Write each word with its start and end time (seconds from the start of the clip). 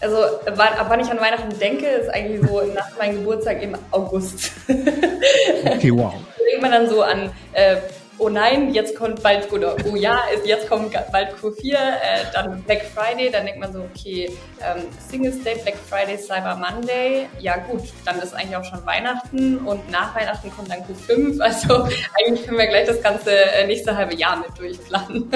Also 0.00 0.24
ab 0.24 0.86
wann 0.88 1.00
ich 1.00 1.10
an 1.10 1.20
Weihnachten 1.20 1.58
denke, 1.58 1.86
ist 1.86 2.08
eigentlich 2.08 2.40
so 2.48 2.62
nach 2.74 2.96
meinem 2.98 3.16
Geburtstag 3.18 3.62
im 3.62 3.76
August. 3.90 4.52
okay, 4.68 5.90
wow. 5.92 6.14
Da 6.40 6.44
denkt 6.44 6.62
man 6.62 6.72
dann 6.72 6.88
so 6.88 7.02
an, 7.02 7.30
äh, 7.52 7.76
oh 8.20 8.28
nein, 8.28 8.72
jetzt 8.74 8.94
kommt 8.94 9.22
bald, 9.22 9.50
oder 9.52 9.76
oh 9.90 9.96
ja, 9.96 10.20
jetzt 10.44 10.68
kommt 10.68 10.92
bald 11.10 11.34
Q4, 11.36 11.74
äh, 11.74 11.76
dann 12.34 12.62
Black 12.62 12.82
Friday, 12.94 13.30
dann 13.30 13.46
denkt 13.46 13.60
man 13.60 13.72
so, 13.72 13.80
okay, 13.80 14.30
ähm, 14.60 14.84
Singles 15.08 15.42
Day, 15.42 15.56
Black 15.62 15.76
Friday, 15.88 16.18
Cyber 16.18 16.56
Monday, 16.56 17.28
ja 17.38 17.56
gut, 17.56 17.82
dann 18.04 18.18
ist 18.20 18.34
eigentlich 18.34 18.56
auch 18.56 18.64
schon 18.64 18.84
Weihnachten 18.84 19.58
und 19.58 19.90
nach 19.90 20.14
Weihnachten 20.14 20.50
kommt 20.50 20.70
dann 20.70 20.80
Q5, 20.80 21.40
also 21.40 21.88
eigentlich 22.18 22.46
können 22.46 22.58
wir 22.58 22.66
gleich 22.66 22.86
das 22.86 23.02
ganze 23.02 23.32
äh, 23.32 23.66
nächste 23.66 23.96
halbe 23.96 24.14
Jahr 24.14 24.36
mit 24.36 24.58
durchplanen. 24.58 25.30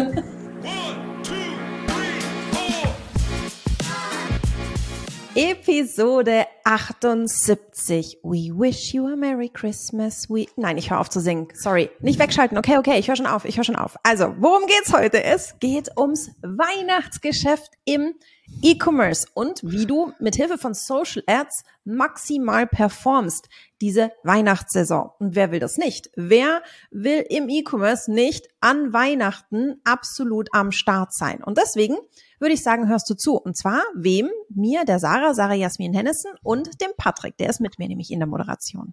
Episode 5.37 6.47
78. 6.65 8.19
We 8.23 8.53
wish 8.53 8.95
you 8.95 9.09
a 9.09 9.17
Merry 9.17 9.49
Christmas. 9.49 10.31
We 10.31 10.47
Nein, 10.55 10.79
ich 10.79 10.91
höre 10.91 11.01
auf 11.01 11.11
zu 11.11 11.19
singen. 11.19 11.49
Sorry. 11.55 11.91
Nicht 11.99 12.21
wegschalten. 12.21 12.57
Okay, 12.57 12.79
okay, 12.79 13.01
ich 13.01 13.09
höre 13.09 13.17
schon 13.17 13.27
auf. 13.27 13.45
Ich 13.45 13.57
höre 13.57 13.65
schon 13.65 13.75
auf. 13.75 13.97
Also, 14.05 14.33
worum 14.39 14.69
geht's 14.69 14.93
heute? 14.93 15.25
Es 15.25 15.59
geht 15.59 15.91
ums 15.99 16.31
Weihnachtsgeschäft 16.43 17.73
im 17.85 18.15
E-Commerce 18.63 19.27
und 19.35 19.61
wie 19.65 19.87
du 19.87 20.13
mit 20.21 20.37
Hilfe 20.37 20.57
von 20.57 20.73
Social 20.73 21.25
Ads 21.27 21.65
maximal 21.85 22.69
performst 22.69 23.49
diese 23.81 24.13
Weihnachtssaison. 24.23 25.11
Und 25.19 25.35
wer 25.35 25.51
will 25.51 25.59
das 25.59 25.79
nicht? 25.79 26.11
Wer 26.15 26.63
will 26.93 27.25
im 27.29 27.49
E-Commerce 27.49 28.11
nicht 28.11 28.47
an 28.61 28.93
Weihnachten 28.93 29.81
absolut 29.83 30.49
am 30.53 30.71
Start 30.71 31.13
sein? 31.13 31.43
Und 31.43 31.59
deswegen 31.59 31.97
würde 32.45 32.55
ich 32.55 32.63
sagen, 32.63 32.89
hörst 32.89 33.09
du 33.09 33.15
zu. 33.15 33.37
Und 33.37 33.57
zwar 33.57 33.83
wem? 33.97 34.29
Mir, 34.51 34.85
der 34.85 34.99
Sarah, 34.99 35.33
Sarah 35.33 35.55
Jasmin 35.55 35.95
Hennissen 35.95 36.31
und 36.43 36.81
dem 36.83 36.91
Patrick. 36.99 37.39
Der 37.39 37.49
ist 37.49 37.61
mit 37.61 37.79
mir 37.79 37.89
nämlich 37.89 38.11
in 38.11 38.19
der 38.19 38.29
Moderation. 38.29 38.93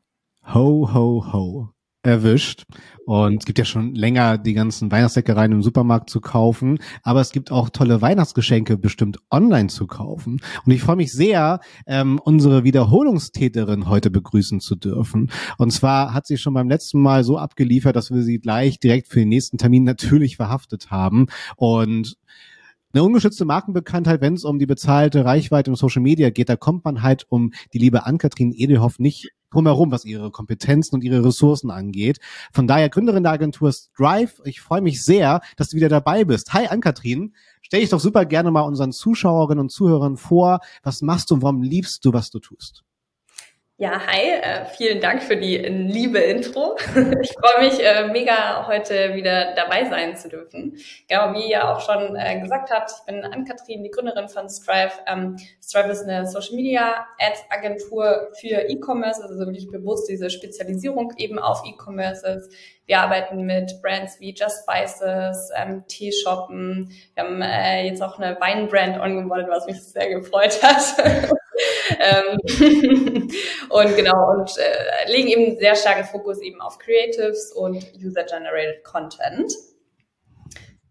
Ho, 0.53 0.89
ho, 0.93 1.33
ho 1.33 1.69
erwischt. 2.03 2.63
Und 3.05 3.41
es 3.41 3.45
gibt 3.45 3.59
ja 3.59 3.65
schon 3.65 3.93
länger 3.93 4.37
die 4.37 4.53
ganzen 4.53 4.91
Weihnachtsdeckereien 4.91 5.51
im 5.51 5.61
Supermarkt 5.61 6.09
zu 6.09 6.21
kaufen. 6.21 6.79
Aber 7.03 7.21
es 7.21 7.31
gibt 7.31 7.51
auch 7.51 7.69
tolle 7.69 8.01
Weihnachtsgeschenke 8.01 8.77
bestimmt 8.77 9.19
online 9.29 9.67
zu 9.67 9.85
kaufen. 9.85 10.39
Und 10.65 10.71
ich 10.71 10.81
freue 10.81 10.95
mich 10.95 11.11
sehr, 11.11 11.59
ähm, 11.85 12.19
unsere 12.23 12.63
Wiederholungstäterin 12.63 13.89
heute 13.89 14.09
begrüßen 14.09 14.61
zu 14.61 14.75
dürfen. 14.75 15.29
Und 15.57 15.71
zwar 15.71 16.13
hat 16.13 16.25
sie 16.25 16.37
schon 16.37 16.53
beim 16.53 16.69
letzten 16.69 17.01
Mal 17.01 17.23
so 17.23 17.37
abgeliefert, 17.37 17.95
dass 17.95 18.11
wir 18.11 18.23
sie 18.23 18.39
gleich 18.39 18.79
direkt 18.79 19.07
für 19.07 19.19
den 19.19 19.29
nächsten 19.29 19.57
Termin 19.57 19.83
natürlich 19.83 20.37
verhaftet 20.37 20.89
haben. 20.89 21.27
Und 21.57 22.17
eine 22.93 23.03
ungeschützte 23.03 23.45
Markenbekanntheit, 23.45 24.21
wenn 24.21 24.33
es 24.33 24.43
um 24.43 24.59
die 24.59 24.65
bezahlte 24.65 25.25
Reichweite 25.25 25.71
im 25.71 25.75
Social 25.75 26.01
Media 26.01 26.29
geht, 26.29 26.49
da 26.49 26.55
kommt 26.55 26.85
man 26.85 27.01
halt 27.01 27.25
um 27.29 27.51
die 27.73 27.77
liebe 27.77 28.05
Ann-Kathrin 28.05 28.51
Edelhoff 28.53 28.99
nicht 28.99 29.31
drumherum, 29.51 29.91
was 29.91 30.05
ihre 30.05 30.31
Kompetenzen 30.31 30.95
und 30.95 31.03
ihre 31.03 31.23
Ressourcen 31.23 31.71
angeht. 31.71 32.19
Von 32.53 32.67
daher 32.67 32.89
Gründerin 32.89 33.23
der 33.23 33.33
Agentur 33.33 33.71
Strive. 33.71 34.41
Ich 34.45 34.61
freue 34.61 34.81
mich 34.81 35.03
sehr, 35.03 35.41
dass 35.57 35.69
du 35.69 35.77
wieder 35.77 35.89
dabei 35.89 36.23
bist. 36.23 36.53
Hi 36.53 36.67
Ann-Kathrin, 36.67 37.33
stell 37.61 37.81
dich 37.81 37.89
doch 37.89 37.99
super 37.99 38.25
gerne 38.25 38.51
mal 38.51 38.61
unseren 38.61 38.91
Zuschauerinnen 38.91 39.61
und 39.61 39.71
Zuhörern 39.71 40.17
vor. 40.17 40.59
Was 40.83 41.01
machst 41.01 41.29
du 41.29 41.35
und 41.35 41.41
warum 41.41 41.61
liebst 41.61 42.03
du, 42.05 42.13
was 42.13 42.29
du 42.29 42.39
tust? 42.39 42.83
Ja, 43.81 43.99
hi, 44.05 44.29
äh, 44.29 44.65
vielen 44.77 45.01
Dank 45.01 45.23
für 45.23 45.35
die 45.35 45.57
liebe 45.57 46.19
Intro. 46.19 46.77
Ich 47.19 47.33
freue 47.33 47.67
mich 47.67 47.83
äh, 47.83 48.09
mega, 48.09 48.67
heute 48.67 49.15
wieder 49.15 49.55
dabei 49.55 49.89
sein 49.89 50.15
zu 50.15 50.29
dürfen. 50.29 50.77
Genau, 51.07 51.33
wie 51.33 51.49
ihr 51.49 51.67
auch 51.67 51.81
schon 51.81 52.15
äh, 52.15 52.39
gesagt 52.39 52.69
habt, 52.69 52.91
ich 52.91 53.05
bin 53.07 53.25
Ann-Kathrin, 53.25 53.83
die 53.83 53.89
Gründerin 53.89 54.29
von 54.29 54.47
Strive. 54.49 54.91
Ähm, 55.07 55.35
Strive 55.63 55.89
ist 55.93 56.03
eine 56.03 56.27
Social 56.27 56.57
Media 56.57 57.07
Ad 57.17 57.39
Agentur 57.49 58.29
für 58.39 58.69
E-Commerce, 58.69 59.23
also 59.23 59.39
wirklich 59.39 59.67
bewusst 59.71 60.07
diese 60.07 60.29
Spezialisierung 60.29 61.13
eben 61.17 61.39
auf 61.39 61.63
E-Commerces. 61.65 62.49
Wir 62.85 62.99
arbeiten 62.99 63.47
mit 63.47 63.81
Brands 63.81 64.19
wie 64.19 64.35
Just 64.35 64.61
Spices, 64.61 65.49
ähm, 65.57 65.85
Teeshoppen. 65.87 66.91
Wir 67.15 67.23
haben 67.23 67.41
äh, 67.41 67.87
jetzt 67.87 68.03
auch 68.03 68.19
eine 68.19 68.39
Weinbrand 68.39 68.99
ongeboardet, 68.99 69.49
was 69.49 69.65
mich 69.65 69.81
sehr 69.81 70.07
gefreut 70.07 70.61
hat. 70.61 71.31
ähm, 72.01 73.31
und 73.69 73.95
genau, 73.95 74.31
und 74.31 74.51
äh, 74.57 75.11
legen 75.11 75.27
eben 75.27 75.57
sehr 75.57 75.75
starken 75.75 76.05
Fokus 76.05 76.41
eben 76.41 76.61
auf 76.61 76.79
Creatives 76.79 77.51
und 77.51 77.77
User-Generated 77.95 78.83
Content. 78.83 79.53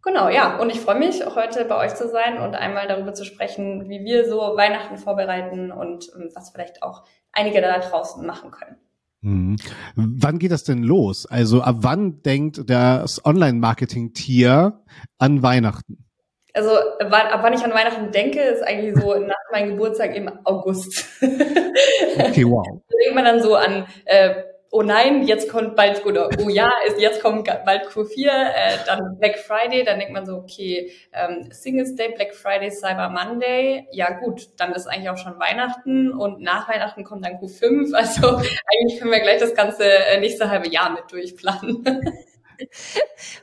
Genau, 0.02 0.30
ja, 0.30 0.56
und 0.58 0.70
ich 0.70 0.80
freue 0.80 0.98
mich, 0.98 1.24
heute 1.26 1.64
bei 1.66 1.76
euch 1.76 1.94
zu 1.94 2.08
sein 2.08 2.38
und 2.38 2.54
einmal 2.54 2.88
darüber 2.88 3.12
zu 3.12 3.24
sprechen, 3.24 3.88
wie 3.90 4.02
wir 4.02 4.26
so 4.28 4.38
Weihnachten 4.38 4.96
vorbereiten 4.96 5.72
und 5.72 6.10
ähm, 6.14 6.30
was 6.34 6.50
vielleicht 6.50 6.82
auch 6.82 7.04
einige 7.32 7.60
da 7.60 7.78
draußen 7.78 8.24
machen 8.26 8.50
können. 8.50 8.76
Mhm. 9.22 9.56
Wann 9.96 10.38
geht 10.38 10.52
das 10.52 10.64
denn 10.64 10.82
los? 10.82 11.26
Also 11.26 11.60
ab 11.60 11.76
wann 11.80 12.22
denkt 12.22 12.62
das 12.70 13.24
Online-Marketing-Tier 13.24 14.82
an 15.18 15.42
Weihnachten? 15.42 16.09
Also 16.54 16.70
ab 16.76 17.40
wann 17.42 17.52
ich 17.52 17.64
an 17.64 17.72
Weihnachten 17.72 18.10
denke, 18.12 18.40
ist 18.40 18.62
eigentlich 18.62 18.94
so 18.96 19.14
nach 19.14 19.34
meinem 19.52 19.70
Geburtstag 19.70 20.14
im 20.16 20.30
August. 20.44 21.04
okay, 21.22 22.44
wow. 22.44 22.66
Da 22.88 22.96
denkt 23.04 23.14
man 23.14 23.24
dann 23.24 23.42
so 23.42 23.54
an, 23.54 23.86
äh, 24.04 24.34
oh 24.72 24.82
nein, 24.82 25.26
jetzt 25.26 25.48
kommt 25.48 25.74
bald, 25.74 26.04
oder 26.06 26.28
oh 26.44 26.48
ja, 26.48 26.70
jetzt 26.98 27.22
kommt 27.22 27.44
bald 27.64 27.88
Q4, 27.88 28.28
äh, 28.28 28.78
dann 28.86 29.18
Black 29.18 29.38
Friday, 29.38 29.84
dann 29.84 29.98
denkt 29.98 30.12
man 30.12 30.26
so, 30.26 30.36
okay, 30.36 30.92
ähm, 31.12 31.48
Singles 31.50 31.96
Day, 31.96 32.12
Black 32.14 32.34
Friday, 32.34 32.70
Cyber 32.70 33.08
Monday, 33.08 33.88
ja 33.90 34.10
gut, 34.20 34.48
dann 34.58 34.72
ist 34.72 34.86
eigentlich 34.86 35.10
auch 35.10 35.16
schon 35.16 35.38
Weihnachten 35.40 36.12
und 36.12 36.40
nach 36.40 36.68
Weihnachten 36.68 37.04
kommt 37.04 37.24
dann 37.24 37.38
Q5, 37.40 37.94
also 37.94 38.28
eigentlich 38.36 39.00
können 39.00 39.10
wir 39.10 39.20
gleich 39.20 39.40
das 39.40 39.54
ganze 39.54 39.84
äh, 39.84 40.20
nächste 40.20 40.48
halbe 40.50 40.68
Jahr 40.68 40.90
mit 40.90 41.10
durchplanen. 41.10 41.84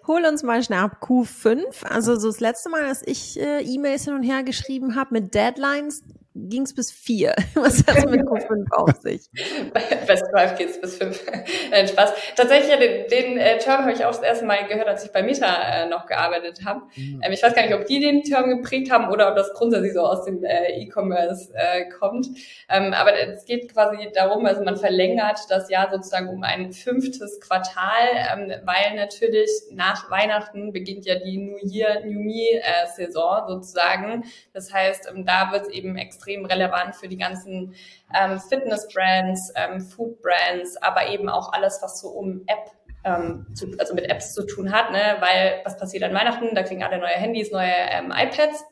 Hol 0.07 0.25
uns 0.25 0.43
mal 0.43 0.63
schnell 0.63 0.79
ab 0.79 0.97
Q5. 1.01 1.85
Also 1.85 2.15
so 2.17 2.27
das 2.27 2.39
letzte 2.39 2.69
Mal, 2.69 2.87
dass 2.87 3.01
ich 3.01 3.39
äh, 3.39 3.61
E-Mails 3.61 4.05
hin 4.05 4.13
und 4.13 4.23
her 4.23 4.43
geschrieben 4.43 4.95
habe 4.95 5.13
mit 5.13 5.33
Deadlines, 5.33 6.03
ging 6.49 6.63
es 6.63 6.73
bis 6.73 6.91
vier. 6.91 7.35
Was 7.55 7.79
hat 7.87 7.97
es 7.97 8.05
mit 8.05 8.21
Q5 8.21 8.65
auf 8.71 8.95
sich? 8.97 9.21
Bei 9.73 9.81
Best 10.05 10.25
Drive 10.31 10.57
geht 10.57 10.69
es 10.69 10.79
bis 10.79 10.97
fünf. 10.97 11.23
Nein, 11.71 11.87
Spaß. 11.87 12.13
Tatsächlich, 12.35 12.77
den, 12.77 13.07
den 13.07 13.37
äh, 13.37 13.57
Term 13.57 13.81
habe 13.81 13.93
ich 13.93 14.05
auch 14.05 14.11
das 14.11 14.21
erste 14.21 14.45
Mal 14.45 14.67
gehört, 14.67 14.87
als 14.87 15.03
ich 15.03 15.11
bei 15.11 15.23
Meta 15.23 15.83
äh, 15.83 15.89
noch 15.89 16.05
gearbeitet 16.05 16.61
habe. 16.65 16.81
Mhm. 16.95 17.21
Ähm, 17.23 17.31
ich 17.31 17.41
weiß 17.41 17.53
gar 17.53 17.63
nicht, 17.63 17.73
ob 17.73 17.85
die 17.87 17.99
den 17.99 18.23
Term 18.23 18.49
geprägt 18.49 18.91
haben 18.91 19.09
oder 19.11 19.29
ob 19.29 19.35
das 19.35 19.53
grundsätzlich 19.53 19.93
so 19.93 20.01
aus 20.01 20.25
dem 20.25 20.43
äh, 20.43 20.79
E-Commerce 20.81 21.51
äh, 21.53 21.89
kommt. 21.89 22.27
Ähm, 22.69 22.93
aber 22.93 23.13
es 23.17 23.45
geht 23.45 23.73
quasi 23.73 24.09
darum, 24.13 24.45
also 24.45 24.63
man 24.63 24.77
verlängert 24.77 25.39
das 25.49 25.69
Jahr 25.69 25.89
sozusagen 25.91 26.29
um 26.29 26.43
ein 26.43 26.71
fünftes 26.71 27.39
Quartal, 27.39 28.07
ähm, 28.33 28.51
weil 28.63 28.95
natürlich 28.95 29.49
nach 29.71 30.09
Weihnachten 30.11 30.71
beginnt 30.71 31.05
ja 31.05 31.15
die 31.15 31.37
New 31.37 31.57
Year, 31.61 32.05
New 32.05 32.19
Me 32.19 32.61
äh, 32.61 32.87
Saison 32.95 33.47
sozusagen. 33.47 34.23
Das 34.53 34.73
heißt, 34.73 35.09
ähm, 35.13 35.25
da 35.25 35.51
wird 35.51 35.63
es 35.63 35.69
eben 35.69 35.97
extrem 35.97 36.26
extrem 36.27 36.45
relevant 36.45 36.95
für 36.95 37.07
die 37.07 37.17
ganzen 37.17 37.73
ähm, 38.13 38.39
Fitness-Brands, 38.39 39.53
ähm, 39.55 39.81
Food-Brands, 39.81 40.77
aber 40.81 41.07
eben 41.07 41.29
auch 41.29 41.53
alles, 41.53 41.79
was 41.81 41.99
so 41.99 42.09
um 42.09 42.43
App 42.47 42.71
ähm, 43.03 43.47
zu, 43.53 43.67
also 43.79 43.93
mit 43.93 44.09
Apps 44.09 44.33
zu 44.33 44.45
tun 44.45 44.71
hat, 44.71 44.91
ne? 44.91 45.17
weil 45.19 45.61
was 45.63 45.77
passiert 45.77 46.03
an 46.03 46.13
Weihnachten? 46.13 46.53
Da 46.53 46.63
kriegen 46.63 46.83
alle 46.83 46.97
neue 46.97 47.09
Handys, 47.09 47.51
neue 47.51 47.71
ähm, 47.91 48.11
iPads 48.15 48.65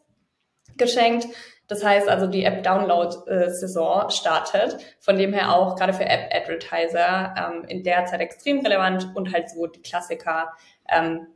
geschenkt. 0.77 1.27
Das 1.67 1.83
heißt 1.83 2.07
also, 2.09 2.27
die 2.27 2.43
App-Download-Saison 2.43 4.11
startet. 4.11 4.77
Von 4.99 5.17
dem 5.17 5.33
her 5.33 5.51
auch 5.51 5.75
gerade 5.75 5.93
für 5.93 6.05
App-Advertiser 6.05 7.33
ähm, 7.37 7.63
in 7.67 7.83
der 7.83 8.05
Zeit 8.05 8.21
extrem 8.21 8.59
relevant 8.59 9.15
und 9.15 9.33
halt 9.33 9.49
so 9.49 9.65
die 9.65 9.81
Klassiker 9.81 10.51
ähm, 10.89 11.27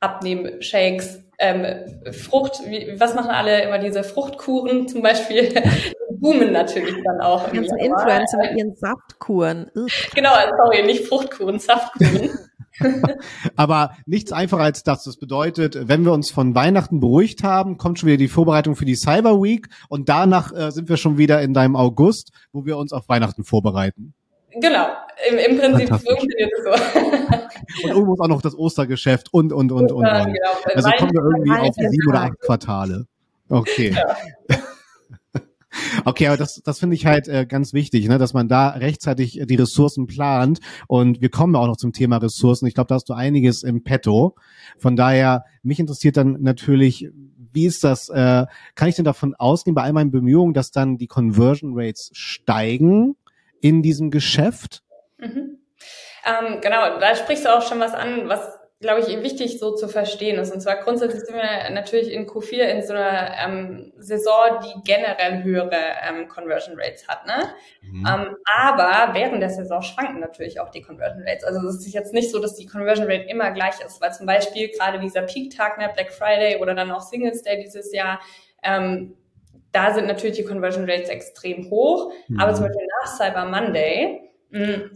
Abnehmen, 0.00 0.62
Shakes, 0.62 1.22
ähm, 1.38 1.64
Frucht, 2.12 2.60
wie, 2.66 2.98
was 2.98 3.14
machen 3.14 3.30
alle 3.30 3.62
immer 3.62 3.78
diese 3.78 4.04
Fruchtkuren 4.04 4.88
zum 4.88 5.02
Beispiel? 5.02 5.52
boomen 6.20 6.52
natürlich 6.52 6.94
dann 7.04 7.20
auch. 7.20 7.48
Die 7.50 7.56
ganzen 7.56 7.78
Influencer 7.78 8.38
mit 8.38 8.56
ihren 8.56 8.74
Saftkuren. 8.74 9.70
Genau, 10.14 10.30
sorry, 10.56 10.84
nicht 10.84 11.06
Fruchtkuren, 11.06 11.58
Saftkuren. 11.58 12.30
Aber 13.56 13.96
nichts 14.04 14.32
einfacher 14.32 14.62
als 14.62 14.82
das. 14.82 15.04
Das 15.04 15.16
bedeutet, 15.16 15.88
wenn 15.88 16.04
wir 16.04 16.12
uns 16.12 16.30
von 16.30 16.54
Weihnachten 16.54 17.00
beruhigt 17.00 17.42
haben, 17.42 17.78
kommt 17.78 17.98
schon 17.98 18.08
wieder 18.08 18.18
die 18.18 18.28
Vorbereitung 18.28 18.76
für 18.76 18.84
die 18.84 18.96
Cyber 18.96 19.42
Week 19.42 19.68
und 19.88 20.08
danach 20.08 20.52
äh, 20.52 20.70
sind 20.70 20.88
wir 20.88 20.98
schon 20.98 21.16
wieder 21.16 21.40
in 21.40 21.54
deinem 21.54 21.74
August, 21.74 22.32
wo 22.52 22.66
wir 22.66 22.76
uns 22.76 22.92
auf 22.92 23.08
Weihnachten 23.08 23.44
vorbereiten. 23.44 24.14
Genau, 24.60 24.88
im, 25.30 25.38
im 25.38 25.58
Prinzip 25.58 25.88
funktioniert 25.88 26.50
es 26.56 26.64
so. 26.64 26.70
und 27.84 27.90
irgendwo 27.90 28.14
ist 28.14 28.20
auch 28.20 28.28
noch 28.28 28.42
das 28.42 28.56
Ostergeschäft 28.56 29.32
und, 29.32 29.52
und, 29.52 29.72
und, 29.72 29.92
und. 29.92 30.04
Ja, 30.04 30.24
genau. 30.24 30.36
Also 30.74 30.90
kommen 30.98 31.12
wir 31.12 31.22
irgendwie 31.22 31.68
auf 31.68 31.74
sieben 31.74 32.08
oder 32.08 32.22
acht 32.22 32.40
Quartale. 32.40 33.06
Okay. 33.48 33.94
Ja. 33.94 34.56
Okay, 36.04 36.28
aber 36.28 36.38
das, 36.38 36.62
das 36.64 36.78
finde 36.78 36.96
ich 36.96 37.04
halt 37.04 37.28
äh, 37.28 37.44
ganz 37.46 37.74
wichtig, 37.74 38.08
ne, 38.08 38.16
dass 38.16 38.32
man 38.32 38.48
da 38.48 38.70
rechtzeitig 38.70 39.42
die 39.44 39.54
Ressourcen 39.56 40.06
plant. 40.06 40.60
Und 40.88 41.20
wir 41.20 41.28
kommen 41.28 41.54
auch 41.54 41.66
noch 41.66 41.76
zum 41.76 41.92
Thema 41.92 42.16
Ressourcen. 42.16 42.66
Ich 42.66 42.74
glaube, 42.74 42.88
da 42.88 42.94
hast 42.94 43.10
du 43.10 43.12
einiges 43.12 43.62
im 43.62 43.82
Petto. 43.82 44.36
Von 44.78 44.96
daher, 44.96 45.44
mich 45.62 45.78
interessiert 45.78 46.16
dann 46.16 46.38
natürlich, 46.40 47.10
wie 47.52 47.66
ist 47.66 47.84
das? 47.84 48.08
Äh, 48.08 48.46
kann 48.74 48.88
ich 48.88 48.96
denn 48.96 49.04
davon 49.04 49.34
ausgehen, 49.34 49.74
bei 49.74 49.82
all 49.82 49.92
meinen 49.92 50.10
Bemühungen, 50.10 50.54
dass 50.54 50.70
dann 50.70 50.96
die 50.96 51.08
Conversion 51.08 51.72
Rates 51.74 52.10
steigen 52.14 53.16
in 53.60 53.82
diesem 53.82 54.10
Geschäft? 54.10 54.82
Mhm. 55.18 55.58
Ähm, 56.24 56.60
genau, 56.60 56.98
da 56.98 57.14
sprichst 57.14 57.44
du 57.44 57.56
auch 57.56 57.62
schon 57.62 57.80
was 57.80 57.94
an, 57.94 58.28
was 58.28 58.56
glaube 58.80 59.00
ich, 59.00 59.22
wichtig 59.22 59.58
so 59.58 59.74
zu 59.74 59.88
verstehen 59.88 60.38
ist. 60.38 60.52
Und 60.52 60.60
zwar 60.60 60.76
grundsätzlich 60.76 61.22
sind 61.22 61.34
wir 61.34 61.70
natürlich 61.70 62.12
in 62.12 62.26
Q4 62.26 62.58
in 62.64 62.82
so 62.82 62.92
einer 62.92 63.34
ähm, 63.42 63.92
Saison, 63.96 64.60
die 64.62 64.82
generell 64.84 65.42
höhere 65.42 65.96
ähm, 66.06 66.28
Conversion 66.28 66.78
Rates 66.78 67.08
hat. 67.08 67.26
Ne? 67.26 67.54
Mhm. 67.80 68.06
Ähm, 68.06 68.36
aber 68.44 69.14
während 69.14 69.40
der 69.40 69.48
Saison 69.48 69.80
schwanken 69.80 70.20
natürlich 70.20 70.60
auch 70.60 70.70
die 70.70 70.82
Conversion 70.82 71.24
Rates. 71.26 71.44
Also 71.44 71.66
es 71.66 71.86
ist 71.86 71.94
jetzt 71.94 72.12
nicht 72.12 72.30
so, 72.30 72.38
dass 72.38 72.54
die 72.54 72.66
Conversion 72.66 73.06
Rate 73.06 73.24
immer 73.28 73.50
gleich 73.52 73.80
ist, 73.84 74.00
weil 74.02 74.12
zum 74.12 74.26
Beispiel 74.26 74.68
gerade 74.68 74.98
dieser 75.00 75.22
Peak-Tag, 75.22 75.78
ne, 75.78 75.90
Black 75.94 76.12
Friday 76.12 76.60
oder 76.60 76.74
dann 76.74 76.90
auch 76.90 77.00
Singles 77.00 77.42
Day 77.42 77.62
dieses 77.62 77.92
Jahr, 77.94 78.20
ähm, 78.62 79.16
da 79.76 79.92
sind 79.92 80.06
natürlich 80.06 80.36
die 80.36 80.44
Conversion 80.44 80.88
Rates 80.88 81.10
extrem 81.10 81.68
hoch. 81.70 82.12
Mhm. 82.28 82.40
Aber 82.40 82.54
zum 82.54 82.64
Beispiel 82.64 82.86
nach 83.02 83.16
Cyber 83.16 83.44
Monday 83.44 84.30
mh, 84.50 84.66
hm, 84.66 84.90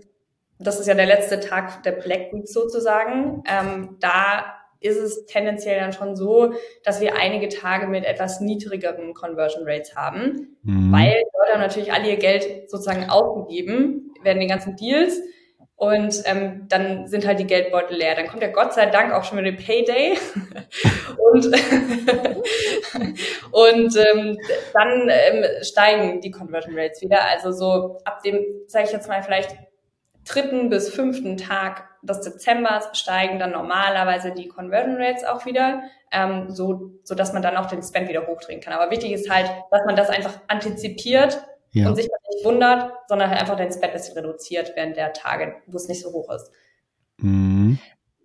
das 0.58 0.78
ist 0.78 0.86
ja 0.86 0.94
der 0.94 1.06
letzte 1.06 1.40
Tag 1.40 1.82
der 1.82 1.92
Black 1.92 2.32
Week 2.32 2.46
sozusagen, 2.46 3.42
ähm, 3.46 3.96
da 4.00 4.44
ist 4.80 4.96
es 4.96 5.26
tendenziell 5.26 5.78
dann 5.78 5.92
schon 5.92 6.16
so, 6.16 6.54
dass 6.84 7.00
wir 7.00 7.16
einige 7.16 7.48
Tage 7.48 7.86
mit 7.86 8.04
etwas 8.04 8.40
niedrigeren 8.40 9.12
Conversion 9.12 9.64
Rates 9.66 9.94
haben, 9.94 10.56
mhm. 10.62 10.92
weil 10.92 11.08
Leute 11.08 11.52
haben 11.52 11.60
natürlich 11.60 11.92
alle 11.92 12.08
ihr 12.08 12.16
Geld 12.16 12.70
sozusagen 12.70 13.10
ausgegeben, 13.10 14.14
werden 14.22 14.40
die 14.40 14.46
ganzen 14.46 14.76
Deals 14.76 15.20
und 15.80 16.22
ähm, 16.26 16.66
dann 16.68 17.08
sind 17.08 17.26
halt 17.26 17.38
die 17.38 17.46
Geldbeutel 17.46 17.96
leer. 17.96 18.14
Dann 18.14 18.26
kommt 18.26 18.42
ja 18.42 18.48
Gott 18.48 18.74
sei 18.74 18.84
Dank 18.84 19.14
auch 19.14 19.24
schon 19.24 19.38
wieder 19.38 19.50
der 19.50 19.62
Payday 19.62 20.12
und, 21.32 21.46
und 23.50 23.96
ähm, 23.96 24.38
dann 24.74 25.08
ähm, 25.08 25.44
steigen 25.62 26.20
die 26.20 26.30
Conversion 26.30 26.78
Rates 26.78 27.00
wieder. 27.00 27.26
Also 27.30 27.52
so 27.52 27.98
ab 28.04 28.22
dem, 28.22 28.44
sage 28.66 28.84
ich 28.84 28.92
jetzt 28.92 29.08
mal 29.08 29.22
vielleicht 29.22 29.56
dritten 30.28 30.68
bis 30.68 30.90
fünften 30.90 31.38
Tag 31.38 31.88
des 32.02 32.20
Dezembers 32.20 32.90
steigen 32.92 33.38
dann 33.38 33.52
normalerweise 33.52 34.32
die 34.32 34.48
Conversion 34.48 35.00
Rates 35.00 35.24
auch 35.24 35.46
wieder, 35.46 35.82
ähm, 36.12 36.50
so, 36.50 36.90
so 37.04 37.14
dass 37.14 37.32
man 37.32 37.40
dann 37.40 37.56
auch 37.56 37.66
den 37.66 37.82
Spend 37.82 38.10
wieder 38.10 38.26
hochdrehen 38.26 38.60
kann. 38.60 38.74
Aber 38.74 38.90
wichtig 38.90 39.12
ist 39.12 39.30
halt, 39.30 39.50
dass 39.70 39.86
man 39.86 39.96
das 39.96 40.10
einfach 40.10 40.40
antizipiert 40.46 41.42
ja. 41.72 41.88
und 41.88 41.96
sich 41.96 42.06
nicht 42.06 42.44
wundert, 42.44 42.92
sondern 43.08 43.30
halt 43.30 43.40
einfach 43.40 43.56
den 43.56 43.72
Spend 43.72 43.92
bisschen 43.92 44.16
reduziert 44.16 44.72
während 44.74 44.96
der 44.96 45.12
Tage, 45.12 45.56
wo 45.66 45.76
es 45.76 45.88
nicht 45.88 46.02
so 46.02 46.12
hoch 46.12 46.32
ist. 46.32 46.50
Mhm. 47.18 47.78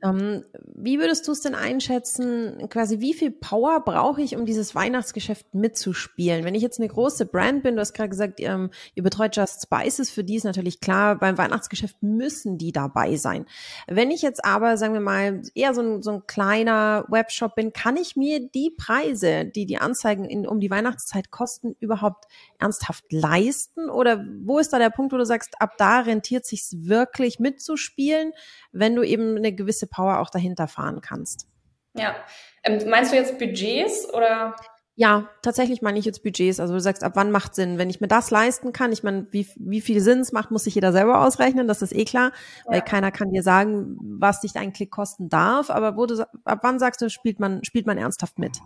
Ähm, 0.05 0.43
wie 0.73 0.99
würdest 0.99 1.27
du 1.27 1.31
es 1.31 1.41
denn 1.41 1.55
einschätzen, 1.55 2.69
quasi 2.69 2.99
wie 2.99 3.13
viel 3.13 3.31
Power 3.31 3.83
brauche 3.83 4.21
ich, 4.21 4.35
um 4.35 4.45
dieses 4.45 4.75
Weihnachtsgeschäft 4.75 5.53
mitzuspielen? 5.53 6.43
Wenn 6.43 6.55
ich 6.55 6.61
jetzt 6.61 6.79
eine 6.79 6.87
große 6.87 7.25
Brand 7.25 7.63
bin, 7.63 7.75
du 7.75 7.81
hast 7.81 7.93
gerade 7.93 8.09
gesagt, 8.09 8.39
ähm, 8.39 8.69
ihr 8.93 9.03
betreut 9.03 9.35
Just 9.35 9.63
Spices, 9.63 10.11
für 10.11 10.23
die 10.23 10.35
ist 10.35 10.43
natürlich 10.43 10.79
klar, 10.79 11.15
beim 11.17 11.37
Weihnachtsgeschäft 11.37 12.01
müssen 12.01 12.57
die 12.57 12.71
dabei 12.71 13.15
sein. 13.15 13.45
Wenn 13.87 14.11
ich 14.11 14.21
jetzt 14.21 14.45
aber, 14.45 14.77
sagen 14.77 14.93
wir 14.93 15.01
mal, 15.01 15.41
eher 15.55 15.73
so 15.73 15.81
ein, 15.81 16.01
so 16.03 16.11
ein 16.11 16.27
kleiner 16.27 17.05
Webshop 17.09 17.55
bin, 17.55 17.73
kann 17.73 17.97
ich 17.97 18.15
mir 18.15 18.47
die 18.47 18.71
Preise, 18.77 19.45
die 19.45 19.65
die 19.65 19.77
Anzeigen 19.77 20.25
in, 20.25 20.47
um 20.47 20.59
die 20.59 20.69
Weihnachtszeit 20.69 21.31
kosten, 21.31 21.75
überhaupt 21.79 22.25
ernsthaft 22.59 23.05
leisten? 23.11 23.89
Oder 23.89 24.23
wo 24.43 24.59
ist 24.59 24.71
da 24.71 24.79
der 24.79 24.91
Punkt, 24.91 25.13
wo 25.13 25.17
du 25.17 25.25
sagst, 25.25 25.55
ab 25.59 25.73
da 25.77 26.01
rentiert 26.01 26.45
sich 26.45 26.63
wirklich 26.71 27.39
mitzuspielen, 27.39 28.33
wenn 28.71 28.95
du 28.95 29.03
eben 29.03 29.37
eine 29.37 29.53
gewisse 29.53 29.87
Power 29.95 30.19
auch 30.19 30.29
dahinter 30.29 30.67
fahren 30.67 31.01
kannst? 31.01 31.47
Ja. 31.93 32.15
Ähm, 32.63 32.89
meinst 32.89 33.11
du 33.11 33.15
jetzt 33.15 33.39
Budgets 33.39 34.11
oder? 34.13 34.55
Ja, 34.97 35.29
tatsächlich 35.41 35.81
meine 35.81 35.99
ich 35.99 36.05
jetzt 36.05 36.23
Budgets. 36.23 36.59
Also 36.59 36.73
du 36.73 36.79
sagst, 36.79 37.03
ab 37.03 37.13
wann 37.15 37.31
macht 37.31 37.55
Sinn? 37.55 37.77
Wenn 37.77 37.89
ich 37.89 38.01
mir 38.01 38.07
das 38.07 38.31
leisten 38.31 38.71
kann, 38.71 38.91
ich 38.91 39.03
meine, 39.03 39.27
wie, 39.31 39.47
wie 39.57 39.81
viel 39.81 39.99
Sinn 40.01 40.19
es 40.19 40.31
macht, 40.31 40.51
muss 40.51 40.65
sich 40.65 40.75
jeder 40.75 40.93
selber 40.93 41.21
ausrechnen, 41.21 41.67
das 41.67 41.81
ist 41.81 41.93
eh 41.93 42.05
klar, 42.05 42.31
ja. 42.65 42.71
weil 42.71 42.81
keiner 42.81 43.11
kann 43.11 43.31
dir 43.31 43.43
sagen, 43.43 43.97
was 44.01 44.41
dich 44.41 44.55
ein 44.55 44.73
Klick 44.73 44.91
kosten 44.91 45.29
darf. 45.29 45.69
Aber 45.69 45.97
wo 45.97 46.05
du, 46.05 46.25
ab 46.45 46.59
wann 46.61 46.79
sagst 46.79 47.01
du, 47.01 47.09
spielt 47.09 47.39
man, 47.39 47.63
spielt 47.63 47.87
man 47.87 47.97
ernsthaft 47.97 48.39
mit? 48.39 48.59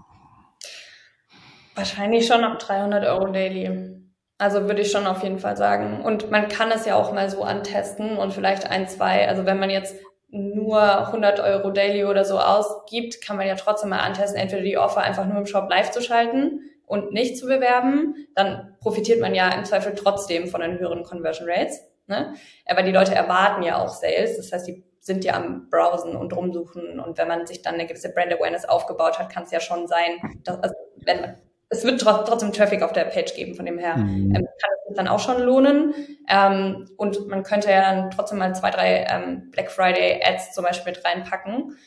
Wahrscheinlich 1.76 2.28
schon 2.28 2.44
ab 2.44 2.60
300 2.60 3.06
Euro 3.06 3.28
daily. 3.32 4.00
Also 4.38 4.64
würde 4.64 4.82
ich 4.82 4.92
schon 4.92 5.08
auf 5.08 5.24
jeden 5.24 5.40
Fall 5.40 5.58
sagen. 5.58 6.02
Und 6.02 6.32
man 6.32 6.48
kann 6.48 6.72
es 6.72 6.86
ja 6.86 6.96
auch 6.96 7.12
mal 7.12 7.30
so 7.30 7.44
antesten 7.44 8.18
und 8.18 8.34
vielleicht 8.34 8.70
ein, 8.70 8.88
zwei, 8.88 9.28
also 9.28 9.46
wenn 9.46 9.60
man 9.60 9.70
jetzt 9.70 9.96
nur 10.32 11.08
100 11.08 11.40
Euro 11.40 11.72
daily 11.72 12.06
oder 12.06 12.24
so 12.24 12.40
ausgibt, 12.40 13.22
kann 13.22 13.38
man 13.38 13.48
ja 13.48 13.56
trotzdem 13.56 13.90
mal 13.90 14.00
antesten, 14.00 14.38
entweder 14.38 14.62
die 14.62 14.78
Offer 14.78 15.02
einfach 15.02 15.26
nur 15.26 15.38
im 15.38 15.46
Shop 15.46 15.70
live 15.70 15.92
zu 15.92 16.02
schalten 16.02 16.62
und 16.86 17.12
nicht 17.12 17.38
zu 17.38 17.48
bewerben, 17.48 18.28
dann 18.36 18.76
profitiert 18.80 19.20
man 19.22 19.34
ja 19.34 19.50
im 19.50 19.66
Zweifel 19.66 19.94
trotzdem 19.96 20.48
von 20.48 20.62
den 20.62 20.80
höheren 20.80 21.04
Conversion 21.04 21.48
Rates. 21.50 21.82
Ne? 22.08 22.34
Aber 22.66 22.84
die 22.84 22.92
Leute 22.92 23.14
erwarten 23.14 23.64
ja 23.64 23.84
auch 23.84 23.90
Sales, 23.90 24.38
das 24.38 24.52
heißt, 24.52 24.68
die 24.68 24.84
sind 25.00 25.24
ja 25.24 25.34
am 25.34 25.70
Browsen 25.70 26.16
und 26.16 26.36
rumsuchen 26.36 27.00
und 27.00 27.18
wenn 27.18 27.28
man 27.28 27.48
sich 27.48 27.62
dann 27.62 27.76
eine 27.76 27.88
gewisse 27.88 28.14
Brand 28.14 28.34
Awareness 28.34 28.66
aufgebaut 28.66 29.18
hat, 29.18 29.32
kann 29.32 29.44
es 29.44 29.52
ja 29.52 29.60
schon 29.60 29.88
sein, 29.88 30.20
dass, 30.44 30.62
also 30.62 30.76
wenn 30.98 31.36
es 31.70 31.84
wird 31.84 32.02
trotzdem 32.02 32.52
Traffic 32.52 32.82
auf 32.82 32.94
der 32.94 33.06
Page 33.06 33.34
geben, 33.36 33.54
von 33.54 33.66
dem 33.66 33.78
her 33.78 33.98
mhm. 33.98 34.34
ähm, 34.34 34.34
kann 34.34 34.44
es 34.44 34.88
sich 34.88 34.98
dann 34.98 35.08
auch 35.08 35.20
schon 35.20 35.42
lohnen. 35.42 35.94
Ähm, 36.28 36.90
und 36.98 37.28
man 37.28 37.44
könnte 37.44 37.70
ja 37.70 37.82
dann 37.82 38.10
trotzdem 38.10 38.40
mal 38.40 38.56
zwei, 38.56 38.72
drei 38.72 39.06
ähm, 39.08 39.52
Black 39.52 39.72
Friday 39.72 40.22
Ads 40.24 40.54
zum 40.54 40.66
Beispiel 40.66 40.94
mit 40.94 41.06
reinpacken. 41.06 41.78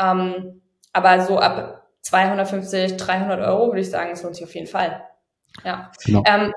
Ähm, 0.00 0.62
aber 0.92 1.22
so 1.22 1.38
ab 1.38 1.88
250, 2.02 2.96
300 2.96 3.40
Euro 3.40 3.68
würde 3.68 3.80
ich 3.80 3.90
sagen, 3.90 4.10
es 4.12 4.22
lohnt 4.22 4.36
sich 4.36 4.44
auf 4.44 4.54
jeden 4.54 4.66
Fall. 4.68 5.02
Ja. 5.64 5.90
Genau. 6.04 6.22
Ähm, 6.26 6.52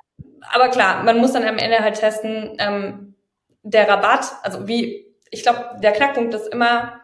aber 0.53 0.69
klar, 0.69 1.03
man 1.03 1.17
muss 1.17 1.33
dann 1.33 1.43
am 1.43 1.57
Ende 1.57 1.79
halt 1.79 1.95
testen, 1.95 2.55
ähm, 2.59 3.15
der 3.63 3.89
Rabatt, 3.89 4.31
also 4.43 4.67
wie, 4.67 5.07
ich 5.31 5.41
glaube, 5.41 5.77
der 5.81 5.91
Knackpunkt 5.91 6.35
ist 6.35 6.47
immer, 6.47 7.01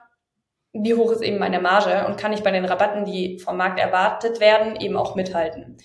wie 0.74 0.94
hoch 0.94 1.12
ist 1.12 1.22
eben 1.22 1.38
meine 1.38 1.60
Marge 1.60 2.06
und 2.08 2.18
kann 2.18 2.34
ich 2.34 2.44
bei 2.44 2.52
den 2.52 2.66
Rabatten, 2.66 3.06
die 3.06 3.40
vom 3.40 3.58
Markt 3.58 3.80
erwartet 3.80 4.40
werden, 4.40 4.76
eben 4.78 4.96
auch 4.96 5.16
mithalten. 5.16 5.78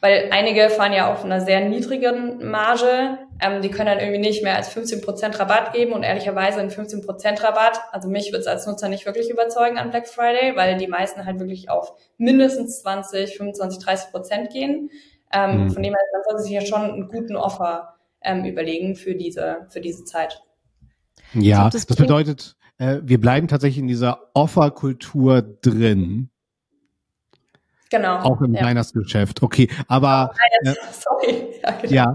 Weil 0.00 0.28
einige 0.30 0.68
fahren 0.68 0.92
ja 0.92 1.10
auf 1.10 1.24
einer 1.24 1.40
sehr 1.40 1.60
niedrigen 1.60 2.50
Marge, 2.50 3.18
ähm, 3.40 3.62
die 3.62 3.70
können 3.70 3.86
dann 3.86 3.98
irgendwie 3.98 4.20
nicht 4.20 4.42
mehr 4.42 4.56
als 4.56 4.68
15% 4.70 5.38
Rabatt 5.38 5.72
geben 5.72 5.92
und 5.92 6.02
ehrlicherweise 6.02 6.60
ein 6.60 6.70
15% 6.70 7.42
Rabatt, 7.42 7.80
also 7.92 8.08
mich 8.08 8.30
wird 8.30 8.42
es 8.42 8.46
als 8.46 8.66
Nutzer 8.66 8.88
nicht 8.88 9.06
wirklich 9.06 9.30
überzeugen 9.30 9.78
an 9.78 9.90
Black 9.90 10.06
Friday, 10.06 10.54
weil 10.54 10.76
die 10.76 10.86
meisten 10.86 11.24
halt 11.24 11.38
wirklich 11.38 11.70
auf 11.70 11.94
mindestens 12.18 12.80
20, 12.82 13.36
25, 13.36 13.82
30 13.82 14.10
Prozent 14.10 14.50
gehen. 14.50 14.90
Ähm, 15.32 15.64
mhm. 15.64 15.70
Von 15.70 15.82
dem 15.82 15.94
her, 15.94 16.02
dann 16.12 16.22
sollte 16.28 16.42
sich 16.42 16.52
ja 16.52 16.60
schon 16.60 16.82
einen 16.82 17.08
guten 17.08 17.36
Offer 17.36 17.94
ähm, 18.20 18.44
überlegen 18.44 18.96
für 18.96 19.14
diese, 19.14 19.66
für 19.70 19.80
diese 19.80 20.04
Zeit. 20.04 20.42
Ja, 21.32 21.60
glaub, 21.60 21.72
das, 21.72 21.86
das 21.86 21.96
bedeutet, 21.96 22.56
äh, 22.78 22.98
wir 23.02 23.20
bleiben 23.20 23.48
tatsächlich 23.48 23.78
in 23.78 23.88
dieser 23.88 24.30
Offerkultur 24.34 25.42
drin. 25.42 26.30
Genau. 27.90 28.18
Auch 28.18 28.40
im 28.40 28.54
ja. 28.54 28.64
Weihnachtsgeschäft. 28.64 29.42
Okay, 29.42 29.68
aber. 29.88 30.34
Äh, 30.62 30.74
sorry. 30.92 31.60
Ja, 31.62 31.70
genau. 31.72 31.92
ja. 31.92 32.14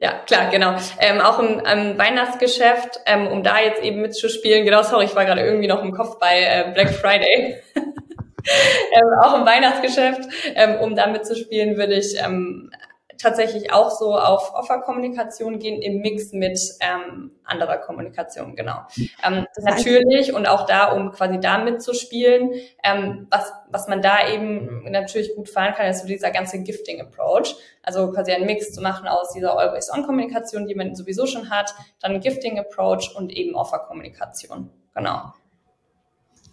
Ja, 0.00 0.14
klar, 0.26 0.50
genau. 0.50 0.74
Ähm, 0.98 1.20
auch 1.20 1.38
im, 1.38 1.60
im 1.60 1.98
Weihnachtsgeschäft, 1.98 2.98
ähm, 3.06 3.28
um 3.28 3.44
da 3.44 3.60
jetzt 3.60 3.82
eben 3.82 4.00
mitzuspielen, 4.00 4.64
genau, 4.64 4.82
sorry, 4.82 5.04
ich 5.04 5.14
war 5.14 5.24
gerade 5.24 5.42
irgendwie 5.42 5.68
noch 5.68 5.80
im 5.80 5.92
Kopf 5.92 6.18
bei 6.18 6.40
äh, 6.40 6.72
Black 6.74 6.90
Friday. 6.90 7.62
ähm, 7.76 9.04
auch 9.22 9.38
im 9.38 9.46
Weihnachtsgeschäft, 9.46 10.28
ähm, 10.56 10.80
um 10.80 10.96
da 10.96 11.06
mitzuspielen, 11.06 11.76
würde 11.76 11.94
ich 11.94 12.16
ähm, 12.18 12.72
tatsächlich 13.18 13.72
auch 13.72 13.90
so 13.90 14.16
auf 14.16 14.54
Offerkommunikation 14.54 15.58
gehen 15.58 15.80
im 15.82 16.00
Mix 16.00 16.32
mit 16.32 16.58
ähm, 16.80 17.32
anderer 17.44 17.78
Kommunikation, 17.78 18.56
genau. 18.56 18.82
Ähm, 19.24 19.46
natürlich 19.60 20.34
und 20.34 20.46
auch 20.46 20.66
da, 20.66 20.92
um 20.92 21.12
quasi 21.12 21.38
da 21.40 21.58
mitzuspielen, 21.58 22.52
ähm, 22.82 23.26
was, 23.30 23.52
was 23.68 23.88
man 23.88 24.02
da 24.02 24.28
eben 24.28 24.90
natürlich 24.90 25.34
gut 25.34 25.48
fahren 25.48 25.74
kann, 25.74 25.86
ist 25.86 26.02
so 26.02 26.06
dieser 26.06 26.30
ganze 26.30 26.62
Gifting-Approach. 26.62 27.56
Also 27.82 28.12
quasi 28.12 28.32
einen 28.32 28.46
Mix 28.46 28.72
zu 28.72 28.80
machen 28.80 29.08
aus 29.08 29.32
dieser 29.32 29.58
Always-On-Kommunikation, 29.58 30.66
die 30.66 30.74
man 30.74 30.94
sowieso 30.94 31.26
schon 31.26 31.50
hat, 31.50 31.74
dann 32.00 32.20
Gifting-Approach 32.20 33.14
und 33.16 33.32
eben 33.32 33.54
Offerkommunikation, 33.54 34.70
genau. 34.94 35.32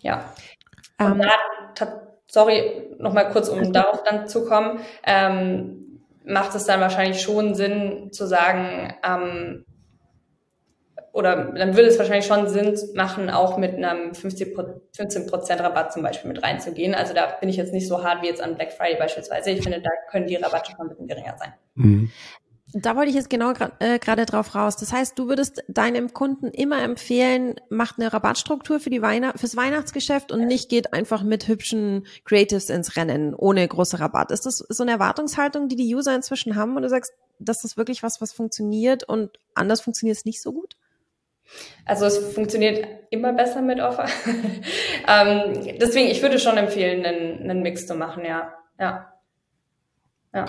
Ja. 0.02 0.34
Um, 1.00 1.22
ähm. 1.22 1.28
da, 1.76 2.02
sorry, 2.28 2.96
nochmal 2.98 3.30
kurz, 3.30 3.50
um 3.50 3.74
darauf 3.74 4.04
dann 4.04 4.28
zu 4.28 4.46
kommen. 4.46 4.80
Ähm, 5.04 5.99
macht 6.26 6.56
es 6.56 6.66
dann 6.66 6.82
wahrscheinlich 6.82 7.22
schon 7.22 7.56
Sinn 7.56 8.12
zu 8.12 8.26
sagen, 8.26 8.94
ähm, 9.04 9.66
oder 11.12 11.52
dann 11.52 11.76
würde 11.76 11.90
es 11.90 11.98
wahrscheinlich 11.98 12.28
schon 12.28 12.48
Sinn 12.48 12.78
machen, 12.94 13.30
auch 13.30 13.58
mit 13.58 13.76
einem 13.76 14.14
50, 14.14 14.56
15% 14.56 15.60
Rabatt 15.60 15.92
zum 15.92 16.04
Beispiel 16.04 16.32
mit 16.32 16.44
reinzugehen. 16.44 16.94
Also 16.94 17.14
da 17.14 17.26
bin 17.26 17.50
ich 17.50 17.58
jetzt 17.58 17.74
nicht 17.74 17.88
so 17.88 18.04
hart 18.04 18.22
wie 18.22 18.28
jetzt 18.28 18.42
an 18.42 18.56
Black 18.56 18.72
Friday 18.72 18.98
beispielsweise. 18.98 19.50
Ich 19.50 19.64
finde, 19.64 19.82
da 19.82 19.90
können 20.12 20.28
die 20.28 20.36
Rabatte 20.36 20.72
schon 20.72 20.86
ein 20.86 20.90
bisschen 20.90 21.08
geringer 21.08 21.36
sein. 21.38 21.54
Mhm. 21.76 22.12
Da 22.74 22.96
wollte 22.96 23.10
ich 23.10 23.16
jetzt 23.16 23.32
genau 23.32 23.54
äh, 23.80 23.98
gerade 23.98 24.26
drauf 24.28 24.54
raus. 24.54 24.78
Das 24.78 24.94
heißt, 24.94 25.18
du 25.18 25.28
würdest 25.28 25.64
deinem 25.68 26.14
Kunden 26.14 26.50
immer 26.50 26.82
empfehlen, 26.84 27.56
macht 27.70 27.96
eine 27.98 28.14
Rabattstruktur 28.14 28.80
für 28.80 28.92
die 28.92 29.02
Weihnacht 29.02 29.40
fürs 29.40 29.56
Weihnachtsgeschäft 29.56 30.32
und 30.32 30.46
nicht 30.46 30.70
geht 30.70 30.94
einfach 30.94 31.24
mit 31.24 31.48
hübschen 31.48 32.06
Creatives 32.26 32.70
ins 32.70 32.96
Rennen 32.96 33.34
ohne 33.34 33.68
große 33.68 34.00
Rabatt. 34.00 34.32
Ist 34.32 34.46
das 34.46 34.58
so 34.58 34.84
eine 34.84 34.92
Erwartungshaltung, 34.92 35.68
die 35.68 35.76
die 35.76 35.96
User 35.96 36.14
inzwischen 36.14 36.56
haben 36.56 36.76
und 36.76 36.84
du 36.84 36.90
sagst, 36.90 37.14
das 37.40 37.64
ist 37.64 37.76
wirklich 37.76 38.04
was, 38.04 38.22
was 38.22 38.34
funktioniert 38.34 39.04
und 39.04 39.40
anders 39.56 39.82
funktioniert 39.82 40.18
es 40.18 40.26
nicht 40.26 40.42
so 40.42 40.54
gut? 40.54 40.76
Also 41.86 42.06
es 42.06 42.20
funktioniert 42.20 42.86
immer 43.10 43.34
besser 43.34 43.64
mit 43.64 43.80
Offer. 43.80 44.06
ähm, 45.08 45.78
deswegen, 45.82 46.10
ich 46.10 46.22
würde 46.22 46.38
schon 46.38 46.58
empfehlen, 46.58 47.04
einen, 47.04 47.50
einen 47.50 47.64
Mix 47.64 47.88
zu 47.88 47.96
machen, 47.96 48.26
ja. 48.26 48.54
Ja. 48.78 49.12
Ja 50.32 50.46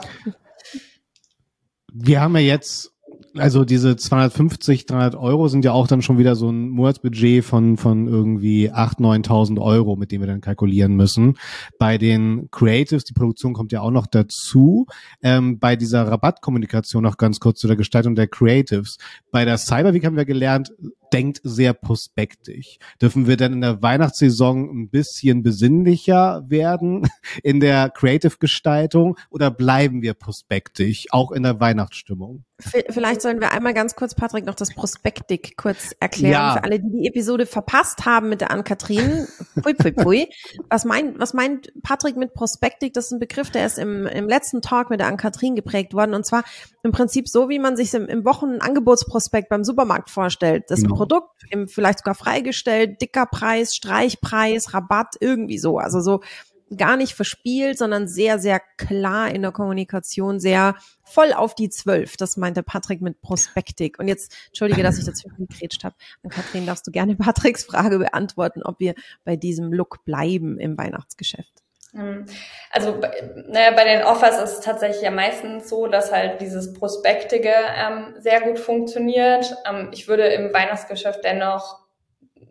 wir 1.92 2.20
haben 2.20 2.34
ja 2.36 2.42
jetzt, 2.42 2.92
also 3.36 3.64
diese 3.64 3.96
250, 3.96 4.86
300 4.86 5.14
Euro 5.14 5.48
sind 5.48 5.64
ja 5.64 5.72
auch 5.72 5.86
dann 5.86 6.02
schon 6.02 6.18
wieder 6.18 6.34
so 6.34 6.50
ein 6.50 6.68
Monatsbudget 6.70 7.44
von, 7.44 7.76
von 7.76 8.08
irgendwie 8.08 8.70
8.000, 8.70 9.26
9.000 9.26 9.60
Euro, 9.60 9.96
mit 9.96 10.10
dem 10.10 10.20
wir 10.20 10.26
dann 10.26 10.40
kalkulieren 10.40 10.96
müssen. 10.96 11.38
Bei 11.78 11.98
den 11.98 12.48
Creatives, 12.50 13.04
die 13.04 13.12
Produktion 13.12 13.52
kommt 13.52 13.72
ja 13.72 13.82
auch 13.82 13.90
noch 13.90 14.06
dazu. 14.06 14.86
Ähm, 15.22 15.58
bei 15.58 15.76
dieser 15.76 16.08
Rabattkommunikation 16.08 17.02
noch 17.02 17.16
ganz 17.16 17.40
kurz 17.40 17.60
zu 17.60 17.66
der 17.66 17.76
Gestaltung 17.76 18.14
der 18.14 18.28
Creatives. 18.28 18.98
Bei 19.30 19.44
der 19.44 19.58
Cyber 19.58 19.94
Week 19.94 20.04
haben 20.04 20.16
wir 20.16 20.24
gelernt, 20.24 20.72
denkt 21.12 21.40
sehr 21.44 21.72
prospektig. 21.72 22.78
Dürfen 23.00 23.26
wir 23.26 23.36
dann 23.36 23.52
in 23.52 23.60
der 23.60 23.82
Weihnachtssaison 23.82 24.70
ein 24.70 24.90
bisschen 24.90 25.42
besinnlicher 25.42 26.44
werden 26.48 27.08
in 27.42 27.60
der 27.60 27.90
Creative-Gestaltung 27.90 29.16
oder 29.30 29.50
bleiben 29.50 30.02
wir 30.02 30.14
prospektig, 30.14 31.08
auch 31.12 31.32
in 31.32 31.42
der 31.42 31.60
Weihnachtsstimmung? 31.60 32.44
Vielleicht 32.60 33.22
sollen 33.22 33.40
wir 33.40 33.52
einmal 33.52 33.74
ganz 33.74 33.96
kurz, 33.96 34.14
Patrick, 34.14 34.44
noch 34.44 34.54
das 34.54 34.74
Prospektik 34.74 35.56
kurz 35.56 35.94
erklären. 35.98 36.32
Ja. 36.32 36.52
Für 36.54 36.64
alle, 36.64 36.78
die 36.78 36.90
die 36.90 37.08
Episode 37.08 37.46
verpasst 37.46 38.04
haben 38.04 38.28
mit 38.28 38.40
der 38.40 38.50
Ann-Kathrin. 38.50 39.26
Pui, 39.62 39.74
pui, 39.74 39.92
pui. 39.92 40.28
Was 40.68 40.84
meint, 40.84 41.18
was 41.18 41.32
meint 41.32 41.72
Patrick 41.82 42.16
mit 42.16 42.34
Prospektik? 42.34 42.92
Das 42.92 43.06
ist 43.06 43.12
ein 43.12 43.18
Begriff, 43.18 43.50
der 43.50 43.66
ist 43.66 43.78
im, 43.78 44.06
im 44.06 44.28
letzten 44.28 44.60
Talk 44.60 44.90
mit 44.90 45.00
der 45.00 45.08
Ann-Kathrin 45.08 45.54
geprägt 45.54 45.94
worden. 45.94 46.14
Und 46.14 46.26
zwar 46.26 46.44
im 46.82 46.92
Prinzip 46.92 47.28
so, 47.28 47.48
wie 47.48 47.58
man 47.58 47.76
sich 47.76 47.94
im, 47.94 48.06
im 48.06 48.24
Wochenangebotsprospekt 48.24 49.48
beim 49.48 49.64
Supermarkt 49.64 50.10
vorstellt. 50.10 50.64
Das 50.68 50.82
genau. 50.82 50.94
Produkt 51.00 51.46
im, 51.48 51.66
vielleicht 51.66 52.00
sogar 52.00 52.14
freigestellt, 52.14 53.00
dicker 53.00 53.24
Preis, 53.24 53.74
Streichpreis, 53.74 54.74
Rabatt, 54.74 55.14
irgendwie 55.18 55.56
so. 55.56 55.78
Also 55.78 56.00
so 56.00 56.20
gar 56.76 56.98
nicht 56.98 57.14
verspielt, 57.14 57.78
sondern 57.78 58.06
sehr, 58.06 58.38
sehr 58.38 58.60
klar 58.76 59.30
in 59.30 59.40
der 59.40 59.50
Kommunikation, 59.50 60.40
sehr 60.40 60.76
voll 61.02 61.32
auf 61.32 61.54
die 61.54 61.70
Zwölf. 61.70 62.18
Das 62.18 62.36
meinte 62.36 62.62
Patrick 62.62 63.00
mit 63.00 63.22
Prospektik. 63.22 63.98
Und 63.98 64.08
jetzt, 64.08 64.36
entschuldige, 64.48 64.82
dass 64.82 64.98
ich 64.98 65.06
dazwischen 65.06 65.38
gekrätscht 65.48 65.84
habe. 65.84 65.94
An 66.22 66.28
Kathrin 66.28 66.66
darfst 66.66 66.86
du 66.86 66.90
gerne 66.90 67.16
Patricks 67.16 67.64
Frage 67.64 67.98
beantworten, 67.98 68.62
ob 68.62 68.78
wir 68.78 68.94
bei 69.24 69.36
diesem 69.36 69.72
Look 69.72 70.04
bleiben 70.04 70.58
im 70.58 70.76
Weihnachtsgeschäft. 70.76 71.59
Hm. 71.92 72.26
Also 72.70 73.00
naja, 73.48 73.72
bei 73.72 73.84
den 73.84 74.02
Offers 74.02 74.40
ist 74.40 74.58
es 74.58 74.60
tatsächlich 74.60 75.02
ja 75.02 75.10
meistens 75.10 75.68
so, 75.68 75.86
dass 75.86 76.12
halt 76.12 76.40
dieses 76.40 76.72
Prospektige 76.72 77.52
ähm, 77.76 78.14
sehr 78.18 78.40
gut 78.42 78.58
funktioniert. 78.58 79.56
Ähm, 79.68 79.90
ich 79.92 80.06
würde 80.06 80.24
im 80.28 80.54
Weihnachtsgeschäft 80.54 81.24
dennoch 81.24 81.80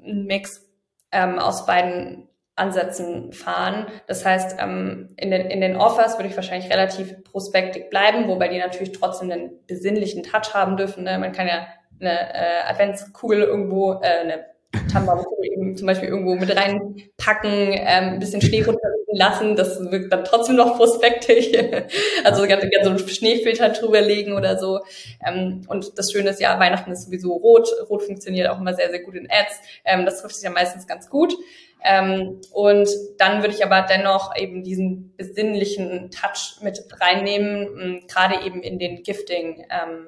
einen 0.04 0.26
Mix 0.26 0.70
ähm, 1.12 1.40
aus 1.40 1.66
beiden 1.66 2.28
Ansätzen 2.56 3.32
fahren. 3.32 3.88
Das 4.08 4.26
heißt, 4.26 4.58
ähm, 4.60 5.16
in, 5.16 5.32
den, 5.32 5.50
in 5.50 5.62
den 5.62 5.78
Offers 5.78 6.18
würde 6.18 6.28
ich 6.28 6.36
wahrscheinlich 6.36 6.70
relativ 6.70 7.24
prospektig 7.24 7.90
bleiben, 7.90 8.28
wobei 8.28 8.50
die 8.50 8.60
natürlich 8.60 8.92
trotzdem 8.92 9.32
einen 9.32 9.66
besinnlichen 9.66 10.24
Touch 10.24 10.54
haben 10.54 10.76
dürfen. 10.76 11.06
Ne? 11.06 11.18
Man 11.18 11.32
kann 11.32 11.48
ja 11.48 11.68
eine 12.02 12.34
äh, 12.34 12.64
Adventskugel 12.68 13.44
irgendwo, 13.44 13.94
äh, 13.94 14.20
eine 14.22 14.46
Tannenbaumkugel 14.92 15.46
eben 15.54 15.78
zum 15.78 15.88
Beispiel 15.88 16.10
irgendwo 16.10 16.36
mit 16.36 16.54
reinpacken, 16.54 17.72
ähm, 17.72 18.14
ein 18.14 18.20
bisschen 18.20 18.42
Schnee 18.42 18.64
runterrücken 18.64 18.99
lassen, 19.12 19.56
das 19.56 19.80
wirkt 19.92 20.12
dann 20.14 20.24
trotzdem 20.24 20.56
noch 20.56 20.78
prospektig. 20.78 21.58
also 22.24 22.48
ganz, 22.48 22.62
ganz 22.62 22.84
so 22.84 22.90
einen 22.90 23.00
Schneefilter 23.00 23.70
drüber 23.70 24.02
legen 24.02 24.34
oder 24.34 24.58
so. 24.58 24.80
Ähm, 25.26 25.62
und 25.68 25.98
das 25.98 26.12
Schöne 26.12 26.30
ist 26.30 26.42
ja, 26.42 26.60
Weihnachten 26.60 26.92
ist 26.92 27.06
sowieso 27.06 27.34
rot. 27.34 27.68
Rot 27.90 28.04
funktioniert 28.04 28.50
auch 28.50 28.60
immer 28.60 28.74
sehr, 28.74 28.90
sehr 28.90 29.02
gut 29.02 29.16
in 29.16 29.28
Ads. 29.30 29.62
Ähm, 29.86 30.06
das 30.06 30.22
trifft 30.22 30.36
sich 30.36 30.44
ja 30.44 30.52
meistens 30.52 30.88
ganz 30.88 31.10
gut. 31.10 31.34
Ähm, 31.82 32.42
und 32.52 32.90
dann 33.18 33.42
würde 33.42 33.54
ich 33.54 33.64
aber 33.64 33.82
dennoch 33.82 34.36
eben 34.36 34.64
diesen 34.64 35.16
besinnlichen 35.16 36.12
Touch 36.12 36.62
mit 36.62 36.86
reinnehmen, 37.00 38.06
gerade 38.08 38.46
eben 38.46 38.62
in 38.62 38.80
den 38.80 39.04
Gifting, 39.04 39.66
ähm, 39.70 40.08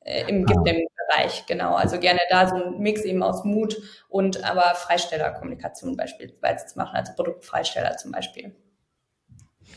äh, 0.00 0.24
im 0.26 0.46
ah. 0.48 0.62
Gifting-Bereich, 1.10 1.46
genau. 1.46 1.74
Also 1.74 1.98
gerne 1.98 2.20
da 2.30 2.48
so 2.48 2.56
ein 2.56 2.78
Mix 2.78 3.02
eben 3.02 3.22
aus 3.22 3.44
Mut 3.44 3.76
und 4.08 4.44
aber 4.44 4.74
Freistellerkommunikation 4.74 5.96
beispielsweise 5.96 6.66
zu 6.66 6.78
machen, 6.78 6.96
also 6.96 7.12
Produktfreisteller 7.14 7.96
zum 7.96 8.12
Beispiel. 8.12 8.54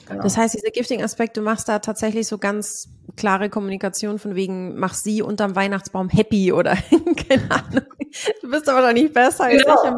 Genau. 0.08 0.24
Das 0.24 0.38
heißt, 0.38 0.56
dieser 0.56 0.72
Gifting-Aspekt, 0.72 1.38
du 1.38 1.42
machst 1.42 1.70
da 1.70 1.80
tatsächlich 1.80 2.28
so 2.28 2.38
ganz 2.38 2.90
klare 3.16 3.50
Kommunikation 3.50 4.20
von 4.20 4.36
wegen, 4.36 4.75
mach 4.75 4.94
sie 4.94 5.22
unterm 5.22 5.56
Weihnachtsbaum 5.56 6.10
happy 6.10 6.52
oder 6.52 6.75
keine 7.30 7.50
Ahnung. 7.52 7.86
Du 8.42 8.50
bist 8.50 8.68
aber 8.68 8.82
doch 8.82 8.94
nicht 8.94 9.13
besser 9.13 9.50
genau. 9.50 9.72
als 9.72 9.84
ich 9.86 9.92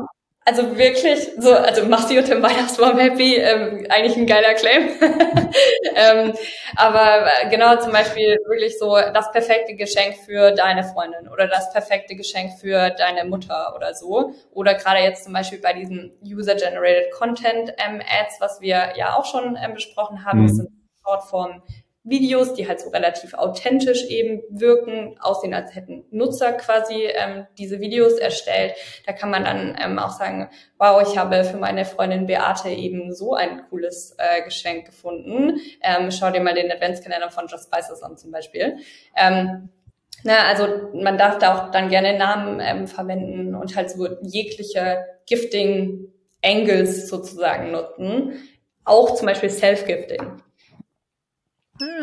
also 0.48 0.78
wirklich, 0.78 1.28
so, 1.40 1.54
also 1.56 1.86
mach 1.88 2.08
sie 2.08 2.20
unter 2.20 2.36
dem 2.36 2.44
Weihnachtsbaum 2.44 3.00
happy, 3.00 3.36
ähm, 3.36 3.88
eigentlich 3.90 4.16
ein 4.16 4.28
geiler 4.28 4.54
Claim. 4.54 4.90
ähm, 5.96 6.34
aber 6.76 7.26
äh, 7.26 7.50
genau 7.50 7.78
zum 7.78 7.92
Beispiel 7.92 8.38
wirklich 8.48 8.78
so 8.78 8.96
das 8.96 9.32
perfekte 9.32 9.76
Geschenk 9.76 10.18
für 10.24 10.52
deine 10.52 10.84
Freundin 10.84 11.28
oder 11.30 11.48
das 11.48 11.74
perfekte 11.74 12.16
Geschenk 12.16 12.60
für 12.60 12.92
deine 12.92 13.26
Mutter 13.26 13.74
oder 13.76 13.96
so. 13.96 14.36
Oder 14.52 14.76
gerade 14.76 15.00
jetzt 15.00 15.24
zum 15.24 15.34
Beispiel 15.34 15.60
bei 15.60 15.74
diesen 15.74 16.16
User-Generated 16.24 17.12
Content 17.12 17.74
ähm, 17.84 18.00
Ads, 18.02 18.40
was 18.40 18.62
wir 18.62 18.94
ja 18.96 19.18
auch 19.18 19.26
schon 19.26 19.58
ähm, 19.60 19.74
besprochen 19.74 20.26
haben, 20.26 20.42
mhm. 20.42 20.48
das 20.48 20.56
sind 20.58 20.70
Shortform 21.04 21.64
Videos, 22.06 22.54
die 22.54 22.68
halt 22.68 22.80
so 22.80 22.90
relativ 22.90 23.34
authentisch 23.34 24.06
eben 24.06 24.44
wirken, 24.50 25.18
aussehen, 25.20 25.56
als 25.56 25.74
hätten 25.76 26.06
Nutzer 26.12 26.54
quasi 26.54 27.08
ähm, 27.08 27.48
diese 27.58 27.80
Videos 27.80 28.14
erstellt. 28.14 28.76
Da 29.08 29.12
kann 29.12 29.32
man 29.32 29.44
dann 29.44 29.76
ähm, 29.84 29.98
auch 29.98 30.12
sagen, 30.12 30.48
wow, 30.78 31.02
ich 31.02 31.18
habe 31.18 31.44
für 31.44 31.58
meine 31.58 31.84
Freundin 31.84 32.28
Beate 32.28 32.70
eben 32.70 33.14
so 33.14 33.34
ein 33.34 33.64
cooles 33.70 34.16
äh, 34.20 34.44
Geschenk 34.44 34.86
gefunden. 34.86 35.60
Ähm, 35.82 36.12
schau 36.12 36.30
dir 36.30 36.42
mal 36.42 36.54
den 36.54 36.72
Adventskalender 36.72 37.32
von 37.32 37.48
Just 37.48 37.66
Spices 37.66 38.04
an 38.04 38.18
zum 38.18 38.32
Beispiel. 38.32 38.78
Ähm, 39.18 39.70
na, 40.24 40.48
also 40.48 40.68
man 40.94 41.18
darf 41.18 41.40
da 41.40 41.56
auch 41.56 41.72
dann 41.72 41.90
gerne 41.90 42.18
Namen 42.18 42.60
ähm, 42.60 42.88
verwenden 42.88 43.56
und 43.56 43.76
halt 43.76 43.90
so 43.90 44.08
jegliche 44.22 45.06
Gifting-Angles 45.28 47.10
sozusagen 47.10 47.72
nutzen. 47.72 48.34
Auch 48.84 49.16
zum 49.16 49.26
Beispiel 49.26 49.50
Self-Gifting. 49.50 50.45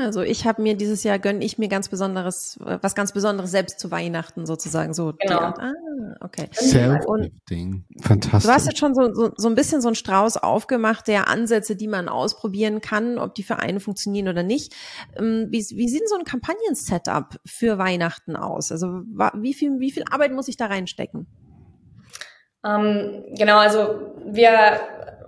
Also 0.01 0.21
ich 0.21 0.47
habe 0.47 0.61
mir 0.61 0.77
dieses 0.77 1.03
Jahr 1.03 1.19
gönne 1.19 1.43
ich 1.43 1.57
mir 1.57 1.69
ganz 1.69 1.89
besonderes, 1.89 2.59
was 2.61 2.95
ganz 2.95 3.13
Besonderes 3.13 3.51
selbst 3.51 3.81
zu 3.81 3.91
Weihnachten 3.91 4.45
sozusagen 4.45 4.93
so. 4.93 5.15
Genau. 5.19 5.41
Ah, 5.41 5.73
okay. 6.21 6.49
Self-Gifting, 6.53 7.85
fantastisch. 8.03 8.43
Du 8.49 8.55
hast 8.55 8.67
jetzt 8.67 8.79
schon 8.79 8.95
so, 8.95 9.15
so, 9.15 9.33
so 9.35 9.49
ein 9.49 9.55
bisschen 9.55 9.81
so 9.81 9.89
einen 9.89 9.95
Strauß 9.95 10.37
aufgemacht 10.37 11.09
der 11.09 11.29
Ansätze, 11.29 11.75
die 11.75 11.89
man 11.89 12.11
ausprobieren 12.11 12.83
kann, 12.83 13.19
ob 13.19 13.35
die 13.35 13.43
für 13.43 13.61
einen 13.61 13.81
funktionieren 13.81 14.29
oder 14.29 14.43
nicht. 14.43 14.75
Ähm, 15.17 15.47
wie, 15.49 15.61
wie 15.61 15.89
sieht 15.89 16.07
so 16.07 16.17
ein 16.17 16.25
Kampagnen-Setup 16.25 17.41
für 17.47 17.79
Weihnachten 17.79 18.37
aus? 18.37 18.73
Also 18.73 19.03
wie 19.35 19.55
viel, 19.55 19.81
wie 19.81 19.91
viel 19.91 20.05
Arbeit 20.11 20.33
muss 20.33 20.49
ich 20.49 20.59
da 20.59 20.67
reinstecken? 20.67 21.27
Ähm, 22.65 23.25
genau, 23.37 23.59
also 23.59 24.13
wir 24.27 24.81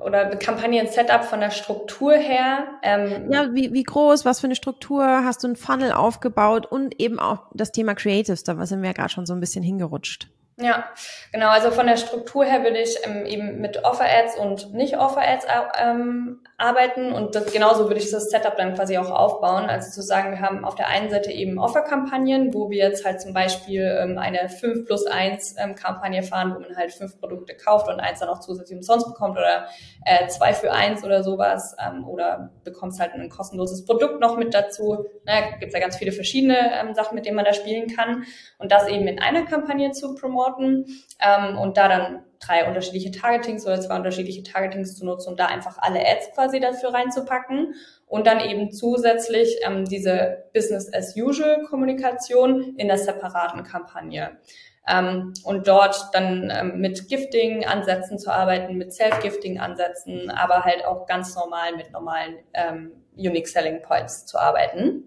oder 0.05 0.37
Kampagnen-Setup 0.37 1.25
von 1.25 1.41
der 1.41 1.51
Struktur 1.51 2.13
her. 2.15 2.67
Ähm, 2.83 3.31
ja, 3.33 3.49
wie, 3.53 3.73
wie 3.73 3.83
groß, 3.83 4.25
was 4.25 4.41
für 4.41 4.47
eine 4.47 4.55
Struktur, 4.55 5.05
hast 5.25 5.43
du 5.43 5.49
ein 5.49 5.57
Funnel 5.57 5.93
aufgebaut 5.93 6.67
und 6.67 7.01
eben 7.01 7.19
auch 7.19 7.47
das 7.55 7.73
Thema 7.73 7.95
Creatives, 7.95 8.45
da 8.45 8.65
sind 8.67 8.83
wir 8.83 8.91
ja 8.91 8.93
gerade 8.93 9.11
schon 9.11 9.27
so 9.27 9.33
ein 9.33 9.41
bisschen 9.41 9.63
hingerutscht. 9.63 10.29
Ja, 10.57 10.85
genau. 11.33 11.49
Also 11.49 11.71
von 11.73 11.87
der 11.87 11.97
Struktur 11.97 12.45
her 12.45 12.63
würde 12.63 12.79
ich 12.79 12.97
ähm, 13.03 13.27
eben 13.27 13.61
mit 13.61 13.83
Offer-Ads 13.83 14.39
und 14.39 14.73
Nicht-Offer-Ads 14.73 15.47
ähm, 15.81 16.41
arbeiten 16.65 17.13
und 17.13 17.35
das, 17.35 17.53
genauso 17.53 17.89
würde 17.89 18.01
ich 18.01 18.11
das 18.11 18.31
Setup 18.31 18.57
dann 18.57 18.75
quasi 18.75 18.97
auch 18.97 19.11
aufbauen. 19.11 19.65
Also 19.65 19.91
zu 19.91 20.03
sagen, 20.03 20.33
wir 20.33 20.41
haben 20.41 20.65
auf 20.65 20.75
der 20.75 20.89
einen 20.89 21.11
Seite 21.11 21.31
eben 21.31 21.59
Offer-Kampagnen, 21.59 22.55
wo 22.55 22.71
wir 22.71 22.79
jetzt 22.79 23.05
halt 23.05 23.21
zum 23.21 23.35
Beispiel 23.35 23.83
ähm, 24.01 24.19
eine 24.19 24.49
5 24.49 24.87
plus 24.87 25.07
1 25.07 25.57
ähm, 25.59 25.75
Kampagne 25.75 26.23
fahren, 26.23 26.55
wo 26.55 26.61
man 26.61 26.77
halt 26.77 26.93
fünf 26.93 27.21
Produkte 27.21 27.55
kauft 27.55 27.89
und 27.89 28.01
eins 28.01 28.21
dann 28.21 28.29
auch 28.29 28.41
zusätzlich 28.41 28.77
umsonst 28.77 29.07
bekommt 29.07 29.37
oder 29.37 29.67
äh, 30.05 30.27
zwei 30.29 30.55
für 30.55 30.73
eins 30.73 31.05
oder 31.05 31.23
sowas 31.23 31.77
ähm, 31.85 32.07
oder 32.09 32.51
bekommst 32.65 33.01
halt 33.01 33.13
ein 33.13 33.29
kostenloses 33.29 33.85
Produkt 33.85 34.21
noch 34.21 34.37
mit 34.37 34.55
dazu. 34.55 35.05
Na, 35.25 35.57
gibt 35.59 35.73
ja 35.73 35.81
ganz 35.81 35.97
viele 35.97 36.13
verschiedene 36.13 36.57
ähm, 36.81 36.95
Sachen, 36.95 37.15
mit 37.15 37.27
denen 37.27 37.37
man 37.37 37.45
da 37.45 37.53
spielen 37.53 37.95
kann 37.95 38.25
und 38.59 38.73
das 38.73 38.89
eben 38.89 39.07
in 39.07 39.21
einer 39.21 39.45
Kampagne 39.45 39.93
zu 39.93 40.15
promoten 40.15 40.87
ähm, 41.21 41.59
und 41.59 41.77
da 41.77 41.89
dann 41.89 42.25
drei 42.41 42.67
unterschiedliche 42.67 43.11
Targetings 43.11 43.67
oder 43.67 43.79
zwei 43.81 43.97
unterschiedliche 43.97 44.43
Targetings 44.43 44.97
zu 44.97 45.05
nutzen 45.05 45.29
und 45.31 45.41
da 45.41 45.47
einfach 45.47 45.79
alle 45.79 46.01
Ads 46.01 46.33
quasi 46.35 46.61
dafür 46.61 46.93
reinzupacken 46.93 47.75
und 48.07 48.27
dann 48.27 48.41
eben 48.41 48.73
zusätzlich 48.73 49.59
ähm, 49.65 49.85
diese 49.85 50.45
Business-as-usual-Kommunikation 50.53 52.75
in 52.77 52.89
der 52.89 52.99
separaten 52.99 53.63
Kampagne. 53.65 54.39
Ähm, 54.87 55.33
und 55.45 55.67
dort 55.67 56.11
dann 56.13 56.53
ähm, 56.55 56.79
mit 56.79 57.09
Gifting-Ansätzen 57.09 58.19
zu 58.19 58.31
arbeiten, 58.31 58.77
mit 58.77 58.93
Self-Gifting-Ansätzen, 58.93 60.31
aber 60.31 60.65
halt 60.65 60.85
auch 60.85 61.07
ganz 61.07 61.35
normal 61.35 61.75
mit 61.77 61.91
normalen 61.93 62.37
ähm, 62.53 62.93
Unique 63.17 63.49
Selling 63.49 63.81
Points 63.81 64.27
zu 64.27 64.39
arbeiten. 64.39 65.05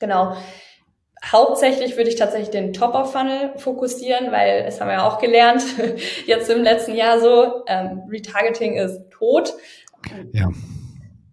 Genau. 0.00 0.36
Hauptsächlich 1.30 1.96
würde 1.96 2.10
ich 2.10 2.16
tatsächlich 2.16 2.50
den 2.50 2.72
Top-of-Funnel 2.72 3.56
fokussieren, 3.56 4.30
weil 4.30 4.64
das 4.64 4.80
haben 4.80 4.88
wir 4.88 4.94
ja 4.94 5.08
auch 5.08 5.18
gelernt, 5.18 5.62
jetzt 6.26 6.50
im 6.50 6.62
letzten 6.62 6.94
Jahr 6.94 7.18
so, 7.20 7.64
ähm, 7.66 8.02
Retargeting 8.10 8.76
ist 8.76 9.10
tot. 9.10 9.54
Ja. 10.32 10.50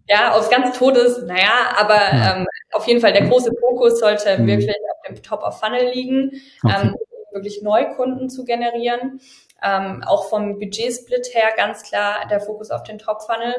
Ja, 0.08 0.32
aus 0.32 0.50
ganz 0.50 0.76
tot 0.76 0.96
ist, 0.96 1.22
naja, 1.26 1.74
aber 1.78 1.94
ja. 1.94 2.36
ähm, 2.36 2.46
auf 2.72 2.86
jeden 2.86 3.00
Fall 3.00 3.12
der 3.12 3.28
große 3.28 3.52
Fokus 3.60 4.00
sollte 4.00 4.38
mhm. 4.38 4.46
wirklich 4.46 4.68
auf 4.70 5.08
dem 5.08 5.22
Top-of-Funnel 5.22 5.90
liegen, 5.92 6.32
okay. 6.62 6.74
ähm, 6.82 6.96
wirklich 7.32 7.62
Neukunden 7.62 8.28
zu 8.28 8.44
generieren. 8.44 9.20
Ähm, 9.64 10.02
auch 10.04 10.28
vom 10.28 10.58
Budgetsplit 10.58 11.28
her 11.34 11.50
ganz 11.56 11.84
klar 11.84 12.26
der 12.28 12.40
Fokus 12.40 12.70
auf 12.70 12.82
den 12.82 12.98
Top-Funnel. 12.98 13.54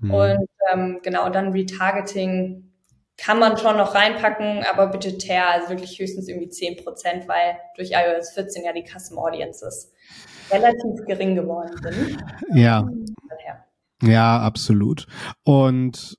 Mhm. 0.00 0.10
Und 0.10 0.48
ähm, 0.72 1.00
genau, 1.02 1.28
dann 1.28 1.52
Retargeting 1.52 2.73
kann 3.24 3.38
man 3.38 3.56
schon 3.56 3.76
noch 3.76 3.94
reinpacken, 3.94 4.64
aber 4.70 4.88
budgetär, 4.88 5.48
also 5.50 5.70
wirklich 5.70 5.98
höchstens 5.98 6.28
irgendwie 6.28 6.48
10 6.50 6.84
Prozent, 6.84 7.26
weil 7.26 7.56
durch 7.76 7.92
iOS 7.92 8.32
14 8.34 8.64
ja 8.64 8.72
die 8.72 8.84
Custom 8.84 9.18
Audiences 9.18 9.92
relativ 10.50 11.06
gering 11.06 11.34
geworden 11.34 11.74
sind. 11.82 12.18
Ja. 12.54 12.86
Ja, 14.02 14.40
absolut. 14.40 15.06
Und 15.44 16.18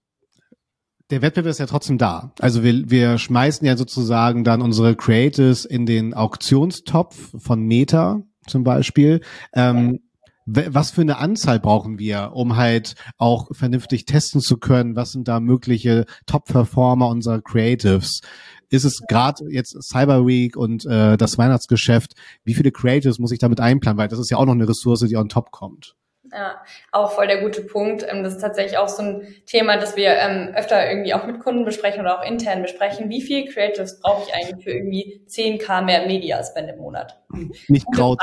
der 1.11 1.21
Wettbewerb 1.21 1.51
ist 1.51 1.59
ja 1.59 1.67
trotzdem 1.67 1.99
da. 1.99 2.33
Also 2.39 2.63
wir, 2.63 2.89
wir 2.89 3.19
schmeißen 3.19 3.67
ja 3.67 3.77
sozusagen 3.77 4.43
dann 4.43 4.63
unsere 4.63 4.95
Creatives 4.95 5.65
in 5.65 5.85
den 5.85 6.15
Auktionstopf 6.15 7.33
von 7.37 7.61
Meta 7.61 8.21
zum 8.47 8.63
Beispiel. 8.63 9.21
Ähm, 9.53 9.99
was 10.45 10.91
für 10.91 11.01
eine 11.01 11.17
Anzahl 11.17 11.59
brauchen 11.59 11.97
wir, 11.97 12.31
um 12.33 12.55
halt 12.55 12.95
auch 13.17 13.47
vernünftig 13.51 14.05
testen 14.05 14.41
zu 14.41 14.57
können? 14.57 14.95
Was 14.95 15.11
sind 15.11 15.27
da 15.27 15.39
mögliche 15.39 16.05
Top-Performer 16.27 17.07
unserer 17.07 17.41
Creatives? 17.41 18.21
Ist 18.69 18.83
es 18.83 19.01
gerade 19.07 19.45
jetzt 19.49 19.75
Cyber 19.83 20.25
Week 20.25 20.55
und 20.55 20.85
äh, 20.85 21.17
das 21.17 21.37
Weihnachtsgeschäft? 21.37 22.13
Wie 22.43 22.53
viele 22.53 22.71
Creatives 22.71 23.19
muss 23.19 23.31
ich 23.31 23.39
damit 23.39 23.59
einplanen? 23.59 23.97
Weil 23.97 24.07
das 24.07 24.19
ist 24.19 24.29
ja 24.29 24.37
auch 24.37 24.45
noch 24.45 24.53
eine 24.53 24.69
Ressource, 24.69 25.01
die 25.07 25.17
on 25.17 25.29
top 25.29 25.51
kommt. 25.51 25.95
Ja, 26.31 26.61
auch 26.91 27.11
voll 27.11 27.27
der 27.27 27.41
gute 27.41 27.61
Punkt. 27.61 28.05
Ähm, 28.07 28.23
das 28.23 28.35
ist 28.35 28.41
tatsächlich 28.41 28.77
auch 28.77 28.89
so 28.89 29.01
ein 29.01 29.35
Thema, 29.45 29.77
das 29.77 29.95
wir 29.95 30.09
ähm, 30.09 30.53
öfter 30.55 30.89
irgendwie 30.89 31.13
auch 31.13 31.25
mit 31.25 31.39
Kunden 31.39 31.65
besprechen 31.65 32.01
oder 32.01 32.19
auch 32.19 32.25
intern 32.25 32.61
besprechen. 32.61 33.09
Wie 33.09 33.21
viel 33.21 33.45
Creatives 33.45 33.99
brauche 33.99 34.23
ich 34.27 34.33
eigentlich 34.33 34.63
für 34.63 34.71
irgendwie 34.71 35.23
10k 35.27 35.83
mehr 35.83 36.05
Media 36.07 36.43
Spend 36.43 36.69
im 36.69 36.77
Monat? 36.77 37.19
Nicht 37.67 37.85
graut. 37.93 38.19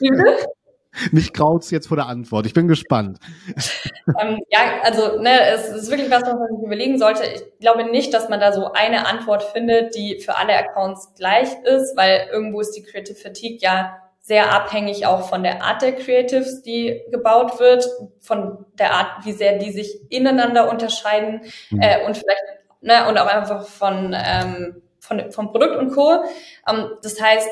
Mich 1.12 1.32
graut's 1.32 1.70
jetzt 1.70 1.88
vor 1.88 1.96
der 1.96 2.06
Antwort. 2.06 2.46
Ich 2.46 2.54
bin 2.54 2.68
gespannt. 2.68 3.18
ähm, 4.20 4.40
ja, 4.50 4.60
also 4.82 5.20
ne, 5.20 5.40
es 5.54 5.68
ist 5.68 5.90
wirklich 5.90 6.10
was, 6.10 6.22
was 6.22 6.34
man 6.34 6.56
sich 6.56 6.64
überlegen 6.64 6.98
sollte. 6.98 7.22
Ich 7.24 7.58
glaube 7.60 7.84
nicht, 7.84 8.12
dass 8.14 8.28
man 8.28 8.40
da 8.40 8.52
so 8.52 8.72
eine 8.72 9.06
Antwort 9.06 9.42
findet, 9.42 9.94
die 9.94 10.20
für 10.20 10.36
alle 10.36 10.56
Accounts 10.56 11.14
gleich 11.16 11.48
ist, 11.64 11.96
weil 11.96 12.28
irgendwo 12.32 12.60
ist 12.60 12.72
die 12.72 12.82
Creative 12.82 13.16
Fatigue 13.16 13.58
ja 13.60 13.96
sehr 14.20 14.52
abhängig 14.52 15.06
auch 15.06 15.28
von 15.28 15.42
der 15.42 15.62
Art 15.62 15.80
der 15.80 15.94
Creatives, 15.94 16.62
die 16.62 17.00
gebaut 17.10 17.58
wird, 17.60 17.88
von 18.20 18.66
der 18.78 18.92
Art, 18.92 19.24
wie 19.24 19.32
sehr 19.32 19.58
die 19.58 19.72
sich 19.72 20.00
ineinander 20.10 20.70
unterscheiden 20.70 21.40
mhm. 21.70 21.80
äh, 21.80 22.04
und 22.04 22.16
vielleicht 22.16 22.42
ne, 22.82 23.08
und 23.08 23.18
auch 23.18 23.26
einfach 23.26 23.66
von, 23.66 24.14
ähm, 24.14 24.82
von 25.00 25.32
vom 25.32 25.50
Produkt 25.50 25.76
und 25.76 25.92
Co. 25.92 26.24
Ähm, 26.68 26.90
das 27.02 27.20
heißt, 27.20 27.48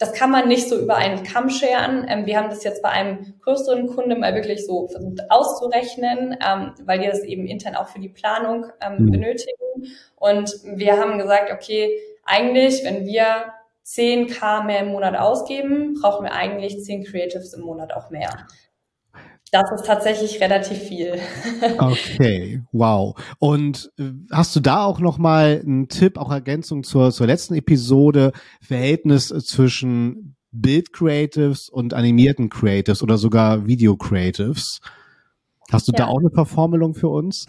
das 0.00 0.14
kann 0.14 0.30
man 0.30 0.48
nicht 0.48 0.66
so 0.66 0.78
über 0.78 0.96
einen 0.96 1.24
Kamm 1.24 1.50
scheren. 1.50 2.06
Ähm, 2.08 2.24
wir 2.24 2.38
haben 2.38 2.48
das 2.48 2.64
jetzt 2.64 2.82
bei 2.82 2.88
einem 2.88 3.34
größeren 3.42 3.86
Kunde 3.86 4.16
mal 4.16 4.34
wirklich 4.34 4.64
so 4.64 4.88
versucht 4.88 5.30
auszurechnen, 5.30 6.38
ähm, 6.44 6.72
weil 6.86 7.00
die 7.00 7.06
das 7.06 7.20
eben 7.20 7.46
intern 7.46 7.76
auch 7.76 7.88
für 7.88 8.00
die 8.00 8.08
Planung 8.08 8.66
ähm, 8.80 9.04
mhm. 9.04 9.10
benötigen. 9.10 9.52
Und 10.16 10.50
wir 10.64 10.96
haben 10.96 11.18
gesagt, 11.18 11.52
okay, 11.52 11.98
eigentlich, 12.24 12.82
wenn 12.82 13.04
wir 13.04 13.52
10k 13.84 14.64
mehr 14.64 14.80
im 14.80 14.88
Monat 14.88 15.16
ausgeben, 15.16 15.94
brauchen 16.00 16.24
wir 16.24 16.32
eigentlich 16.32 16.82
10 16.82 17.04
Creatives 17.04 17.52
im 17.52 17.60
Monat 17.60 17.92
auch 17.92 18.08
mehr. 18.08 18.46
Das 19.52 19.70
ist 19.72 19.86
tatsächlich 19.86 20.40
relativ 20.40 20.78
viel. 20.78 21.18
Okay, 21.78 22.62
wow. 22.72 23.14
Und 23.38 23.90
äh, 23.98 24.12
hast 24.32 24.54
du 24.54 24.60
da 24.60 24.84
auch 24.84 25.00
noch 25.00 25.18
mal 25.18 25.60
einen 25.64 25.88
Tipp, 25.88 26.18
auch 26.18 26.30
Ergänzung 26.30 26.84
zur, 26.84 27.10
zur 27.10 27.26
letzten 27.26 27.54
Episode, 27.54 28.32
Verhältnis 28.60 29.28
zwischen 29.28 30.36
Bild 30.52 30.92
Creatives 30.92 31.68
und 31.68 31.94
animierten 31.94 32.48
Creatives 32.48 33.02
oder 33.02 33.18
sogar 33.18 33.66
Video 33.66 33.96
Creatives? 33.96 34.80
Hast 35.72 35.88
du 35.88 35.92
ja. 35.92 36.04
da 36.04 36.06
auch 36.06 36.18
eine 36.18 36.30
Verformelung 36.30 36.94
für 36.94 37.08
uns? 37.08 37.46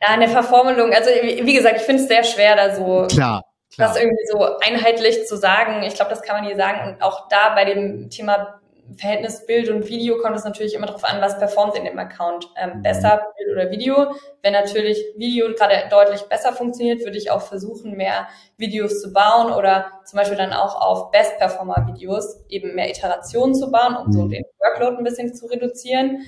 Ja, 0.00 0.08
eine 0.08 0.28
Verformelung. 0.28 0.92
Also 0.92 1.10
wie 1.10 1.52
gesagt, 1.52 1.76
ich 1.76 1.82
finde 1.82 2.02
es 2.02 2.08
sehr 2.08 2.24
schwer, 2.24 2.56
da 2.56 2.74
so 2.74 3.06
Klar. 3.08 3.44
Klar. 3.74 3.88
Das 3.88 3.96
irgendwie 4.00 4.26
so 4.32 4.58
einheitlich 4.60 5.26
zu 5.26 5.36
sagen, 5.36 5.82
ich 5.82 5.94
glaube, 5.94 6.10
das 6.10 6.22
kann 6.22 6.36
man 6.36 6.46
hier 6.46 6.56
sagen. 6.56 6.88
Und 6.88 7.02
auch 7.02 7.28
da 7.28 7.54
bei 7.54 7.64
dem 7.64 8.08
Thema 8.08 8.60
Verhältnis 8.96 9.44
Bild 9.46 9.68
und 9.68 9.88
Video 9.88 10.18
kommt 10.18 10.36
es 10.36 10.44
natürlich 10.44 10.74
immer 10.74 10.86
darauf 10.86 11.04
an, 11.04 11.20
was 11.20 11.38
performt 11.38 11.76
in 11.76 11.84
dem 11.84 11.98
Account 11.98 12.48
ähm, 12.56 12.78
mhm. 12.78 12.82
besser, 12.82 13.20
Bild 13.36 13.52
oder 13.52 13.70
Video. 13.70 14.14
Wenn 14.42 14.52
natürlich 14.52 15.04
Video 15.16 15.48
gerade 15.54 15.88
deutlich 15.90 16.22
besser 16.22 16.52
funktioniert, 16.52 17.04
würde 17.04 17.18
ich 17.18 17.30
auch 17.30 17.42
versuchen, 17.42 17.96
mehr 17.96 18.28
Videos 18.56 19.00
zu 19.00 19.12
bauen 19.12 19.52
oder 19.52 19.86
zum 20.04 20.16
Beispiel 20.16 20.38
dann 20.38 20.52
auch 20.52 20.80
auf 20.80 21.10
Best-Performer-Videos 21.10 22.44
eben 22.48 22.74
mehr 22.74 22.88
Iterationen 22.88 23.54
zu 23.54 23.70
bauen, 23.70 23.96
um 23.96 24.12
so 24.12 24.22
mhm. 24.22 24.30
den 24.30 24.44
Workload 24.58 24.96
ein 24.98 25.04
bisschen 25.04 25.34
zu 25.34 25.46
reduzieren. 25.46 26.22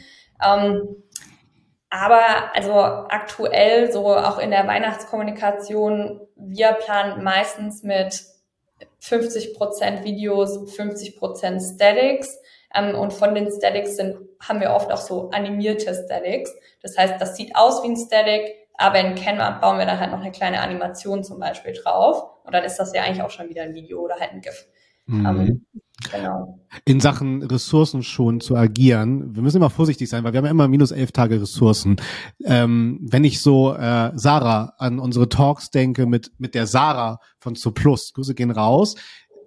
Ähm, 0.45 1.03
aber 1.91 2.55
also 2.55 2.73
aktuell, 2.73 3.91
so 3.91 4.07
auch 4.15 4.39
in 4.39 4.51
der 4.51 4.67
Weihnachtskommunikation, 4.67 6.21
wir 6.37 6.73
planen 6.73 7.25
meistens 7.25 7.83
mit 7.83 8.23
50 9.01 9.55
Prozent 9.55 10.05
Videos, 10.05 10.73
50 10.75 11.17
Prozent 11.17 11.61
Statics. 11.63 12.39
Ähm, 12.75 12.95
und 12.95 13.13
von 13.13 13.35
den 13.35 13.51
Statics 13.51 13.97
sind, 13.97 14.17
haben 14.41 14.61
wir 14.61 14.71
oft 14.71 14.93
auch 14.93 14.99
so 14.99 15.31
animierte 15.31 15.93
Statics. 15.95 16.55
Das 16.83 16.97
heißt, 16.97 17.21
das 17.21 17.37
sieht 17.37 17.57
aus 17.57 17.83
wie 17.83 17.89
ein 17.89 17.97
Static, 17.97 18.55
aber 18.75 19.01
in 19.01 19.15
Canva 19.15 19.51
bauen 19.59 19.79
wir 19.79 19.87
dann 19.87 19.99
halt 19.99 20.13
noch 20.13 20.21
eine 20.21 20.31
kleine 20.31 20.61
Animation 20.61 21.25
zum 21.25 21.41
Beispiel 21.41 21.73
drauf. 21.73 22.25
Und 22.45 22.55
dann 22.55 22.65
ist 22.65 22.77
das 22.77 22.95
ja 22.95 23.03
eigentlich 23.03 23.23
auch 23.23 23.31
schon 23.31 23.49
wieder 23.49 23.63
ein 23.63 23.75
Video 23.75 24.01
oder 24.01 24.17
halt 24.21 24.33
ein 24.33 24.41
GIF. 24.41 24.67
Mhm. 25.07 25.27
Ähm, 25.27 25.67
In 26.85 27.01
Sachen 27.01 27.43
Ressourcen 27.43 28.03
schon 28.03 28.41
zu 28.41 28.57
agieren. 28.57 29.35
Wir 29.35 29.43
müssen 29.43 29.59
immer 29.59 29.71
vorsichtig 29.71 30.09
sein, 30.09 30.25
weil 30.25 30.33
wir 30.33 30.39
haben 30.39 30.45
ja 30.47 30.51
immer 30.51 30.69
minus 30.69 30.93
elf 30.93 31.13
Tage 31.13 31.41
Ressourcen. 31.41 31.97
Ähm, 32.45 33.01
wenn 33.03 33.25
ich 33.25 33.41
so 33.41 33.75
äh, 33.75 34.13
Sarah 34.15 34.75
an 34.79 34.99
unsere 34.99 35.29
Talks 35.29 35.71
denke 35.71 36.07
mit 36.07 36.33
mit 36.39 36.55
der 36.55 36.67
Sarah 36.67 37.21
von 37.39 37.55
Zu 37.55 37.73
Plus, 37.73 38.13
Grüße 38.13 38.35
gehen 38.35 38.51
raus. 38.51 38.97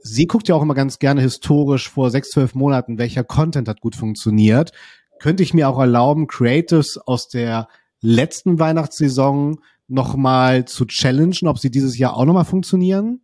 Sie 0.01 0.27
guckt 0.27 0.49
ja 0.49 0.55
auch 0.55 0.61
immer 0.61 0.73
ganz 0.73 0.99
gerne 0.99 1.21
historisch 1.21 1.89
vor 1.89 2.11
sechs, 2.11 2.31
zwölf 2.31 2.55
Monaten, 2.55 2.97
welcher 2.97 3.23
Content 3.23 3.69
hat 3.69 3.79
gut 3.79 3.95
funktioniert. 3.95 4.71
Könnte 5.19 5.43
ich 5.43 5.53
mir 5.53 5.69
auch 5.69 5.79
erlauben, 5.79 6.27
Creatives 6.27 6.97
aus 6.97 7.29
der 7.29 7.69
letzten 8.01 8.59
Weihnachtssaison 8.59 9.59
nochmal 9.87 10.65
zu 10.65 10.85
challengen, 10.85 11.47
ob 11.47 11.59
sie 11.59 11.71
dieses 11.71 11.97
Jahr 11.97 12.17
auch 12.17 12.25
nochmal 12.25 12.45
funktionieren? 12.45 13.21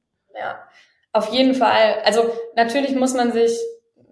Auf 1.19 1.33
jeden 1.33 1.53
Fall. 1.53 1.95
Also 2.05 2.31
natürlich 2.55 2.95
muss 2.95 3.13
man 3.13 3.33
sich 3.33 3.51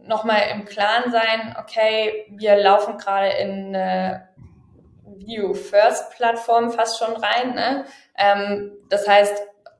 nochmal 0.05 0.41
im 0.53 0.65
Klaren 0.65 1.09
sein, 1.09 1.55
okay, 1.57 2.25
wir 2.35 2.57
laufen 2.57 2.97
gerade 2.97 3.29
in 3.29 3.73
eine 3.73 4.27
Video-First-Plattform 5.05 6.71
fast 6.71 6.99
schon 6.99 7.15
rein. 7.15 7.55
Ne? 7.55 7.85
Ähm, 8.17 8.73
das 8.89 9.07
heißt, 9.07 9.33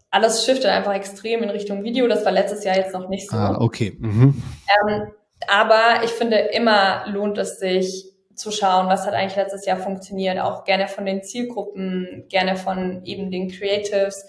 alles 0.10 0.46
shiftet 0.46 0.68
einfach 0.68 0.94
extrem 0.94 1.44
in 1.44 1.50
Richtung 1.50 1.84
Video. 1.84 2.08
Das 2.08 2.24
war 2.24 2.32
letztes 2.32 2.64
Jahr 2.64 2.78
jetzt 2.78 2.94
noch 2.94 3.10
nicht 3.10 3.30
so. 3.30 3.36
Ah, 3.36 3.58
okay. 3.60 3.98
Mhm. 4.00 4.42
Ähm, 4.88 5.12
aber 5.50 6.04
ich 6.06 6.12
finde, 6.12 6.38
immer 6.38 7.08
lohnt 7.08 7.38
es 7.38 7.60
sich 7.60 8.06
zu 8.36 8.52
schauen, 8.52 8.88
was 8.88 9.06
hat 9.06 9.16
eigentlich 9.16 9.36
letztes 9.36 9.66
Jahr 9.66 9.78
funktioniert. 9.78 10.40
Auch 10.40 10.64
gerne 10.64 10.88
von 10.88 11.06
den 11.06 11.24
Zielgruppen, 11.24 12.24
gerne 12.30 12.56
von 12.56 13.04
eben 13.04 13.32
den 13.32 13.50
Creatives 13.50 14.26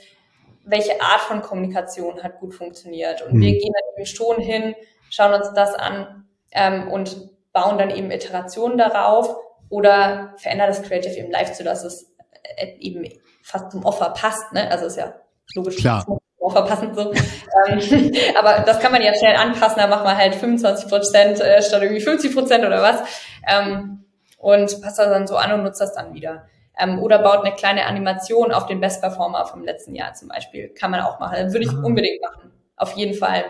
welche 0.69 1.01
Art 1.01 1.21
von 1.23 1.43
Kommunikation 1.43 2.23
hat 2.23 2.39
gut 2.41 2.55
funktioniert. 2.55 3.23
Und 3.23 3.35
mhm. 3.35 3.41
wir 3.41 3.53
gehen 3.53 3.73
dann 3.73 3.97
eben 3.97 4.07
schon 4.07 4.41
hin, 4.41 4.75
schauen 5.11 5.33
uns 5.33 5.53
das 5.55 5.75
an 5.75 6.29
ähm, 6.53 6.89
und 6.91 7.31
bauen 7.53 7.79
dann 7.79 7.91
eben 7.91 8.11
Iterationen 8.11 8.79
darauf 8.79 9.37
oder 9.71 10.35
verändern 10.37 10.69
das 10.69 10.83
Creative 10.83 11.15
eben 11.15 11.31
live, 11.31 11.55
so 11.55 11.65
dass 11.65 11.85
es 11.85 12.15
äh, 12.57 12.77
eben 12.79 13.09
fast 13.43 13.73
zum 13.73 13.85
Offer 13.85 14.11
passt. 14.11 14.53
Ne? 14.53 14.71
Also 14.71 14.87
ist 14.87 14.97
ja 14.97 15.15
logisch, 15.55 15.77
Klar. 15.77 16.05
auch 16.41 16.53
verpassen 16.53 16.95
so. 16.95 17.13
ähm, 17.13 18.13
aber 18.39 18.61
das 18.65 18.79
kann 18.81 18.93
man 18.93 19.03
ja 19.03 19.15
schnell 19.15 19.37
anpassen, 19.37 19.79
da 19.79 19.87
macht 19.87 20.05
man 20.05 20.17
halt 20.17 20.35
25 20.35 20.89
Prozent 20.89 21.41
äh, 21.41 21.63
statt 21.63 21.83
irgendwie 21.83 22.03
50 22.03 22.35
Prozent 22.35 22.65
oder 22.65 22.83
was. 22.83 23.03
Ähm, 23.49 24.05
und 24.37 24.81
passt 24.83 24.99
das 24.99 25.09
dann 25.09 25.27
so 25.27 25.37
an 25.37 25.53
und 25.53 25.65
nutzt 25.65 25.81
das 25.81 25.95
dann 25.95 26.15
wieder. 26.15 26.47
Ähm, 26.79 27.01
oder 27.01 27.19
baut 27.19 27.45
eine 27.45 27.55
kleine 27.55 27.87
Animation 27.87 28.53
auf 28.53 28.67
den 28.67 28.81
Best 28.81 29.01
Performer 29.01 29.47
vom 29.47 29.64
letzten 29.64 29.95
Jahr 29.95 30.14
zum 30.14 30.29
Beispiel. 30.29 30.69
Kann 30.69 30.91
man 30.91 31.01
auch 31.01 31.19
machen. 31.19 31.53
Würde 31.53 31.64
ich 31.64 31.73
ah. 31.73 31.83
unbedingt 31.83 32.23
machen. 32.23 32.53
Auf 32.77 32.93
jeden 32.93 33.14
Fall. 33.14 33.45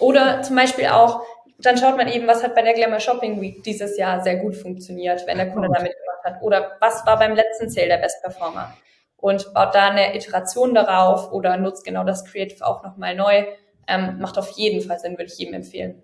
Oder 0.00 0.42
zum 0.42 0.56
Beispiel 0.56 0.86
auch, 0.86 1.22
dann 1.58 1.76
schaut 1.76 1.96
man 1.96 2.08
eben, 2.08 2.26
was 2.26 2.42
hat 2.42 2.54
bei 2.54 2.62
der 2.62 2.74
Glamour 2.74 3.00
Shopping 3.00 3.40
Week 3.40 3.62
dieses 3.62 3.96
Jahr 3.98 4.22
sehr 4.22 4.36
gut 4.36 4.56
funktioniert, 4.56 5.26
wenn 5.26 5.36
der 5.36 5.50
Kunde 5.50 5.68
damit 5.72 5.92
gemacht 5.92 6.24
hat. 6.24 6.42
Oder 6.42 6.72
was 6.80 7.04
war 7.06 7.18
beim 7.18 7.34
letzten 7.34 7.68
Sale 7.68 7.88
der 7.88 7.98
Best 7.98 8.22
Performer? 8.22 8.74
Und 9.16 9.52
baut 9.54 9.74
da 9.74 9.90
eine 9.90 10.16
Iteration 10.16 10.74
darauf 10.74 11.30
oder 11.30 11.56
nutzt 11.56 11.84
genau 11.84 12.04
das 12.04 12.24
Creative 12.24 12.66
auch 12.66 12.82
nochmal 12.82 13.14
neu. 13.14 13.44
Ähm, 13.86 14.18
macht 14.18 14.38
auf 14.38 14.50
jeden 14.50 14.80
Fall 14.80 14.98
Sinn, 14.98 15.12
würde 15.12 15.30
ich 15.30 15.38
jedem 15.38 15.54
empfehlen. 15.54 16.02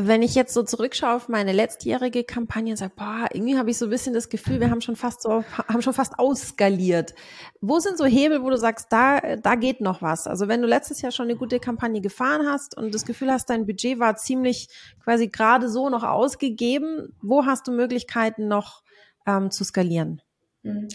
Wenn 0.00 0.22
ich 0.22 0.36
jetzt 0.36 0.54
so 0.54 0.62
zurückschaue 0.62 1.16
auf 1.16 1.28
meine 1.28 1.50
letztjährige 1.50 2.22
Kampagne 2.22 2.70
und 2.70 2.76
sage, 2.76 2.92
boah, 2.94 3.26
irgendwie 3.32 3.58
habe 3.58 3.68
ich 3.70 3.78
so 3.78 3.86
ein 3.86 3.90
bisschen 3.90 4.14
das 4.14 4.28
Gefühl, 4.28 4.60
wir 4.60 4.70
haben 4.70 4.80
schon 4.80 4.94
fast 4.94 5.22
so, 5.22 5.42
haben 5.68 5.82
schon 5.82 5.92
fast 5.92 6.20
ausskaliert. 6.20 7.16
Wo 7.60 7.80
sind 7.80 7.98
so 7.98 8.04
Hebel, 8.04 8.44
wo 8.44 8.50
du 8.50 8.56
sagst, 8.56 8.92
da, 8.92 9.36
da 9.36 9.56
geht 9.56 9.80
noch 9.80 10.00
was? 10.00 10.28
Also 10.28 10.46
wenn 10.46 10.62
du 10.62 10.68
letztes 10.68 11.02
Jahr 11.02 11.10
schon 11.10 11.24
eine 11.24 11.34
gute 11.34 11.58
Kampagne 11.58 12.00
gefahren 12.00 12.46
hast 12.48 12.76
und 12.76 12.94
das 12.94 13.06
Gefühl 13.06 13.32
hast, 13.32 13.50
dein 13.50 13.66
Budget 13.66 13.98
war 13.98 14.14
ziemlich 14.14 14.68
quasi 15.02 15.26
gerade 15.26 15.68
so 15.68 15.88
noch 15.88 16.04
ausgegeben, 16.04 17.12
wo 17.20 17.44
hast 17.44 17.66
du 17.66 17.72
Möglichkeiten 17.72 18.46
noch 18.46 18.84
ähm, 19.26 19.50
zu 19.50 19.64
skalieren? 19.64 20.22
Mhm. 20.62 20.86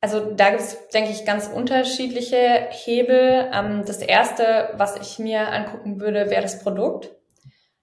Also 0.00 0.20
da 0.20 0.50
gibt 0.50 0.60
es, 0.60 0.88
denke 0.88 1.10
ich, 1.10 1.24
ganz 1.24 1.48
unterschiedliche 1.48 2.68
Hebel. 2.70 3.50
Ähm, 3.52 3.84
das 3.84 3.98
erste, 3.98 4.68
was 4.76 4.94
ich 5.00 5.18
mir 5.18 5.50
angucken 5.50 5.98
würde, 5.98 6.30
wäre 6.30 6.42
das 6.42 6.62
Produkt. 6.62 7.10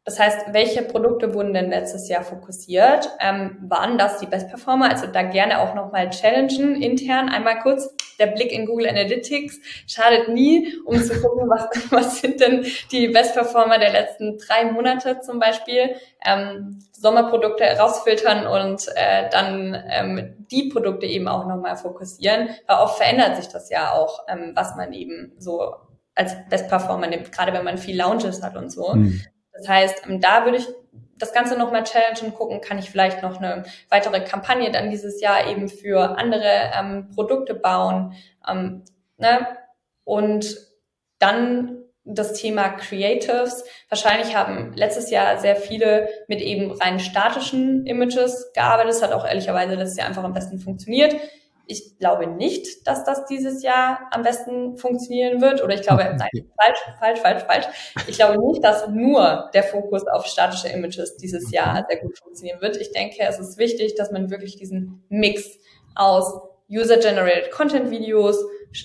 Das 0.04 0.20
heißt, 0.20 0.48
welche 0.52 0.82
Produkte 0.82 1.36
wurden 1.36 1.54
denn 1.54 1.70
letztes 1.70 2.10
Jahr 2.10 2.24
fokussiert? 2.24 3.08
Ähm, 3.20 3.58
waren 3.62 4.00
das 4.00 4.18
die 4.18 4.26
Best 4.26 4.50
Performer? 4.50 4.90
Also 4.90 5.06
da 5.06 5.22
gerne 5.22 5.60
auch 5.60 5.76
nochmal 5.76 6.10
challengen 6.10 6.82
intern. 6.82 7.30
Einmal 7.30 7.60
kurz 7.60 7.96
der 8.18 8.26
Blick 8.28 8.52
in 8.52 8.66
Google 8.66 8.90
Analytics 8.90 9.60
schadet 9.86 10.30
nie, 10.30 10.76
um 10.86 11.00
zu 11.00 11.22
gucken, 11.22 11.48
was, 11.50 11.92
was 11.92 12.20
sind 12.20 12.42
denn 12.42 12.66
die 12.92 13.10
Best 13.10 13.36
Performer 13.36 13.78
der 13.78 13.92
letzten 13.92 14.40
drei 14.40 14.72
Monate 14.72 15.20
zum 15.22 15.40
Beispiel. 15.40 15.96
Ähm, 16.26 16.80
Sommerprodukte 16.94 17.64
rausfiltern 17.64 18.48
und 18.48 18.88
äh, 18.96 19.30
dann 19.30 19.78
ähm, 19.88 20.46
die 20.50 20.70
Produkte 20.70 21.06
eben 21.06 21.28
auch 21.28 21.46
nochmal 21.46 21.78
fokussieren. 21.78 22.50
Weil 22.66 22.78
oft 22.78 22.98
verändert 22.98 23.36
sich 23.36 23.50
das 23.50 23.70
ja 23.70 23.94
auch, 23.94 24.24
ähm, 24.28 24.54
was 24.56 24.76
man 24.76 24.94
eben 24.94 25.34
so 25.38 25.76
als 26.16 26.36
Best 26.50 26.70
Performer 26.70 27.06
nimmt, 27.06 27.32
gerade 27.32 27.54
wenn 27.54 27.64
man 27.64 27.78
viel 27.78 27.98
Lounges 27.98 28.42
hat 28.42 28.58
und 28.58 28.72
so. 28.72 28.96
Mhm. 28.96 29.22
Das 29.54 29.68
heißt, 29.68 30.04
ähm, 30.08 30.22
da 30.22 30.46
würde 30.46 30.58
ich 30.58 30.68
das 31.18 31.34
Ganze 31.34 31.58
nochmal 31.58 31.84
challengen, 31.84 32.34
gucken, 32.34 32.62
kann 32.62 32.80
ich 32.80 32.90
vielleicht 32.90 33.22
noch 33.22 33.38
eine 33.38 33.64
weitere 33.90 34.22
Kampagne 34.22 34.72
dann 34.72 34.90
dieses 34.90 35.22
Jahr 35.22 35.48
eben 35.48 35.70
für 35.70 36.18
andere 36.18 36.72
ähm, 36.78 37.10
Produkte 37.14 37.54
bauen. 37.54 38.14
Ähm, 38.48 38.84
ne? 39.18 39.48
Und 40.04 40.58
dann 41.20 41.82
das 42.04 42.34
Thema 42.34 42.70
Creatives. 42.70 43.64
Wahrscheinlich 43.90 44.36
haben 44.36 44.74
letztes 44.74 45.12
Jahr 45.12 45.38
sehr 45.38 45.56
viele 45.56 46.10
mit 46.28 46.42
eben 46.42 46.72
rein 46.72 47.00
statischen 47.00 47.86
Images 47.86 48.52
gearbeitet. 48.54 48.94
Das 48.94 49.04
hat 49.04 49.14
auch 49.14 49.26
ehrlicherweise 49.26 49.76
letztes 49.76 49.98
Jahr 49.98 50.08
einfach 50.08 50.24
am 50.24 50.34
besten 50.34 50.60
funktioniert. 50.60 51.16
Ich 51.72 51.98
glaube 51.98 52.28
nicht, 52.28 52.86
dass 52.86 53.06
das 53.06 53.26
dieses 53.26 53.64
Jahr 53.64 54.10
am 54.12 54.24
besten 54.24 54.78
funktionieren 54.78 55.42
wird. 55.42 55.64
Oder 55.64 55.76
ich 55.76 55.82
glaube, 55.82 56.04
nein, 56.18 56.30
falsch, 56.60 56.80
falsch, 57.00 57.20
falsch, 57.20 57.44
falsch. 57.44 57.66
Ich 58.08 58.18
glaube 58.18 58.46
nicht, 58.46 58.64
dass 58.64 58.88
nur 58.90 59.50
der 59.54 59.64
Fokus 59.64 60.06
auf 60.08 60.26
statische 60.26 60.68
Images 60.68 61.18
dieses 61.18 61.52
Jahr 61.52 61.86
sehr 61.90 62.00
gut 62.00 62.18
funktionieren 62.18 62.62
wird. 62.62 62.78
Ich 62.78 62.92
denke, 62.92 63.18
es 63.22 63.40
ist 63.40 63.58
wichtig, 63.58 63.96
dass 63.96 64.12
man 64.12 64.30
wirklich 64.30 64.58
diesen 64.58 65.04
Mix 65.10 65.58
aus 65.96 66.42
User-Generated 66.70 67.52
Content-Videos, 67.52 68.38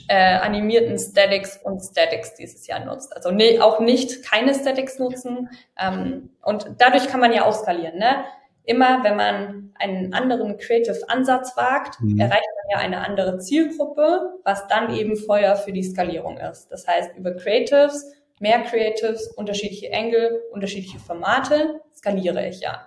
äh, 0.08 0.38
animierten 0.38 0.98
Statics 0.98 1.58
und 1.62 1.80
Statics 1.80 2.34
dieses 2.34 2.66
Jahr 2.66 2.84
nutzt. 2.84 3.14
Also 3.14 3.30
nee, 3.30 3.60
auch 3.60 3.78
nicht 3.80 4.24
keine 4.24 4.54
Statics 4.54 4.98
nutzen. 4.98 5.50
Ähm, 5.78 6.30
und 6.42 6.66
dadurch 6.78 7.08
kann 7.08 7.20
man 7.20 7.32
ja 7.32 7.44
auch 7.44 7.54
skalieren. 7.54 7.98
Ne? 7.98 8.24
Immer 8.66 9.02
wenn 9.04 9.16
man 9.16 9.72
einen 9.78 10.12
anderen 10.12 10.58
Creative-Ansatz 10.58 11.56
wagt, 11.56 12.00
mhm. 12.00 12.18
erreicht 12.18 12.48
man 12.64 12.70
ja 12.70 12.78
eine 12.78 13.06
andere 13.06 13.38
Zielgruppe, 13.38 14.34
was 14.44 14.66
dann 14.66 14.94
eben 14.94 15.16
Feuer 15.16 15.56
für 15.56 15.72
die 15.72 15.84
Skalierung 15.84 16.38
ist. 16.38 16.68
Das 16.68 16.86
heißt, 16.86 17.16
über 17.16 17.34
Creatives, 17.34 18.12
mehr 18.40 18.62
Creatives, 18.62 19.28
unterschiedliche 19.28 19.90
Engel, 19.90 20.42
unterschiedliche 20.52 20.98
Formate 20.98 21.80
skaliere 21.94 22.46
ich 22.48 22.60
ja. 22.60 22.86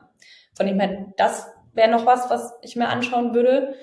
Von 0.53 0.67
dem 0.67 0.79
her, 0.79 1.07
das 1.17 1.47
wäre 1.73 1.89
noch 1.89 2.05
was, 2.05 2.29
was 2.29 2.53
ich 2.61 2.75
mir 2.75 2.89
anschauen 2.89 3.33
würde. 3.33 3.75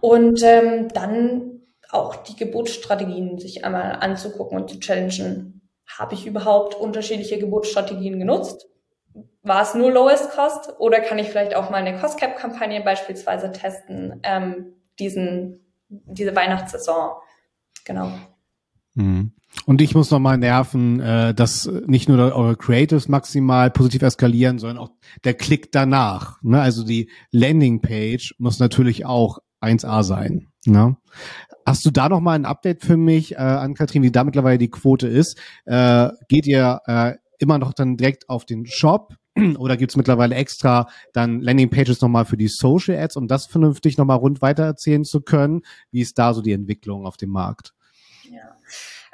Und 0.00 0.42
ähm, 0.42 0.88
dann 0.94 1.62
auch 1.90 2.16
die 2.16 2.36
Geburtsstrategien 2.36 3.38
sich 3.38 3.64
einmal 3.64 3.96
anzugucken 4.00 4.56
und 4.56 4.70
zu 4.70 4.78
challengen. 4.78 5.68
Habe 5.98 6.14
ich 6.14 6.26
überhaupt 6.26 6.76
unterschiedliche 6.76 7.38
Geburtsstrategien 7.38 8.18
genutzt? 8.18 8.69
War 9.42 9.62
es 9.62 9.74
nur 9.74 9.90
Lowest 9.90 10.30
Cost 10.32 10.74
oder 10.78 11.00
kann 11.00 11.18
ich 11.18 11.28
vielleicht 11.28 11.54
auch 11.54 11.70
mal 11.70 11.78
eine 11.78 11.98
Cost 11.98 12.18
Cap 12.18 12.36
Kampagne 12.36 12.80
beispielsweise 12.82 13.52
testen, 13.52 14.20
ähm, 14.22 14.74
diesen, 14.98 15.60
diese 15.88 16.36
Weihnachtssaison. 16.36 17.12
Genau. 17.84 18.12
Mhm. 18.94 19.32
Und 19.66 19.80
ich 19.80 19.94
muss 19.94 20.10
nochmal 20.10 20.38
nerven, 20.38 21.00
äh, 21.00 21.34
dass 21.34 21.66
nicht 21.86 22.08
nur 22.08 22.18
eure 22.18 22.56
Creatives 22.56 23.08
maximal 23.08 23.70
positiv 23.70 24.02
eskalieren, 24.02 24.58
sondern 24.58 24.78
auch 24.78 24.90
der 25.24 25.34
Klick 25.34 25.72
danach. 25.72 26.40
Ne? 26.42 26.60
Also 26.60 26.84
die 26.84 27.10
Landingpage 27.32 28.34
muss 28.38 28.60
natürlich 28.60 29.06
auch 29.06 29.38
1A 29.60 30.04
sein. 30.04 30.46
Ne? 30.66 30.96
Hast 31.66 31.84
du 31.84 31.90
da 31.90 32.08
noch 32.08 32.20
mal 32.20 32.34
ein 32.34 32.44
Update 32.44 32.82
für 32.82 32.96
mich 32.96 33.32
äh, 33.32 33.38
an 33.38 33.74
Katrin, 33.74 34.02
wie 34.02 34.12
da 34.12 34.24
mittlerweile 34.24 34.58
die 34.58 34.70
Quote 34.70 35.08
ist? 35.08 35.38
Äh, 35.64 36.10
geht 36.28 36.46
ihr 36.46 36.80
äh, 36.86 37.14
immer 37.42 37.58
noch 37.58 37.72
dann 37.72 37.96
direkt 37.96 38.28
auf 38.28 38.44
den 38.44 38.66
Shop 38.66 39.14
oder 39.58 39.76
gibt's 39.76 39.96
mittlerweile 39.96 40.34
extra 40.34 40.88
dann 41.12 41.40
Landingpages 41.40 42.00
nochmal 42.00 42.24
für 42.24 42.36
die 42.36 42.48
Social 42.48 42.96
Ads, 42.96 43.16
um 43.16 43.28
das 43.28 43.46
vernünftig 43.46 43.98
nochmal 43.98 44.18
rund 44.18 44.42
weitererzählen 44.42 45.04
zu 45.04 45.20
können? 45.20 45.62
Wie 45.90 46.00
ist 46.00 46.18
da 46.18 46.34
so 46.34 46.42
die 46.42 46.52
Entwicklung 46.52 47.06
auf 47.06 47.16
dem 47.16 47.30
Markt? 47.30 47.74
Ja. 48.30 48.56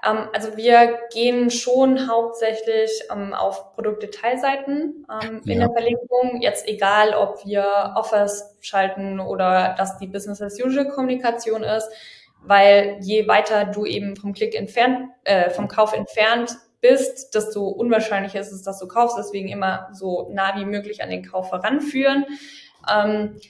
Ähm, 0.04 0.28
also 0.32 0.56
wir 0.56 0.98
gehen 1.12 1.50
schon 1.50 2.08
hauptsächlich 2.08 2.90
ähm, 3.10 3.32
auf 3.32 3.74
Produktdetailseiten 3.74 5.06
ähm, 5.22 5.42
in 5.44 5.60
ja. 5.60 5.66
der 5.66 5.72
Verlinkung. 5.72 6.40
Jetzt 6.40 6.66
egal, 6.68 7.14
ob 7.14 7.44
wir 7.44 7.94
Offers 7.96 8.56
schalten 8.60 9.20
oder 9.20 9.74
dass 9.76 9.98
die 9.98 10.06
Business 10.06 10.42
as 10.42 10.60
usual 10.62 10.88
Kommunikation 10.88 11.62
ist, 11.62 11.88
weil 12.42 12.98
je 13.00 13.26
weiter 13.26 13.64
du 13.64 13.86
eben 13.86 14.16
vom 14.16 14.32
Klick 14.32 14.54
entfernt, 14.54 15.10
äh, 15.24 15.50
vom 15.50 15.68
Kauf 15.68 15.92
entfernt 15.92 16.56
bist, 16.88 17.34
desto 17.34 17.66
unwahrscheinlicher 17.66 18.40
ist 18.40 18.52
es, 18.52 18.62
dass 18.62 18.78
du 18.78 18.88
kaufst. 18.88 19.18
Deswegen 19.18 19.48
immer 19.48 19.88
so 19.92 20.28
nah 20.32 20.56
wie 20.58 20.64
möglich 20.64 21.02
an 21.02 21.10
den 21.10 21.24
Kauf 21.24 21.52
heranführen. 21.52 22.24
Ähm, 22.90 23.40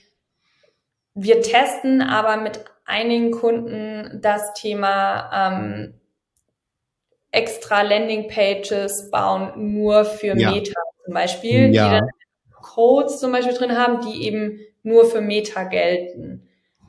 wir 1.14 1.42
testen 1.42 2.02
aber 2.02 2.36
mit 2.36 2.64
einigen 2.84 3.30
Kunden 3.32 4.20
das 4.22 4.54
Thema 4.54 5.30
ähm, 5.32 5.94
extra 7.30 7.82
Landingpages 7.82 9.10
bauen 9.10 9.74
nur 9.74 10.04
für 10.04 10.38
ja. 10.38 10.50
Meta 10.50 10.80
zum 11.04 11.14
Beispiel, 11.14 11.74
ja. 11.74 11.88
die 11.88 11.94
dann 11.96 12.08
Codes 12.52 13.18
zum 13.18 13.32
Beispiel 13.32 13.54
drin 13.54 13.76
haben, 13.76 14.00
die 14.00 14.24
eben 14.24 14.60
nur 14.82 15.04
für 15.04 15.20
Meta 15.20 15.64
gelten. 15.64 16.48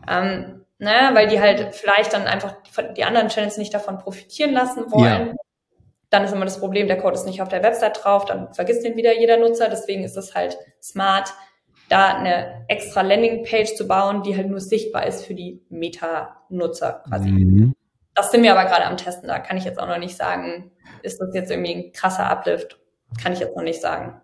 Ähm, 0.09 0.65
ne, 0.79 1.09
weil 1.13 1.27
die 1.27 1.39
halt 1.39 1.75
vielleicht 1.75 2.13
dann 2.13 2.27
einfach 2.27 2.55
die 2.95 3.03
anderen 3.03 3.29
Channels 3.29 3.57
nicht 3.57 3.73
davon 3.73 3.97
profitieren 3.97 4.53
lassen 4.53 4.91
wollen. 4.91 5.27
Ja. 5.27 5.33
Dann 6.09 6.23
ist 6.23 6.33
immer 6.33 6.45
das 6.45 6.59
Problem, 6.59 6.87
der 6.87 6.97
Code 6.97 7.15
ist 7.15 7.25
nicht 7.25 7.41
auf 7.41 7.49
der 7.49 7.63
Website 7.63 7.99
drauf, 8.03 8.25
dann 8.25 8.53
vergisst 8.53 8.83
den 8.83 8.95
wieder 8.95 9.17
jeder 9.19 9.37
Nutzer. 9.37 9.67
Deswegen 9.69 10.03
ist 10.03 10.15
es 10.15 10.35
halt 10.35 10.57
smart, 10.81 11.33
da 11.89 12.17
eine 12.17 12.65
extra 12.67 13.01
Landingpage 13.01 13.75
zu 13.75 13.87
bauen, 13.87 14.23
die 14.23 14.35
halt 14.35 14.49
nur 14.49 14.59
sichtbar 14.59 15.05
ist 15.05 15.25
für 15.25 15.33
die 15.33 15.61
Meta-Nutzer 15.69 17.03
quasi. 17.07 17.29
Mhm. 17.29 17.73
Das 18.13 18.31
sind 18.31 18.43
wir 18.43 18.57
aber 18.57 18.67
gerade 18.67 18.85
am 18.85 18.97
Testen. 18.97 19.27
Da 19.27 19.39
kann 19.39 19.57
ich 19.57 19.65
jetzt 19.65 19.79
auch 19.79 19.87
noch 19.87 19.99
nicht 19.99 20.17
sagen, 20.17 20.71
ist 21.03 21.19
das 21.19 21.29
jetzt 21.33 21.51
irgendwie 21.51 21.75
ein 21.75 21.91
krasser 21.91 22.29
Uplift? 22.29 22.79
Kann 23.21 23.33
ich 23.33 23.39
jetzt 23.39 23.55
noch 23.55 23.63
nicht 23.63 23.79
sagen. 23.79 24.21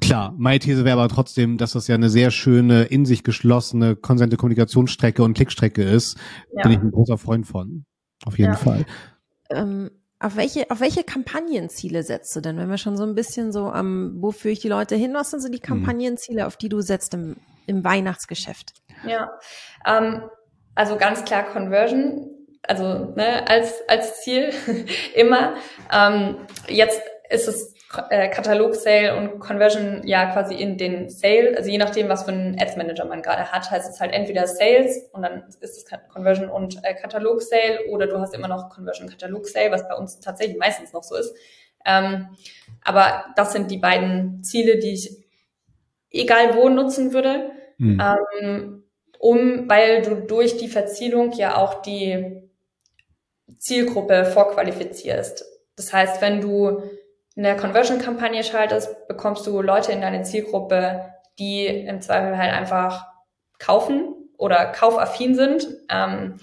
Klar, 0.00 0.34
meine 0.36 0.58
These 0.58 0.84
wäre 0.84 0.98
aber 0.98 1.08
trotzdem, 1.08 1.58
dass 1.58 1.72
das 1.72 1.88
ja 1.88 1.94
eine 1.94 2.08
sehr 2.08 2.30
schöne, 2.30 2.84
in 2.84 3.04
sich 3.04 3.24
geschlossene, 3.24 3.96
konsente 3.96 4.36
Kommunikationsstrecke 4.36 5.22
und 5.22 5.34
Klickstrecke 5.34 5.82
ist. 5.82 6.18
Ja. 6.54 6.62
Bin 6.62 6.72
ich 6.72 6.78
ein 6.78 6.90
großer 6.90 7.18
Freund 7.18 7.46
von. 7.46 7.84
Auf 8.24 8.38
jeden 8.38 8.52
ja. 8.52 8.58
Fall. 8.58 8.84
Ähm, 9.50 9.90
auf 10.22 10.36
welche, 10.36 10.70
auf 10.70 10.80
welche 10.80 11.04
Kampagnenziele 11.04 12.02
setzt 12.02 12.34
du 12.36 12.40
denn, 12.40 12.56
wenn 12.56 12.70
wir 12.70 12.78
schon 12.78 12.96
so 12.96 13.02
ein 13.02 13.14
bisschen 13.14 13.52
so 13.52 13.66
am, 13.66 14.16
wo 14.20 14.30
führe 14.30 14.52
ich 14.52 14.60
die 14.60 14.68
Leute 14.68 14.94
hin? 14.94 15.14
Was 15.14 15.30
sind 15.30 15.40
so 15.40 15.48
die 15.48 15.58
mhm. 15.58 15.62
Kampagnenziele, 15.62 16.46
auf 16.46 16.56
die 16.56 16.68
du 16.68 16.80
setzt 16.80 17.14
im, 17.14 17.36
im 17.66 17.84
Weihnachtsgeschäft? 17.84 18.72
Ja, 19.06 19.32
ähm, 19.84 20.22
also 20.74 20.96
ganz 20.96 21.24
klar 21.24 21.44
Conversion. 21.44 22.30
also 22.62 23.12
ne, 23.16 23.48
als, 23.48 23.74
als 23.88 24.20
Ziel 24.22 24.52
immer. 25.14 25.54
Ähm, 25.92 26.36
jetzt 26.68 27.02
ist 27.28 27.48
es 27.48 27.74
äh, 28.10 28.28
Katalog-Sale 28.28 29.16
und 29.16 29.38
Conversion 29.38 30.06
ja 30.06 30.32
quasi 30.32 30.54
in 30.54 30.78
den 30.78 31.10
Sale, 31.10 31.54
also 31.56 31.70
je 31.70 31.78
nachdem, 31.78 32.08
was 32.08 32.24
für 32.24 32.32
einen 32.32 32.58
Ads-Manager 32.58 33.04
man 33.04 33.22
gerade 33.22 33.52
hat, 33.52 33.70
heißt 33.70 33.90
es 33.90 34.00
halt 34.00 34.12
entweder 34.12 34.46
Sales 34.46 35.08
und 35.12 35.22
dann 35.22 35.44
ist 35.60 35.76
es 35.76 35.84
Conversion 36.12 36.48
und 36.48 36.82
äh, 36.84 36.94
Katalog-Sale 36.94 37.86
oder 37.90 38.06
du 38.06 38.18
hast 38.18 38.34
immer 38.34 38.48
noch 38.48 38.70
Conversion-Katalog-Sale, 38.70 39.70
was 39.70 39.88
bei 39.88 39.94
uns 39.94 40.20
tatsächlich 40.20 40.58
meistens 40.58 40.92
noch 40.92 41.02
so 41.02 41.16
ist. 41.16 41.34
Ähm, 41.84 42.28
aber 42.84 43.26
das 43.36 43.52
sind 43.52 43.70
die 43.70 43.78
beiden 43.78 44.42
Ziele, 44.42 44.78
die 44.78 44.92
ich 44.92 45.22
egal 46.10 46.54
wo 46.54 46.68
nutzen 46.68 47.12
würde, 47.12 47.50
mhm. 47.78 48.00
ähm, 48.00 48.84
um, 49.18 49.68
weil 49.68 50.02
du 50.02 50.16
durch 50.16 50.56
die 50.56 50.68
Verzielung 50.68 51.32
ja 51.32 51.56
auch 51.56 51.82
die 51.82 52.42
Zielgruppe 53.58 54.24
vorqualifizierst. 54.24 55.44
Das 55.76 55.92
heißt, 55.92 56.20
wenn 56.20 56.40
du 56.40 56.82
eine 57.36 57.56
Conversion-Kampagne 57.56 58.44
schaltest, 58.44 59.08
bekommst 59.08 59.46
du 59.46 59.62
Leute 59.62 59.92
in 59.92 60.00
deine 60.00 60.22
Zielgruppe, 60.22 61.06
die 61.38 61.66
im 61.66 62.00
Zweifel 62.00 62.36
halt 62.36 62.52
einfach 62.52 63.06
kaufen 63.58 64.14
oder 64.36 64.66
kaufaffin 64.66 65.34
sind. 65.34 65.66
Ähm, 65.88 66.38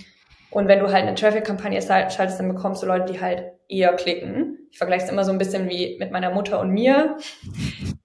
und 0.51 0.67
wenn 0.67 0.79
du 0.79 0.91
halt 0.91 1.05
eine 1.05 1.15
Traffic-Kampagne 1.15 1.81
schaltest, 1.81 2.39
dann 2.39 2.53
bekommst 2.53 2.81
du 2.81 2.87
Leute, 2.87 3.11
die 3.13 3.21
halt 3.21 3.51
eher 3.67 3.93
klicken. 3.93 4.57
Ich 4.71 4.79
vergleiche 4.79 5.05
es 5.05 5.11
immer 5.11 5.23
so 5.23 5.31
ein 5.31 5.37
bisschen 5.37 5.69
wie 5.69 5.97
mit 5.99 6.11
meiner 6.11 6.31
Mutter 6.31 6.59
und 6.59 6.71
mir. 6.71 7.17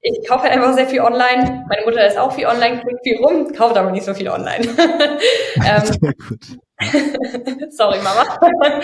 Ich 0.02 0.28
kaufe 0.28 0.42
halt 0.42 0.52
einfach 0.52 0.74
sehr 0.74 0.86
viel 0.86 1.00
online. 1.00 1.64
Meine 1.68 1.84
Mutter 1.86 2.06
ist 2.06 2.18
auch 2.18 2.32
viel 2.32 2.46
online, 2.46 2.80
klickt 2.80 3.00
viel 3.02 3.16
rum, 3.16 3.50
kauft 3.52 3.78
aber 3.78 3.90
nicht 3.90 4.04
so 4.04 4.12
viel 4.12 4.28
online. 4.28 4.66
ähm, 5.56 5.86
sehr 5.86 6.12
gut. 6.28 6.58
Sorry, 7.72 7.98
Mama. 8.00 8.38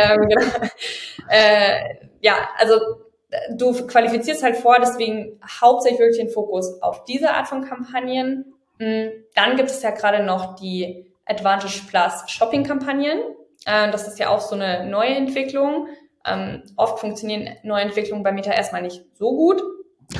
ähm, 0.00 0.28
genau. 0.28 0.68
äh, 1.28 1.80
ja, 2.20 2.48
also 2.56 2.80
du 3.54 3.86
qualifizierst 3.86 4.42
halt 4.42 4.56
vor, 4.56 4.76
deswegen 4.80 5.40
hauptsächlich 5.60 6.00
wirklich 6.00 6.18
den 6.18 6.30
Fokus 6.30 6.80
auf 6.82 7.04
diese 7.04 7.30
Art 7.30 7.48
von 7.48 7.64
Kampagnen. 7.64 8.54
Mm, 8.78 9.08
dann 9.34 9.56
gibt 9.56 9.70
es 9.70 9.82
ja 9.82 9.90
gerade 9.90 10.22
noch 10.22 10.56
die 10.56 11.06
Advantage 11.24 11.80
Plus 11.88 12.24
Shopping-Kampagnen. 12.28 13.20
Äh, 13.66 13.90
das 13.90 14.06
ist 14.06 14.18
ja 14.18 14.28
auch 14.28 14.40
so 14.40 14.54
eine 14.54 14.86
neue 14.86 15.14
Entwicklung. 15.14 15.88
Ähm, 16.24 16.62
oft 16.76 16.98
funktionieren 17.00 17.56
neue 17.62 17.82
Entwicklungen 17.82 18.22
bei 18.22 18.32
Meta 18.32 18.52
erstmal 18.52 18.82
nicht 18.82 19.04
so 19.14 19.36
gut. 19.36 19.62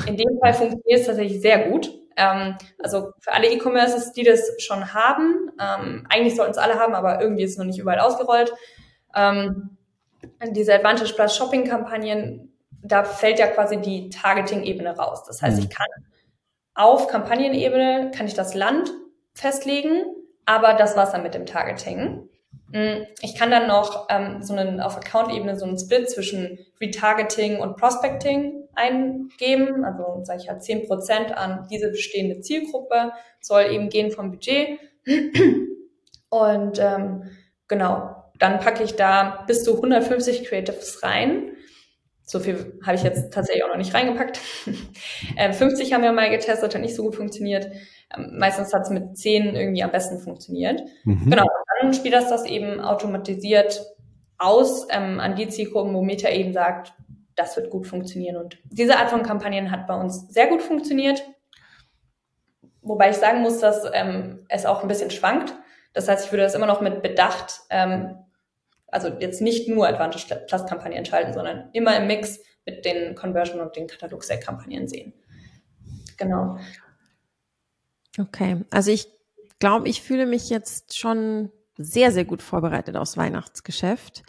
In 0.05 0.17
dem 0.17 0.37
Fall 0.41 0.53
funktioniert 0.53 1.01
es 1.01 1.05
tatsächlich 1.05 1.41
sehr 1.41 1.69
gut. 1.69 1.89
Ähm, 2.17 2.57
also 2.81 3.11
für 3.19 3.31
alle 3.31 3.49
E-Commerces, 3.49 4.11
die 4.11 4.23
das 4.23 4.51
schon 4.57 4.93
haben, 4.93 5.51
ähm, 5.59 6.05
eigentlich 6.09 6.35
sollten 6.35 6.51
es 6.51 6.57
alle 6.57 6.75
haben, 6.79 6.93
aber 6.93 7.21
irgendwie 7.21 7.43
ist 7.43 7.51
es 7.51 7.57
noch 7.57 7.65
nicht 7.65 7.79
überall 7.79 7.99
ausgerollt. 7.99 8.53
diese 10.51 10.75
Advantage 10.75 11.13
Plus 11.13 11.35
Shopping-Kampagnen 11.35 12.46
da 12.83 13.03
fällt 13.03 13.39
ja 13.39 13.47
quasi 13.47 13.77
die 13.77 14.09
Targeting-Ebene 14.09 14.95
raus. 14.95 15.23
Das 15.25 15.41
heißt, 15.41 15.57
mhm. 15.57 15.63
ich 15.63 15.69
kann 15.69 15.87
auf 16.77 17.07
Kampagnenebene 17.07 18.11
kann 18.15 18.27
ich 18.27 18.35
das 18.35 18.53
Land 18.53 18.91
festlegen, 19.33 20.05
aber 20.45 20.73
das 20.73 20.95
war's 20.95 21.11
dann 21.11 21.23
mit 21.23 21.33
dem 21.33 21.47
Targeting. 21.47 22.29
Mm, 22.71 23.03
ich 23.21 23.35
kann 23.35 23.49
dann 23.49 23.67
noch 23.67 24.07
ähm, 24.09 24.43
so 24.43 24.53
einen 24.53 24.79
auf 24.79 24.95
Account-Ebene 24.95 25.57
so 25.57 25.65
einen 25.65 25.79
Split 25.79 26.07
zwischen 26.07 26.59
Retargeting 26.79 27.59
und 27.59 27.77
Prospecting 27.77 28.67
eingeben. 28.75 29.85
Also 29.85 30.23
sage 30.23 30.41
ich 30.43 30.49
halt 30.49 30.63
zehn 30.63 30.85
Prozent 30.87 31.35
an 31.35 31.67
diese 31.71 31.89
bestehende 31.89 32.41
Zielgruppe 32.41 33.11
soll 33.41 33.63
eben 33.71 33.89
gehen 33.89 34.11
vom 34.11 34.29
Budget. 34.29 34.79
Und 36.29 36.79
ähm, 36.79 37.23
genau, 37.67 38.23
dann 38.37 38.59
packe 38.59 38.83
ich 38.83 38.95
da 38.95 39.43
bis 39.47 39.63
zu 39.63 39.75
150 39.77 40.45
Creatives 40.45 41.01
rein 41.01 41.56
so 42.29 42.41
viel 42.41 42.77
habe 42.85 42.97
ich 42.97 43.03
jetzt 43.03 43.33
tatsächlich 43.33 43.63
auch 43.63 43.69
noch 43.69 43.77
nicht 43.77 43.93
reingepackt. 43.93 44.41
ähm, 45.37 45.53
50 45.53 45.93
haben 45.93 46.03
wir 46.03 46.11
mal 46.11 46.29
getestet, 46.29 46.75
hat 46.75 46.81
nicht 46.81 46.95
so 46.95 47.03
gut 47.03 47.15
funktioniert. 47.15 47.71
Ähm, 48.15 48.37
meistens 48.37 48.73
hat 48.73 48.81
es 48.81 48.89
mit 48.89 49.17
10 49.17 49.55
irgendwie 49.55 49.81
am 49.81 49.91
besten 49.91 50.19
funktioniert. 50.19 50.83
Mhm. 51.05 51.29
Genau, 51.29 51.45
dann 51.81 51.93
spielt 51.93 52.13
das 52.13 52.29
das 52.29 52.45
eben 52.45 52.81
automatisiert 52.81 53.81
aus 54.37 54.87
ähm, 54.91 55.21
an 55.21 55.37
die 55.37 55.47
Zielgruppen, 55.47 55.93
wo 55.93 56.01
Meta 56.01 56.29
eben 56.29 56.51
sagt, 56.51 56.93
das 57.35 57.55
wird 57.55 57.69
gut 57.69 57.87
funktionieren. 57.87 58.35
Und 58.35 58.59
diese 58.65 58.97
Art 58.97 59.09
von 59.09 59.23
Kampagnen 59.23 59.71
hat 59.71 59.87
bei 59.87 59.95
uns 59.95 60.27
sehr 60.27 60.47
gut 60.47 60.61
funktioniert. 60.61 61.23
Wobei 62.81 63.11
ich 63.11 63.17
sagen 63.17 63.41
muss, 63.41 63.59
dass 63.59 63.85
ähm, 63.93 64.45
es 64.49 64.65
auch 64.65 64.81
ein 64.81 64.89
bisschen 64.89 65.11
schwankt. 65.11 65.53
Das 65.93 66.09
heißt, 66.09 66.25
ich 66.25 66.31
würde 66.33 66.43
das 66.43 66.55
immer 66.55 66.65
noch 66.65 66.81
mit 66.81 67.01
Bedacht 67.01 67.61
ähm, 67.69 68.17
also 68.87 69.09
jetzt 69.19 69.41
nicht 69.41 69.67
nur 69.67 69.87
Advantage 69.87 70.45
Plus 70.47 70.65
Kampagnen 70.65 71.05
schalten, 71.05 71.33
sondern 71.33 71.69
immer 71.73 71.97
im 71.97 72.07
Mix 72.07 72.39
mit 72.65 72.85
den 72.85 73.15
Conversion 73.15 73.61
und 73.61 73.75
den 73.75 73.87
Katalog 73.87 74.23
Sale 74.23 74.39
Kampagnen 74.39 74.87
sehen. 74.87 75.13
Genau. 76.17 76.57
Okay, 78.19 78.63
also 78.71 78.91
ich 78.91 79.07
glaube, 79.59 79.87
ich 79.87 80.01
fühle 80.01 80.25
mich 80.25 80.49
jetzt 80.49 80.97
schon 80.97 81.51
sehr, 81.77 82.11
sehr 82.11 82.25
gut 82.25 82.41
vorbereitet 82.41 82.95
aufs 82.95 83.17
Weihnachtsgeschäft. 83.17 84.23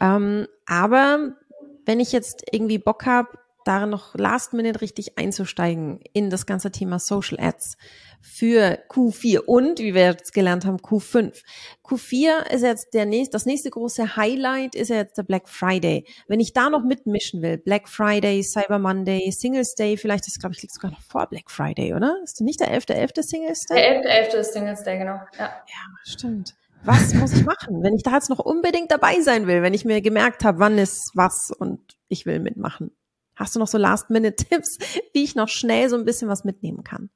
Ähm, 0.00 0.46
aber 0.66 1.36
wenn 1.84 2.00
ich 2.00 2.12
jetzt 2.12 2.44
irgendwie 2.52 2.78
Bock 2.78 3.06
habe, 3.06 3.30
darin 3.64 3.90
noch 3.90 4.14
last 4.14 4.52
minute 4.52 4.80
richtig 4.80 5.18
einzusteigen 5.18 6.00
in 6.12 6.30
das 6.30 6.46
ganze 6.46 6.70
Thema 6.70 6.98
Social 6.98 7.38
Ads 7.40 7.76
für 8.20 8.78
Q4 8.88 9.40
und, 9.40 9.80
wie 9.80 9.94
wir 9.94 10.04
jetzt 10.04 10.32
gelernt 10.32 10.64
haben, 10.64 10.76
Q5. 10.76 11.42
Q4 11.84 12.52
ist 12.52 12.62
jetzt 12.62 12.94
der 12.94 13.04
nächste, 13.04 13.32
das 13.32 13.46
nächste 13.46 13.70
große 13.70 14.16
Highlight 14.16 14.74
ist 14.74 14.88
jetzt 14.88 15.18
der 15.18 15.24
Black 15.24 15.48
Friday. 15.48 16.06
Wenn 16.28 16.40
ich 16.40 16.52
da 16.52 16.70
noch 16.70 16.84
mitmischen 16.84 17.42
will, 17.42 17.58
Black 17.58 17.88
Friday, 17.88 18.42
Cyber 18.42 18.78
Monday, 18.78 19.30
Singles 19.32 19.74
Day, 19.74 19.96
vielleicht 19.96 20.28
ist, 20.28 20.40
glaube 20.40 20.54
ich, 20.54 20.62
liegt 20.62 20.74
sogar 20.74 20.92
noch 20.92 21.02
vor 21.02 21.26
Black 21.26 21.50
Friday, 21.50 21.94
oder? 21.94 22.16
Ist 22.22 22.40
das 22.40 22.44
nicht 22.44 22.60
der 22.60 22.68
11.11. 22.68 23.16
.11. 23.16 23.22
Singles 23.22 23.66
Day? 23.66 24.02
Der 24.02 24.30
11.11. 24.30 24.34
ist 24.36 24.52
Singles 24.52 24.82
Day, 24.84 24.98
genau. 24.98 25.20
Ja, 25.38 25.44
ja 25.66 25.86
stimmt 26.04 26.54
was 26.84 27.14
muss 27.14 27.32
ich 27.32 27.44
machen, 27.44 27.82
wenn 27.82 27.94
ich 27.94 28.02
da 28.02 28.12
jetzt 28.14 28.30
noch 28.30 28.38
unbedingt 28.38 28.90
dabei 28.90 29.20
sein 29.20 29.46
will, 29.46 29.62
wenn 29.62 29.74
ich 29.74 29.84
mir 29.84 30.00
gemerkt 30.00 30.44
habe, 30.44 30.58
wann 30.58 30.78
ist 30.78 31.12
was 31.14 31.52
und 31.56 31.80
ich 32.08 32.26
will 32.26 32.40
mitmachen? 32.40 32.90
Hast 33.36 33.54
du 33.54 33.58
noch 33.58 33.68
so 33.68 33.78
Last-Minute-Tipps, 33.78 34.78
wie 35.12 35.24
ich 35.24 35.34
noch 35.34 35.48
schnell 35.48 35.88
so 35.88 35.96
ein 35.96 36.04
bisschen 36.04 36.28
was 36.28 36.44
mitnehmen 36.44 36.84
kann? 36.84 37.10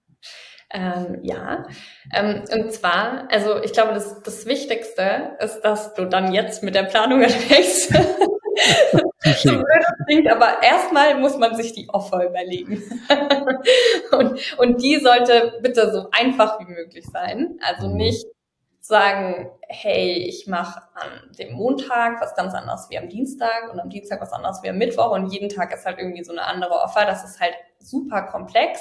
Ähm, 0.72 1.20
ja, 1.22 1.64
ähm, 2.12 2.42
und 2.52 2.72
zwar, 2.72 3.28
also 3.30 3.62
ich 3.62 3.72
glaube, 3.72 3.94
das, 3.94 4.20
das 4.22 4.46
Wichtigste 4.46 5.36
ist, 5.38 5.60
dass 5.60 5.94
du 5.94 6.06
dann 6.06 6.32
jetzt 6.32 6.64
mit 6.64 6.74
der 6.74 6.82
Planung 6.82 7.22
anfängst. 7.24 7.92
so 9.42 9.62
klingt, 10.06 10.28
aber 10.28 10.62
erstmal 10.62 11.20
muss 11.20 11.36
man 11.36 11.54
sich 11.54 11.72
die 11.72 11.88
Offer 11.88 12.26
überlegen. 12.28 12.82
und, 14.10 14.58
und 14.58 14.82
die 14.82 14.98
sollte 14.98 15.52
bitte 15.62 15.92
so 15.92 16.08
einfach 16.10 16.58
wie 16.58 16.72
möglich 16.72 17.06
sein. 17.12 17.58
Also 17.62 17.88
mhm. 17.88 17.96
nicht 17.96 18.26
sagen, 18.86 19.50
hey, 19.68 20.12
ich 20.12 20.46
mache 20.46 20.82
an 20.94 21.32
dem 21.38 21.54
Montag 21.54 22.20
was 22.20 22.34
ganz 22.34 22.54
anderes 22.54 22.86
wie 22.88 22.98
am 22.98 23.08
Dienstag 23.08 23.72
und 23.72 23.80
am 23.80 23.90
Dienstag 23.90 24.20
was 24.20 24.32
anderes 24.32 24.62
wie 24.62 24.68
am 24.68 24.78
Mittwoch 24.78 25.10
und 25.10 25.32
jeden 25.32 25.48
Tag 25.48 25.74
ist 25.74 25.84
halt 25.84 25.98
irgendwie 25.98 26.22
so 26.22 26.32
eine 26.32 26.44
andere 26.44 26.74
Offer. 26.74 27.04
Das 27.04 27.24
ist 27.24 27.40
halt 27.40 27.54
super 27.78 28.22
komplex. 28.22 28.80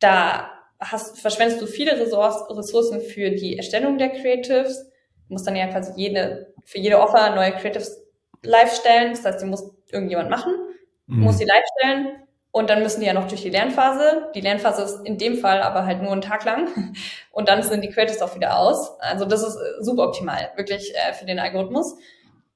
Da 0.00 0.50
hast, 0.80 1.20
verschwendest 1.20 1.62
du 1.62 1.66
viele 1.66 1.98
Ressourcen 1.98 3.00
für 3.00 3.30
die 3.30 3.56
Erstellung 3.56 3.98
der 3.98 4.10
Creatives. 4.10 4.84
Du 5.28 5.34
musst 5.34 5.46
dann 5.46 5.56
ja 5.56 5.66
quasi 5.68 5.92
jede, 5.96 6.52
für 6.64 6.78
jede 6.78 7.00
Offer 7.00 7.34
neue 7.34 7.52
Creatives 7.52 8.02
live 8.42 8.74
stellen. 8.74 9.12
Das 9.12 9.24
heißt, 9.24 9.40
die 9.40 9.46
muss 9.46 9.72
irgendjemand 9.90 10.28
machen, 10.28 10.52
mhm. 11.06 11.20
muss 11.20 11.38
sie 11.38 11.44
live 11.44 11.64
stellen 11.78 12.22
und 12.54 12.68
dann 12.68 12.82
müssen 12.82 13.00
die 13.00 13.06
ja 13.06 13.14
noch 13.14 13.26
durch 13.26 13.40
die 13.40 13.48
Lernphase. 13.48 14.30
Die 14.34 14.42
Lernphase 14.42 14.82
ist 14.82 15.06
in 15.06 15.16
dem 15.16 15.38
Fall 15.38 15.62
aber 15.62 15.86
halt 15.86 16.02
nur 16.02 16.12
einen 16.12 16.20
Tag 16.20 16.44
lang. 16.44 16.94
Und 17.32 17.48
dann 17.48 17.62
sind 17.62 17.80
die 17.82 17.88
Creatives 17.88 18.20
auch 18.20 18.34
wieder 18.34 18.58
aus. 18.58 19.00
Also 19.00 19.24
das 19.24 19.42
ist 19.42 19.56
äh, 19.56 19.82
super 19.82 20.06
optimal, 20.08 20.50
wirklich 20.56 20.94
äh, 20.94 21.14
für 21.14 21.24
den 21.24 21.38
Algorithmus. 21.38 21.96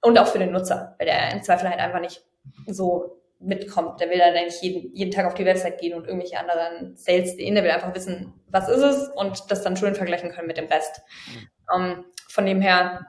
Und 0.03 0.19
auch 0.19 0.27
für 0.27 0.39
den 0.39 0.53
Nutzer, 0.53 0.95
weil 0.99 1.07
der 1.07 1.33
im 1.33 1.43
Zweifel 1.43 1.71
halt 1.71 1.81
einfach 1.81 2.01
nicht 2.01 2.23
so 2.67 3.23
mitkommt. 3.41 3.99
Der 3.99 4.11
will 4.11 4.19
dann 4.19 4.35
nicht 4.35 4.63
jeden, 4.63 4.95
jeden 4.95 5.11
Tag 5.11 5.25
auf 5.25 5.33
die 5.33 5.47
Website 5.47 5.81
gehen 5.81 5.95
und 5.95 6.07
irgendwelche 6.07 6.39
anderen 6.39 6.95
Sales 6.95 7.35
sehen. 7.35 7.55
Der 7.55 7.65
will 7.65 7.71
einfach 7.71 7.95
wissen, 7.95 8.35
was 8.49 8.69
ist 8.69 8.83
es 8.83 9.09
und 9.09 9.51
das 9.51 9.63
dann 9.63 9.79
schön 9.79 9.95
vergleichen 9.95 10.31
können 10.31 10.47
mit 10.47 10.59
dem 10.59 10.67
Rest. 10.67 11.01
Um, 11.75 11.83
ähm, 11.83 12.05
von 12.29 12.45
dem 12.45 12.61
her, 12.61 13.07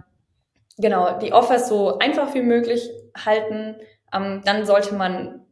genau, 0.77 1.19
die 1.19 1.33
Offers 1.33 1.67
so 1.67 1.97
einfach 1.97 2.33
wie 2.33 2.41
möglich 2.41 2.89
halten. 3.13 3.75
Ähm, 4.13 4.41
dann 4.45 4.65
sollte 4.65 4.95
man 4.95 5.46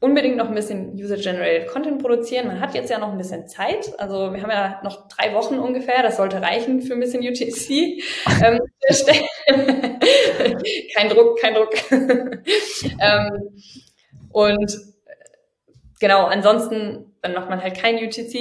unbedingt 0.00 0.36
noch 0.38 0.48
ein 0.48 0.54
bisschen 0.54 0.94
User-Generated 0.94 1.68
Content 1.68 2.00
produzieren. 2.02 2.48
Man 2.48 2.60
hat 2.60 2.74
jetzt 2.74 2.90
ja 2.90 2.98
noch 2.98 3.12
ein 3.12 3.18
bisschen 3.18 3.46
Zeit. 3.46 3.92
Also 3.98 4.32
wir 4.32 4.42
haben 4.42 4.50
ja 4.50 4.80
noch 4.82 5.08
drei 5.08 5.34
Wochen 5.34 5.58
ungefähr. 5.58 6.02
Das 6.02 6.16
sollte 6.16 6.40
reichen 6.40 6.80
für 6.80 6.94
ein 6.94 7.00
bisschen 7.00 7.22
UTC. 7.22 7.70
ähm, 8.42 8.60
kein 10.94 11.08
Druck, 11.10 11.38
kein 11.38 11.54
Druck. 11.54 11.74
ähm, 11.92 13.62
und 14.32 14.78
genau, 16.00 16.24
ansonsten, 16.24 17.14
dann 17.20 17.34
macht 17.34 17.50
man 17.50 17.62
halt 17.62 17.76
kein 17.76 17.96
UTC, 17.96 18.34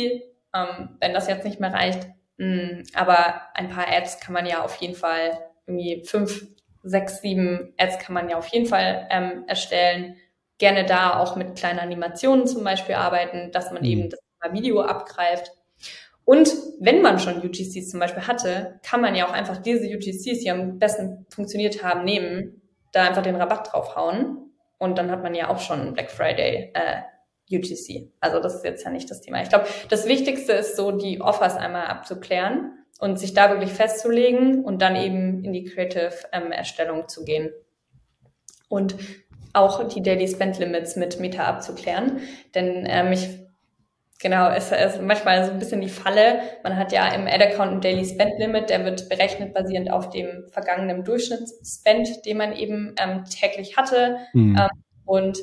ähm, 0.56 0.98
wenn 1.02 1.14
das 1.14 1.28
jetzt 1.28 1.44
nicht 1.44 1.60
mehr 1.60 1.74
reicht. 1.74 2.08
Mm, 2.38 2.84
aber 2.94 3.42
ein 3.54 3.68
paar 3.68 3.92
Ads 3.92 4.22
kann 4.22 4.34
man 4.34 4.46
ja 4.46 4.64
auf 4.64 4.78
jeden 4.78 4.96
Fall 4.96 5.38
irgendwie 5.68 6.06
fünf 6.06 6.48
sechs, 6.84 7.22
sieben 7.22 7.74
Ads 7.78 8.00
kann 8.00 8.14
man 8.14 8.30
ja 8.30 8.38
auf 8.38 8.48
jeden 8.48 8.66
Fall 8.66 9.08
erstellen. 9.48 10.16
Gerne 10.60 10.86
da 10.86 11.20
auch 11.20 11.36
mit 11.36 11.56
kleinen 11.56 11.80
Animationen 11.80 12.46
zum 12.46 12.64
Beispiel 12.64 12.96
arbeiten, 12.96 13.52
dass 13.52 13.72
man 13.72 13.82
mhm. 13.82 13.90
eben 13.90 14.10
das 14.10 14.20
Video 14.52 14.82
abgreift. 14.82 15.52
Und 16.26 16.54
wenn 16.80 17.02
man 17.02 17.18
schon 17.18 17.38
UGCs 17.38 17.90
zum 17.90 18.00
Beispiel 18.00 18.28
hatte, 18.28 18.80
kann 18.84 19.02
man 19.02 19.16
ja 19.16 19.28
auch 19.28 19.34
einfach 19.34 19.58
diese 19.58 19.88
UGCs, 19.88 20.42
die 20.42 20.52
am 20.52 20.78
besten 20.78 21.26
funktioniert 21.32 21.84
haben, 21.84 22.04
nehmen, 22.04 22.62
da 22.92 23.06
einfach 23.06 23.24
den 23.24 23.36
Rabatt 23.36 23.74
draufhauen 23.74 24.54
und 24.78 24.98
dann 24.98 25.12
hat 25.12 25.24
man 25.24 25.36
ja 25.36 25.50
auch 25.50 25.60
schon 25.60 25.94
Black 25.94 26.10
Friday 26.10 26.72
äh, 26.74 27.02
UGC. 27.52 28.12
Also 28.20 28.40
das 28.40 28.56
ist 28.56 28.64
jetzt 28.64 28.86
ja 28.86 28.92
nicht 28.92 29.10
das 29.10 29.22
Thema. 29.22 29.42
Ich 29.42 29.50
glaube, 29.50 29.66
das 29.90 30.08
Wichtigste 30.08 30.54
ist 30.54 30.76
so, 30.76 30.92
die 30.92 31.22
Offers 31.22 31.58
einmal 31.58 31.88
abzuklären 31.88 32.74
und 33.00 33.20
sich 33.20 33.34
da 33.34 33.50
wirklich 33.50 33.72
festzulegen 33.72 34.64
und 34.64 34.82
dann 34.82 34.96
eben 34.96 35.44
in 35.44 35.54
die 35.54 35.64
Creative-Erstellung 35.64 37.00
ähm, 37.00 37.08
zu 37.08 37.26
gehen. 37.26 37.52
Und 38.68 38.96
auch 39.54 39.88
die 39.88 40.02
Daily 40.02 40.28
Spend 40.28 40.60
Limits 40.60 40.96
mit 40.96 41.20
Meta 41.20 41.46
abzuklären. 41.46 42.20
Denn 42.56 42.86
ähm, 42.88 43.12
ich 43.12 43.28
Genau, 44.22 44.50
es 44.50 44.70
ist 44.74 45.02
manchmal 45.02 45.46
so 45.46 45.52
ein 45.52 45.60
bisschen 45.60 45.80
die 45.80 45.88
Falle. 45.88 46.42
Man 46.62 46.76
hat 46.76 46.92
ja 46.92 47.08
im 47.14 47.26
Ad-Account 47.26 47.72
ein 47.72 47.82
Daily 47.82 48.04
Spend 48.04 48.38
Limit, 48.38 48.70
der 48.70 48.84
wird 48.84 49.08
berechnet 49.08 49.54
basierend 49.54 49.90
auf 49.90 50.10
dem 50.10 50.46
vergangenen 50.50 51.06
Durchschnittsspend, 51.06 52.26
den 52.26 52.38
man 52.38 52.54
eben 52.54 52.96
ähm, 53.00 53.24
täglich 53.24 53.78
hatte. 53.78 54.18
Mhm. 54.34 54.58
Ähm, 54.60 54.84
und 55.06 55.40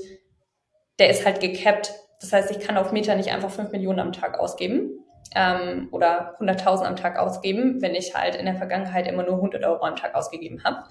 der 0.99 1.09
ist 1.09 1.25
halt 1.25 1.41
gecapped. 1.41 1.91
Das 2.21 2.35
heißt, 2.35 2.51
ich 2.51 2.61
kann 2.61 2.77
auf 2.77 2.93
Meta 2.93 3.15
nicht 3.15 3.33
einfach 3.33 3.51
5 3.51 3.73
Millionen 3.73 3.99
am 3.99 4.13
Tag 4.13 4.39
ausgeben 4.39 4.91
ähm, 5.35 5.89
oder 5.91 6.39
100.000 6.41 6.85
am 6.85 6.97
Tag 6.97 7.19
ausgeben, 7.19 7.81
wenn 7.81 7.95
ich 7.95 8.15
halt 8.15 8.35
in 8.35 8.45
der 8.45 8.57
Vergangenheit 8.57 9.09
immer 9.09 9.23
nur 9.23 9.37
100 9.37 9.65
Euro 9.65 9.85
am 9.85 9.97
Tag 9.97 10.15
ausgegeben 10.15 10.63
habe. 10.65 10.85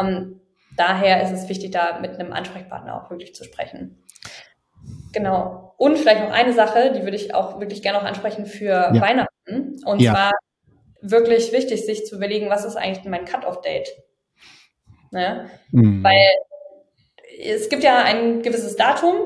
Ähm, 0.00 0.40
daher 0.78 1.22
ist 1.22 1.32
es 1.32 1.48
wichtig, 1.48 1.72
da 1.72 1.98
mit 2.00 2.18
einem 2.18 2.32
Ansprechpartner 2.32 2.94
auch 2.94 3.10
wirklich 3.10 3.34
zu 3.34 3.44
sprechen. 3.44 4.02
Genau. 5.12 5.74
Und 5.76 5.98
vielleicht 5.98 6.22
noch 6.22 6.32
eine 6.32 6.52
Sache, 6.52 6.92
die 6.92 7.02
würde 7.02 7.16
ich 7.16 7.34
auch 7.34 7.60
wirklich 7.60 7.82
gerne 7.82 7.98
noch 7.98 8.04
ansprechen 8.04 8.46
für 8.46 8.92
ja. 8.92 9.00
Weihnachten. 9.00 9.80
Und 9.84 10.00
ja. 10.00 10.12
zwar 10.12 10.32
wirklich 11.00 11.52
wichtig, 11.52 11.84
sich 11.86 12.06
zu 12.06 12.16
überlegen, 12.16 12.50
was 12.50 12.64
ist 12.64 12.76
eigentlich 12.76 13.04
mein 13.04 13.24
Cut-off-Date? 13.24 13.88
Ne? 15.10 15.48
Mhm. 15.70 16.02
Weil 16.04 16.28
es 17.40 17.68
gibt 17.68 17.84
ja 17.84 18.02
ein 18.02 18.42
gewisses 18.42 18.76
Datum, 18.76 19.16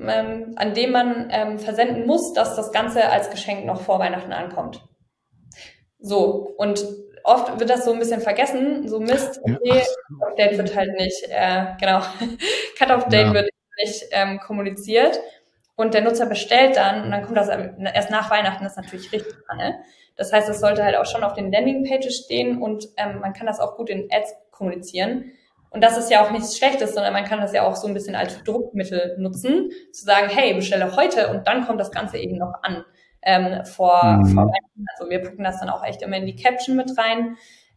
ähm, 0.00 0.54
an 0.56 0.74
dem 0.74 0.92
man 0.92 1.28
ähm, 1.30 1.58
versenden 1.58 2.06
muss, 2.06 2.32
dass 2.32 2.56
das 2.56 2.72
Ganze 2.72 3.08
als 3.08 3.30
Geschenk 3.30 3.64
noch 3.66 3.82
vor 3.82 3.98
Weihnachten 3.98 4.32
ankommt. 4.32 4.82
So, 5.98 6.54
und 6.56 6.84
oft 7.28 7.60
wird 7.60 7.70
das 7.70 7.84
so 7.84 7.92
ein 7.92 7.98
bisschen 7.98 8.20
vergessen, 8.20 8.88
so 8.88 9.00
Mist, 9.00 9.40
okay, 9.42 9.82
Cut-off-Date 10.08 10.58
wird 10.58 10.76
halt 10.76 10.94
nicht, 10.94 11.24
äh, 11.28 11.66
genau, 11.78 12.00
Cut-off-Date 12.78 13.26
ja. 13.26 13.34
wird 13.34 13.50
nicht 13.84 14.04
ähm, 14.12 14.40
kommuniziert 14.40 15.20
und 15.76 15.94
der 15.94 16.00
Nutzer 16.00 16.26
bestellt 16.26 16.76
dann 16.76 17.04
und 17.04 17.10
dann 17.10 17.22
kommt 17.22 17.36
das 17.36 17.48
erst 17.48 18.10
nach 18.10 18.30
Weihnachten, 18.30 18.64
das 18.64 18.72
ist 18.72 18.82
natürlich 18.82 19.12
richtig 19.12 19.34
ne? 19.56 19.78
Das 20.16 20.32
heißt, 20.32 20.48
es 20.48 20.58
sollte 20.58 20.82
halt 20.82 20.96
auch 20.96 21.06
schon 21.06 21.22
auf 21.22 21.34
den 21.34 21.52
Landingpages 21.52 22.24
stehen 22.24 22.60
und 22.60 22.88
ähm, 22.96 23.20
man 23.20 23.32
kann 23.34 23.46
das 23.46 23.60
auch 23.60 23.76
gut 23.76 23.88
in 23.88 24.08
Ads 24.10 24.34
kommunizieren. 24.50 25.32
Und 25.70 25.82
das 25.84 25.96
ist 25.96 26.10
ja 26.10 26.24
auch 26.24 26.32
nichts 26.32 26.58
Schlechtes, 26.58 26.94
sondern 26.94 27.12
man 27.12 27.24
kann 27.24 27.40
das 27.40 27.52
ja 27.52 27.62
auch 27.62 27.76
so 27.76 27.86
ein 27.86 27.94
bisschen 27.94 28.16
als 28.16 28.42
Druckmittel 28.42 29.16
nutzen, 29.18 29.70
zu 29.92 30.04
sagen, 30.04 30.28
hey, 30.28 30.54
bestelle 30.54 30.96
heute 30.96 31.28
und 31.28 31.46
dann 31.46 31.66
kommt 31.66 31.78
das 31.78 31.92
Ganze 31.92 32.18
eben 32.18 32.36
noch 32.36 32.54
an 32.62 32.84
ähm, 33.22 33.64
vor, 33.64 34.02
mhm. 34.02 34.26
vor 34.26 34.44
Weihnachten. 34.44 34.86
Also 34.96 35.10
wir 35.10 35.22
packen 35.22 35.44
das 35.44 35.60
dann 35.60 35.70
auch 35.70 35.84
echt 35.84 36.02
immer 36.02 36.16
in 36.16 36.26
die 36.26 36.36
Caption 36.36 36.76
mit 36.76 36.96
rein, 36.98 37.36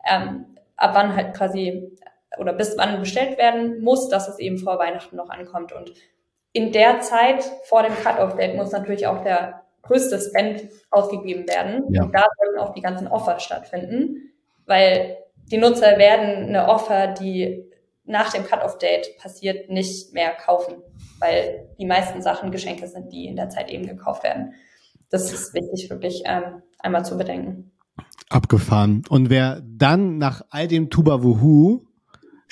ähm, 0.09 0.55
ab 0.75 0.91
wann 0.93 1.15
halt 1.15 1.35
quasi 1.35 1.97
oder 2.37 2.53
bis 2.53 2.77
wann 2.77 2.99
bestellt 2.99 3.37
werden 3.37 3.81
muss, 3.81 4.09
dass 4.09 4.27
es 4.27 4.39
eben 4.39 4.57
vor 4.57 4.79
Weihnachten 4.79 5.15
noch 5.15 5.29
ankommt. 5.29 5.73
Und 5.73 5.93
in 6.53 6.71
der 6.71 7.01
Zeit 7.01 7.43
vor 7.63 7.83
dem 7.83 7.93
Cut-off-Date 7.95 8.55
muss 8.55 8.71
natürlich 8.71 9.07
auch 9.07 9.23
der 9.23 9.63
größte 9.83 10.19
Spend 10.19 10.69
ausgegeben 10.89 11.47
werden. 11.47 11.85
Ja. 11.89 12.03
Und 12.03 12.15
da 12.15 12.25
sollten 12.37 12.59
auch 12.59 12.73
die 12.73 12.81
ganzen 12.81 13.07
Offers 13.07 13.43
stattfinden, 13.43 14.31
weil 14.65 15.17
die 15.51 15.57
Nutzer 15.57 15.97
werden 15.97 16.47
eine 16.47 16.67
Offer, 16.67 17.07
die 17.07 17.69
nach 18.05 18.31
dem 18.31 18.45
Cut-off-Date 18.45 19.17
passiert, 19.17 19.69
nicht 19.69 20.13
mehr 20.13 20.31
kaufen, 20.31 20.81
weil 21.19 21.69
die 21.77 21.85
meisten 21.85 22.21
Sachen 22.21 22.51
Geschenke 22.51 22.87
sind, 22.87 23.11
die 23.11 23.25
in 23.25 23.35
der 23.35 23.49
Zeit 23.49 23.69
eben 23.69 23.85
gekauft 23.85 24.23
werden. 24.23 24.53
Das 25.11 25.31
ist 25.31 25.53
wichtig, 25.53 25.89
wirklich 25.89 26.23
ähm, 26.25 26.61
einmal 26.79 27.05
zu 27.05 27.17
bedenken. 27.17 27.71
Abgefahren. 28.29 29.03
Und 29.09 29.29
wer 29.29 29.61
dann 29.61 30.17
nach 30.17 30.41
all 30.49 30.67
dem 30.67 30.89
Tuba 30.89 31.21
Wuhu 31.21 31.85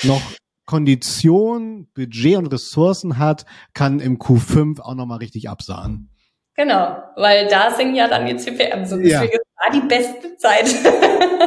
noch 0.04 0.22
Kondition, 0.66 1.88
Budget 1.96 2.36
und 2.36 2.48
Ressourcen 2.48 3.18
hat, 3.18 3.46
kann 3.74 4.00
im 4.00 4.20
Q5 4.20 4.82
auch 4.82 4.94
nochmal 4.94 5.18
richtig 5.20 5.50
absahen. 5.50 6.10
Genau, 6.56 6.98
weil 7.16 7.48
da 7.48 7.72
sind 7.72 7.96
ja 7.96 8.10
dann 8.10 8.26
die 8.26 8.36
CPM 8.36 8.86
so. 8.86 8.98
Deswegen 8.98 9.10
ja. 9.10 9.22
ist 9.24 9.46
da 9.56 9.72
die 9.74 9.88
beste 9.88 10.36
Zeit. 10.36 10.66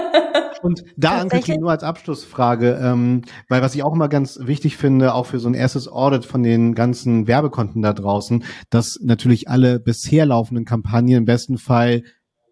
und 0.62 0.85
da 0.96 1.20
Anke, 1.20 1.59
nur 1.59 1.70
als 1.70 1.83
Abschlussfrage, 1.83 2.79
ähm, 2.83 3.22
weil 3.48 3.62
was 3.62 3.75
ich 3.75 3.83
auch 3.83 3.94
immer 3.94 4.09
ganz 4.09 4.38
wichtig 4.40 4.77
finde, 4.77 5.14
auch 5.14 5.27
für 5.27 5.38
so 5.38 5.48
ein 5.48 5.55
erstes 5.55 5.88
Audit 5.88 6.25
von 6.25 6.42
den 6.42 6.75
ganzen 6.75 7.27
Werbekonten 7.27 7.83
da 7.83 7.92
draußen, 7.92 8.44
dass 8.70 8.98
natürlich 9.03 9.48
alle 9.48 9.81
bisher 9.81 10.27
laufenden 10.27 10.64
Kampagnen 10.64 11.18
im 11.18 11.25
besten 11.25 11.59
Fall 11.59 12.03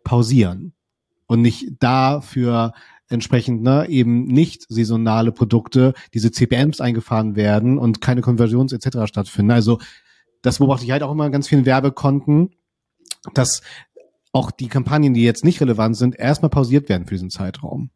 pausieren 0.05 0.73
und 1.27 1.43
nicht 1.43 1.75
dafür 1.81 2.73
entsprechend 3.09 3.63
ne, 3.63 3.89
eben 3.89 4.25
nicht 4.25 4.67
saisonale 4.69 5.33
Produkte, 5.33 5.95
diese 6.15 6.31
CPMs 6.31 6.81
eingefahren 6.81 7.37
werden 7.37 7.77
und 7.77 8.01
keine 8.01 8.21
Konversions 8.21 8.73
etc. 8.73 9.07
stattfinden. 9.07 9.51
Also 9.51 9.79
das 10.43 10.59
beobachte 10.59 10.85
ich 10.85 10.93
halt 10.93 11.03
auch 11.03 11.13
immer 11.13 11.27
in 11.27 11.33
ganz 11.33 11.49
vielen 11.49 11.67
Werbekonten, 11.67 12.51
dass 13.35 13.63
auch 14.33 14.51
die 14.51 14.69
Kampagnen, 14.69 15.15
die 15.15 15.25
jetzt 15.25 15.45
nicht 15.45 15.61
relevant 15.61 15.97
sind, 15.97 16.19
erstmal 16.19 16.51
pausiert 16.51 16.89
werden 16.89 17.07
für 17.07 17.15
diesen 17.15 17.31
Zeitraum. 17.31 17.91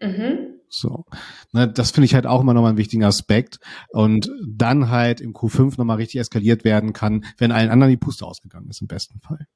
Mhm. 0.00 0.60
So. 0.68 1.04
Ne, 1.52 1.68
das 1.68 1.90
finde 1.90 2.06
ich 2.06 2.14
halt 2.14 2.26
auch 2.26 2.40
immer 2.40 2.54
nochmal 2.54 2.70
einen 2.70 2.78
wichtigen 2.78 3.04
Aspekt. 3.04 3.58
Und 3.90 4.30
dann 4.46 4.90
halt 4.90 5.20
im 5.20 5.34
Q5 5.34 5.74
nochmal 5.76 5.98
richtig 5.98 6.20
eskaliert 6.20 6.64
werden 6.64 6.92
kann, 6.92 7.24
wenn 7.38 7.52
allen 7.52 7.70
anderen 7.70 7.90
die 7.90 7.98
Puste 7.98 8.24
ausgegangen 8.24 8.68
ist, 8.70 8.80
im 8.80 8.88
besten 8.88 9.20
Fall. 9.20 9.46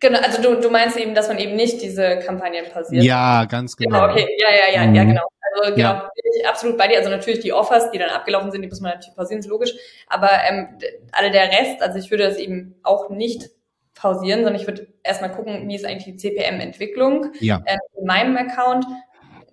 Genau, 0.00 0.18
also 0.18 0.42
du, 0.42 0.60
du 0.60 0.68
meinst 0.68 0.98
eben, 0.98 1.14
dass 1.14 1.28
man 1.28 1.38
eben 1.38 1.56
nicht 1.56 1.80
diese 1.80 2.18
Kampagnen 2.18 2.66
pausiert. 2.70 3.02
Ja, 3.04 3.46
ganz 3.46 3.74
genau. 3.74 4.02
Genau, 4.02 4.12
okay, 4.12 4.28
ja, 4.38 4.48
ja, 4.50 4.82
ja, 4.82 4.86
mhm. 4.86 4.94
ja, 4.94 5.04
genau. 5.04 5.22
Also 5.54 5.74
genau, 5.74 5.88
ja. 5.88 6.10
bin 6.14 6.32
ich 6.38 6.46
absolut 6.46 6.76
bei 6.76 6.88
dir. 6.88 6.98
Also 6.98 7.08
natürlich 7.08 7.40
die 7.40 7.54
Offers, 7.54 7.90
die 7.90 7.98
dann 7.98 8.10
abgelaufen 8.10 8.50
sind, 8.50 8.60
die 8.60 8.68
muss 8.68 8.80
man 8.82 8.92
natürlich 8.92 9.16
pausieren, 9.16 9.40
ist 9.40 9.48
logisch. 9.48 9.72
Aber 10.08 10.28
ähm, 10.46 10.76
alle 11.12 11.30
der 11.30 11.48
Rest, 11.48 11.80
also 11.80 11.98
ich 11.98 12.10
würde 12.10 12.24
das 12.24 12.36
eben 12.36 12.74
auch 12.82 13.08
nicht 13.08 13.48
pausieren, 14.04 14.44
sondern 14.44 14.60
ich 14.60 14.66
würde 14.66 14.86
erstmal 15.02 15.32
gucken, 15.32 15.66
wie 15.66 15.74
ist 15.74 15.86
eigentlich 15.86 16.04
die 16.04 16.16
CPM-Entwicklung 16.16 17.32
ja. 17.40 17.62
äh, 17.64 17.78
in 17.98 18.06
meinem 18.06 18.36
Account. 18.36 18.84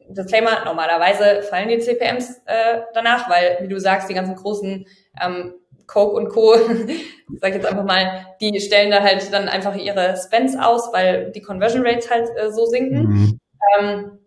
Disclaimer, 0.09 0.65
normalerweise 0.65 1.41
fallen 1.43 1.69
die 1.69 1.79
CPMs 1.79 2.41
äh, 2.47 2.81
danach, 2.93 3.29
weil, 3.29 3.59
wie 3.61 3.69
du 3.69 3.79
sagst, 3.79 4.09
die 4.09 4.13
ganzen 4.13 4.35
großen 4.35 4.85
ähm, 5.21 5.53
Coke 5.87 6.17
und 6.17 6.27
Co., 6.27 6.53
sag 7.39 7.49
ich 7.49 7.55
jetzt 7.55 7.65
einfach 7.65 7.85
mal, 7.85 8.25
die 8.41 8.59
stellen 8.59 8.91
da 8.91 9.01
halt 9.01 9.31
dann 9.31 9.47
einfach 9.47 9.73
ihre 9.73 10.17
Spends 10.17 10.57
aus, 10.57 10.91
weil 10.91 11.31
die 11.31 11.41
Conversion 11.41 11.87
Rates 11.87 12.11
halt 12.11 12.27
äh, 12.35 12.51
so 12.51 12.65
sinken. 12.65 13.03
Mhm. 13.03 13.39
Ähm, 13.79 14.19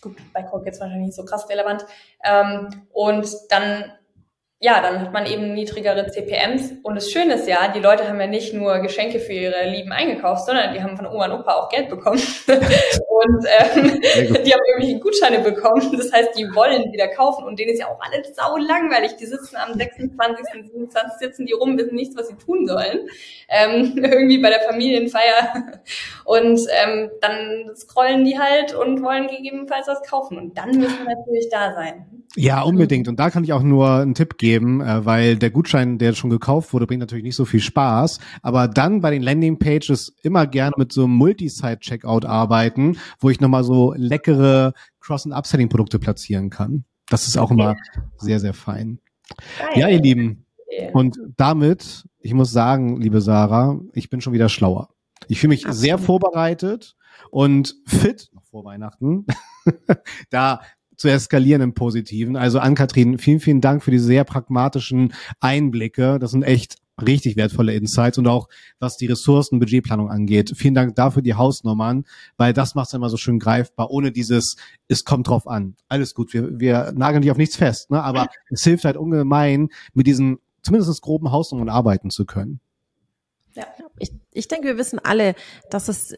gut, 0.00 0.16
bei 0.32 0.42
Coke 0.42 0.66
jetzt 0.66 0.80
wahrscheinlich 0.80 1.06
nicht 1.06 1.16
so 1.16 1.24
krass 1.24 1.48
relevant. 1.48 1.86
Ähm, 2.24 2.86
und 2.90 3.28
dann 3.50 3.84
ja, 4.62 4.82
dann 4.82 5.00
hat 5.00 5.14
man 5.14 5.24
eben 5.24 5.54
niedrigere 5.54 6.06
CPMs. 6.06 6.74
Und 6.82 6.94
das 6.94 7.10
Schöne 7.10 7.36
ist 7.36 7.48
ja, 7.48 7.68
die 7.68 7.80
Leute 7.80 8.06
haben 8.06 8.20
ja 8.20 8.26
nicht 8.26 8.52
nur 8.52 8.78
Geschenke 8.80 9.18
für 9.18 9.32
ihre 9.32 9.70
Lieben 9.70 9.90
eingekauft, 9.90 10.44
sondern 10.44 10.74
die 10.74 10.82
haben 10.82 10.98
von 10.98 11.06
Oma 11.06 11.32
und 11.32 11.40
Opa 11.40 11.54
auch 11.54 11.70
Geld 11.70 11.88
bekommen. 11.88 12.20
und 12.46 13.46
ähm, 13.58 14.00
die 14.02 14.52
haben 14.52 14.60
irgendwelche 14.68 15.00
Gutscheine 15.00 15.38
bekommen. 15.38 15.96
Das 15.96 16.12
heißt, 16.12 16.38
die 16.38 16.44
wollen 16.54 16.92
wieder 16.92 17.08
kaufen. 17.08 17.44
Und 17.44 17.58
denen 17.58 17.72
ist 17.72 17.80
ja 17.80 17.86
auch 17.86 17.98
alles 18.00 18.36
sau 18.36 18.58
langweilig. 18.58 19.16
Die 19.16 19.24
sitzen 19.24 19.56
am 19.56 19.72
26., 19.78 20.46
27. 20.52 21.12
sitzen 21.18 21.46
die 21.46 21.54
rum, 21.54 21.78
wissen 21.78 21.94
nichts, 21.94 22.14
was 22.18 22.28
sie 22.28 22.36
tun 22.36 22.66
sollen. 22.66 23.08
Ähm, 23.48 23.94
irgendwie 23.96 24.42
bei 24.42 24.50
der 24.50 24.60
Familienfeier. 24.60 25.80
Und 26.26 26.60
ähm, 26.84 27.10
dann 27.22 27.74
scrollen 27.74 28.26
die 28.26 28.38
halt 28.38 28.74
und 28.74 29.02
wollen 29.02 29.26
gegebenenfalls 29.26 29.88
was 29.88 30.02
kaufen. 30.02 30.36
Und 30.36 30.58
dann 30.58 30.68
müssen 30.72 30.98
wir 31.06 31.16
natürlich 31.16 31.48
da 31.50 31.72
sein. 31.72 32.04
Ja, 32.36 32.62
unbedingt. 32.62 33.08
Und 33.08 33.18
da 33.18 33.30
kann 33.30 33.42
ich 33.42 33.52
auch 33.52 33.62
nur 33.62 33.90
einen 33.90 34.14
Tipp 34.14 34.38
geben, 34.38 34.49
äh, 34.56 35.04
weil 35.04 35.36
der 35.36 35.50
Gutschein, 35.50 35.98
der 35.98 36.12
schon 36.14 36.30
gekauft 36.30 36.72
wurde, 36.72 36.86
bringt 36.86 37.00
natürlich 37.00 37.24
nicht 37.24 37.36
so 37.36 37.44
viel 37.44 37.60
Spaß. 37.60 38.20
Aber 38.42 38.68
dann 38.68 39.00
bei 39.00 39.10
den 39.10 39.22
Landingpages 39.22 40.14
immer 40.22 40.46
gerne 40.46 40.74
mit 40.76 40.92
so 40.92 41.04
einem 41.04 41.14
Multi-Site-Checkout 41.14 42.24
arbeiten, 42.24 42.98
wo 43.18 43.30
ich 43.30 43.40
nochmal 43.40 43.64
so 43.64 43.94
leckere 43.96 44.72
Cross- 45.00 45.26
und 45.26 45.32
Upselling-Produkte 45.32 45.98
platzieren 45.98 46.50
kann. 46.50 46.84
Das 47.08 47.26
ist 47.26 47.36
auch 47.36 47.50
immer 47.50 47.76
sehr, 48.18 48.40
sehr 48.40 48.54
fein. 48.54 49.00
Ja, 49.74 49.88
ihr 49.88 50.00
Lieben. 50.00 50.46
Und 50.92 51.18
damit, 51.36 52.04
ich 52.20 52.34
muss 52.34 52.52
sagen, 52.52 53.00
liebe 53.00 53.20
Sarah, 53.20 53.80
ich 53.92 54.10
bin 54.10 54.20
schon 54.20 54.32
wieder 54.32 54.48
schlauer. 54.48 54.90
Ich 55.28 55.40
fühle 55.40 55.50
mich 55.50 55.66
Absolut. 55.66 55.80
sehr 55.80 55.98
vorbereitet 55.98 56.96
und 57.30 57.76
fit 57.86 58.30
noch 58.32 58.44
vor 58.44 58.64
Weihnachten, 58.64 59.26
da 60.30 60.60
zu 61.00 61.08
eskalieren 61.08 61.62
im 61.62 61.72
Positiven. 61.72 62.36
Also 62.36 62.58
an 62.58 62.74
Kathrin, 62.74 63.16
vielen, 63.16 63.40
vielen 63.40 63.62
Dank 63.62 63.82
für 63.82 63.90
diese 63.90 64.04
sehr 64.04 64.24
pragmatischen 64.24 65.14
Einblicke. 65.40 66.18
Das 66.18 66.32
sind 66.32 66.42
echt 66.42 66.76
richtig 67.00 67.36
wertvolle 67.36 67.72
Insights 67.72 68.18
und 68.18 68.26
auch 68.26 68.48
was 68.80 68.98
die 68.98 69.06
Ressourcen, 69.06 69.60
Budgetplanung 69.60 70.10
angeht. 70.10 70.52
Vielen 70.54 70.74
Dank 70.74 70.94
dafür 70.96 71.22
die 71.22 71.32
Hausnummern, 71.32 72.04
weil 72.36 72.52
das 72.52 72.74
macht 72.74 72.88
es 72.88 72.92
immer 72.92 73.08
so 73.08 73.16
schön 73.16 73.38
greifbar, 73.38 73.90
ohne 73.90 74.12
dieses, 74.12 74.56
es 74.88 75.06
kommt 75.06 75.28
drauf 75.28 75.46
an. 75.46 75.74
Alles 75.88 76.14
gut, 76.14 76.34
wir, 76.34 76.60
wir 76.60 76.92
nageln 76.94 77.22
dich 77.22 77.30
auf 77.30 77.38
nichts 77.38 77.56
fest, 77.56 77.90
ne? 77.90 78.02
aber 78.02 78.28
es 78.50 78.62
hilft 78.62 78.84
halt 78.84 78.98
ungemein, 78.98 79.70
mit 79.94 80.06
diesen 80.06 80.36
zumindest 80.60 81.00
groben 81.00 81.32
Hausnummern 81.32 81.70
arbeiten 81.70 82.10
zu 82.10 82.26
können. 82.26 82.60
Ja, 83.54 83.64
ich, 83.98 84.12
ich 84.34 84.48
denke, 84.48 84.66
wir 84.66 84.76
wissen 84.76 84.98
alle, 84.98 85.34
dass 85.70 85.88
es 85.88 86.14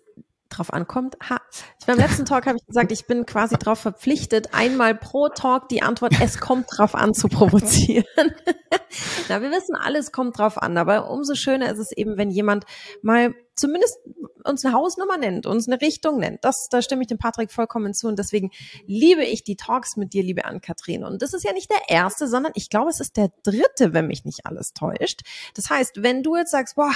drauf 0.56 0.72
ankommt. 0.72 1.16
Ha. 1.28 1.40
Ich, 1.78 1.86
beim 1.86 1.98
letzten 1.98 2.24
Talk 2.24 2.46
habe 2.46 2.58
ich 2.58 2.66
gesagt, 2.66 2.92
ich 2.92 3.06
bin 3.06 3.26
quasi 3.26 3.56
darauf 3.56 3.78
verpflichtet, 3.78 4.54
einmal 4.54 4.94
pro 4.94 5.28
Talk 5.28 5.68
die 5.68 5.82
Antwort, 5.82 6.14
es 6.20 6.38
kommt 6.38 6.66
drauf 6.76 6.94
an, 6.94 7.14
zu 7.14 7.28
provozieren. 7.28 8.04
Na, 9.28 9.40
wir 9.40 9.50
wissen, 9.50 9.74
alles 9.74 10.12
kommt 10.12 10.38
drauf 10.38 10.60
an, 10.60 10.76
aber 10.76 11.10
umso 11.10 11.34
schöner 11.34 11.70
ist 11.72 11.78
es 11.78 11.92
eben, 11.92 12.16
wenn 12.16 12.30
jemand 12.30 12.64
mal 13.02 13.34
zumindest 13.54 13.98
uns 14.44 14.64
eine 14.64 14.74
Hausnummer 14.74 15.18
nennt, 15.18 15.46
uns 15.46 15.68
eine 15.68 15.80
Richtung 15.80 16.18
nennt. 16.18 16.44
Das, 16.44 16.68
da 16.68 16.82
stimme 16.82 17.02
ich 17.02 17.08
dem 17.08 17.18
Patrick 17.18 17.52
vollkommen 17.52 17.94
zu 17.94 18.08
und 18.08 18.18
deswegen 18.18 18.50
liebe 18.86 19.24
ich 19.24 19.44
die 19.44 19.56
Talks 19.56 19.96
mit 19.96 20.12
dir, 20.12 20.22
liebe 20.22 20.44
Ann-Kathrin. 20.44 21.04
Und 21.04 21.22
das 21.22 21.34
ist 21.34 21.44
ja 21.44 21.52
nicht 21.52 21.70
der 21.70 21.80
erste, 21.88 22.26
sondern 22.28 22.52
ich 22.54 22.70
glaube, 22.70 22.90
es 22.90 23.00
ist 23.00 23.16
der 23.16 23.30
dritte, 23.42 23.92
wenn 23.92 24.06
mich 24.06 24.24
nicht 24.24 24.46
alles 24.46 24.72
täuscht. 24.72 25.20
Das 25.54 25.70
heißt, 25.70 26.02
wenn 26.02 26.22
du 26.22 26.36
jetzt 26.36 26.50
sagst, 26.50 26.76
boah, 26.76 26.92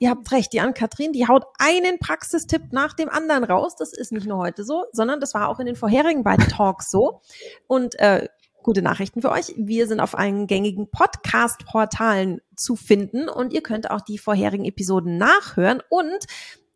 ihr 0.00 0.10
habt 0.10 0.32
recht, 0.32 0.52
die 0.52 0.60
Ann-Kathrin, 0.60 1.12
die 1.12 1.28
haut 1.28 1.44
einen 1.58 1.98
Praxistipp 1.98 2.72
nach 2.72 2.94
dem 2.94 3.08
anderen 3.08 3.44
raus. 3.44 3.76
Das 3.76 3.92
ist 3.92 4.10
nicht 4.10 4.26
nur 4.26 4.38
heute 4.38 4.64
so, 4.64 4.86
sondern 4.92 5.20
das 5.20 5.34
war 5.34 5.48
auch 5.48 5.60
in 5.60 5.66
den 5.66 5.76
vorherigen 5.76 6.24
beiden 6.24 6.48
Talks 6.48 6.90
so. 6.90 7.20
Und 7.68 7.98
äh, 8.00 8.26
gute 8.62 8.82
Nachrichten 8.82 9.20
für 9.20 9.30
euch. 9.30 9.54
Wir 9.56 9.86
sind 9.86 10.00
auf 10.00 10.18
allen 10.18 10.46
gängigen 10.46 10.90
Podcast-Portalen 10.90 12.40
zu 12.56 12.76
finden 12.76 13.28
und 13.28 13.52
ihr 13.52 13.62
könnt 13.62 13.90
auch 13.90 14.00
die 14.00 14.18
vorherigen 14.18 14.64
Episoden 14.64 15.18
nachhören 15.18 15.82
und 15.90 16.26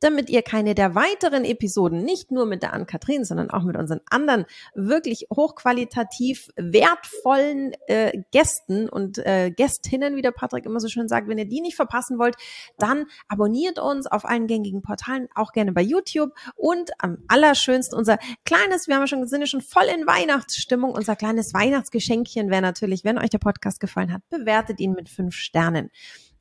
damit 0.05 0.29
ihr 0.29 0.43
keine 0.43 0.75
der 0.75 0.95
weiteren 0.95 1.45
Episoden, 1.45 2.05
nicht 2.05 2.31
nur 2.31 2.45
mit 2.47 2.63
der 2.63 2.75
Ann-Kathrin, 2.75 3.25
sondern 3.25 3.51
auch 3.51 3.63
mit 3.63 3.77
unseren 3.77 4.01
anderen 4.11 4.45
wirklich 4.75 5.27
hochqualitativ 5.35 6.49
wertvollen 6.57 7.73
äh, 7.87 8.23
Gästen 8.31 8.89
und 8.89 9.19
äh, 9.19 9.51
Gästinnen, 9.51 10.17
wie 10.17 10.23
der 10.23 10.33
Patrick 10.33 10.67
immer 10.67 10.81
so 10.81 10.89
schön 10.89 11.09
sagt, 11.09 11.29
wenn 11.29 11.39
ihr 11.39 11.49
die 11.49 11.61
nicht 11.63 11.77
verpassen 11.77 12.19
wollt, 12.19 12.37
dann 12.79 13.07
abonniert 13.29 13.79
uns 13.79 14.07
auf 14.07 14.25
allen 14.25 14.47
gängigen 14.47 14.83
Portalen, 14.83 15.29
auch 15.35 15.53
gerne 15.53 15.73
bei 15.73 15.83
YouTube 15.83 16.33
und 16.55 16.91
am 16.99 17.19
allerschönsten 17.29 17.99
unser 17.99 18.19
kleines, 18.45 18.89
wir 18.89 18.97
haben 18.97 19.03
ja 19.03 19.07
schon 19.07 19.27
sind 19.27 19.49
schon 19.49 19.63
voll 19.63 19.85
in 19.85 20.07
Weihnachtsstimmung, 20.07 20.93
unser 20.93 21.17
kleines 21.17 21.55
Weihnachtsgeschenkchen 21.55 22.51
wäre 22.51 22.63
natürlich, 22.63 23.05
wenn 23.05 23.19
euch 23.19 23.31
der 23.31 23.39
Podcast 23.39 23.81
gefallen 23.81 24.13
hat, 24.13 24.23
bewertet 24.29 24.81
ihn 24.81 24.93
mit 24.93 25.09
fünf 25.09 25.35
Sternen. 25.35 25.91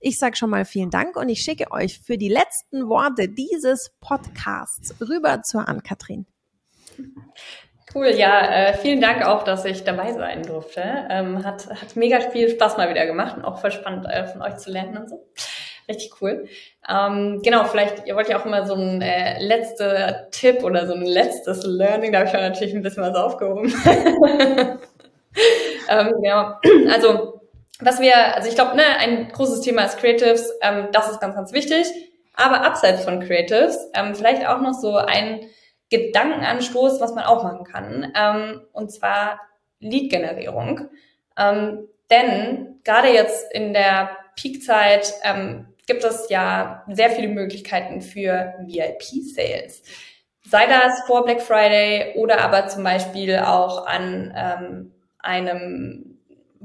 Ich 0.05 0.19
sage 0.19 0.35
schon 0.35 0.49
mal 0.49 0.65
vielen 0.65 0.89
Dank 0.89 1.15
und 1.15 1.29
ich 1.29 1.39
schicke 1.39 1.71
euch 1.71 1.97
für 1.97 2.17
die 2.17 2.27
letzten 2.27 2.89
Worte 2.89 3.29
dieses 3.29 3.95
Podcasts 4.01 4.93
rüber 4.99 5.43
zur 5.43 5.69
Ann-Kathrin. 5.69 6.25
Cool, 7.95 8.07
ja, 8.07 8.41
äh, 8.41 8.73
vielen 8.73 8.99
Dank 8.99 9.25
auch, 9.25 9.43
dass 9.43 9.63
ich 9.63 9.85
dabei 9.85 10.11
sein 10.11 10.43
durfte. 10.43 10.83
Ähm, 11.09 11.45
hat, 11.45 11.69
hat 11.69 11.95
mega 11.95 12.19
viel 12.19 12.49
Spaß 12.49 12.75
mal 12.75 12.89
wieder 12.89 13.05
gemacht 13.05 13.37
und 13.37 13.45
auch 13.45 13.61
voll 13.61 13.71
spannend 13.71 14.05
äh, 14.05 14.27
von 14.27 14.41
euch 14.41 14.57
zu 14.57 14.71
lernen 14.71 14.97
und 14.97 15.09
so. 15.09 15.25
Richtig 15.87 16.11
cool. 16.21 16.49
Ähm, 16.89 17.39
genau, 17.41 17.63
vielleicht, 17.63 18.05
ihr 18.05 18.17
wollt 18.17 18.27
ja 18.27 18.41
auch 18.41 18.45
immer 18.45 18.65
so 18.67 18.73
ein 18.73 19.01
äh, 19.01 19.41
letzter 19.41 20.29
Tipp 20.31 20.65
oder 20.65 20.85
so 20.85 20.95
ein 20.95 21.05
letztes 21.05 21.63
Learning, 21.63 22.11
da 22.11 22.19
habe 22.19 22.27
ich 22.27 22.33
ja 22.33 22.41
natürlich 22.41 22.75
ein 22.75 22.81
bisschen 22.81 23.03
was 23.03 23.15
aufgehoben. 23.15 23.73
ähm, 25.89 26.13
genau, 26.21 26.55
also 26.91 27.32
was 27.85 27.99
wir, 27.99 28.35
also 28.35 28.49
ich 28.49 28.55
glaube, 28.55 28.75
ne, 28.75 28.83
ein 28.99 29.29
großes 29.29 29.61
Thema 29.61 29.83
ist 29.83 29.97
Creatives, 29.97 30.51
ähm, 30.61 30.87
das 30.91 31.09
ist 31.09 31.19
ganz, 31.19 31.35
ganz 31.35 31.53
wichtig. 31.53 31.87
Aber 32.35 32.65
abseits 32.65 33.03
von 33.03 33.19
Creatives, 33.19 33.77
ähm, 33.93 34.15
vielleicht 34.15 34.47
auch 34.47 34.59
noch 34.59 34.73
so 34.73 34.95
ein 34.95 35.41
Gedankenanstoß, 35.89 36.99
was 36.99 37.13
man 37.13 37.23
auch 37.25 37.43
machen 37.43 37.65
kann, 37.65 38.11
ähm, 38.15 38.61
und 38.71 38.91
zwar 38.91 39.39
Lead-Generierung. 39.79 40.89
Ähm, 41.37 41.87
denn 42.09 42.79
gerade 42.83 43.09
jetzt 43.09 43.51
in 43.53 43.73
der 43.73 44.17
Peakzeit 44.35 45.13
ähm, 45.23 45.67
gibt 45.85 46.03
es 46.03 46.29
ja 46.29 46.83
sehr 46.89 47.11
viele 47.11 47.27
Möglichkeiten 47.27 48.01
für 48.01 48.55
VIP-Sales. 48.65 49.83
Sei 50.45 50.65
das 50.65 51.01
vor 51.05 51.25
Black 51.25 51.41
Friday 51.41 52.15
oder 52.15 52.41
aber 52.41 52.67
zum 52.67 52.83
Beispiel 52.83 53.37
auch 53.37 53.85
an 53.85 54.33
ähm, 54.35 54.91
einem 55.19 56.12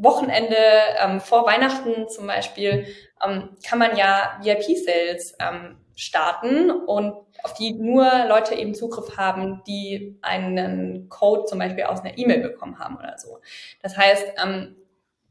Wochenende 0.03 0.57
ähm, 1.03 1.21
vor 1.21 1.47
Weihnachten 1.47 2.09
zum 2.09 2.27
Beispiel 2.27 2.87
ähm, 3.25 3.51
kann 3.67 3.79
man 3.79 3.97
ja 3.97 4.39
VIP-Sales 4.43 5.37
ähm, 5.41 5.79
starten 5.97 6.71
und 6.71 7.15
auf 7.43 7.55
die 7.55 7.73
nur 7.73 8.09
Leute 8.29 8.55
eben 8.55 8.75
Zugriff 8.75 9.17
haben, 9.17 9.63
die 9.67 10.19
einen 10.23 11.09
Code 11.09 11.45
zum 11.47 11.59
Beispiel 11.59 11.85
aus 11.85 12.01
einer 12.01 12.17
E-Mail 12.17 12.41
bekommen 12.41 12.79
haben 12.79 12.97
oder 12.97 13.19
so. 13.19 13.39
Das 13.83 13.97
heißt, 13.97 14.35
ähm, 14.43 14.77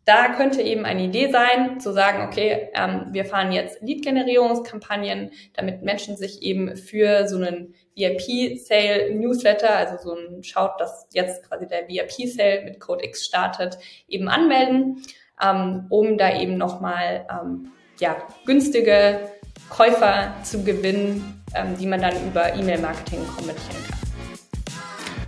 da 0.07 0.29
könnte 0.29 0.61
eben 0.61 0.85
eine 0.85 1.03
Idee 1.03 1.29
sein, 1.31 1.81
zu 1.81 1.91
sagen, 1.91 2.25
okay, 2.25 2.69
ähm, 2.73 3.07
wir 3.11 3.25
fahren 3.25 3.51
jetzt 3.51 3.81
Lead-Generierungskampagnen, 3.81 5.31
damit 5.53 5.81
Menschen 5.81 6.15
sich 6.15 6.41
eben 6.41 6.77
für 6.77 7.27
so 7.27 7.35
einen 7.35 7.75
VIP-Sale-Newsletter, 7.95 9.69
also 9.69 9.97
so 10.01 10.15
ein 10.15 10.43
Schaut, 10.43 10.79
dass 10.79 11.07
jetzt 11.11 11.43
quasi 11.49 11.67
der 11.67 11.89
VIP-Sale 11.89 12.61
mit 12.63 12.79
Code 12.79 13.03
X 13.03 13.25
startet, 13.25 13.79
eben 14.07 14.29
anmelden, 14.29 15.03
ähm, 15.43 15.87
um 15.89 16.17
da 16.17 16.39
eben 16.39 16.57
nochmal 16.57 17.27
ähm, 17.29 17.73
ja, 17.99 18.15
günstige 18.45 19.29
Käufer 19.69 20.33
zu 20.43 20.63
gewinnen, 20.63 21.43
ähm, 21.53 21.75
die 21.77 21.85
man 21.85 21.99
dann 21.99 22.15
über 22.25 22.53
E-Mail-Marketing 22.53 23.27
konvertieren 23.27 23.83
kann. 23.89 23.99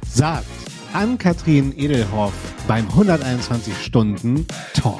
Sagt 0.07 0.58
Ann-Kathrin 0.93 1.73
Edelhoff 1.77 2.33
beim 2.67 2.87
121 2.87 3.77
Stunden 3.81 4.45
Talk. 4.73 4.99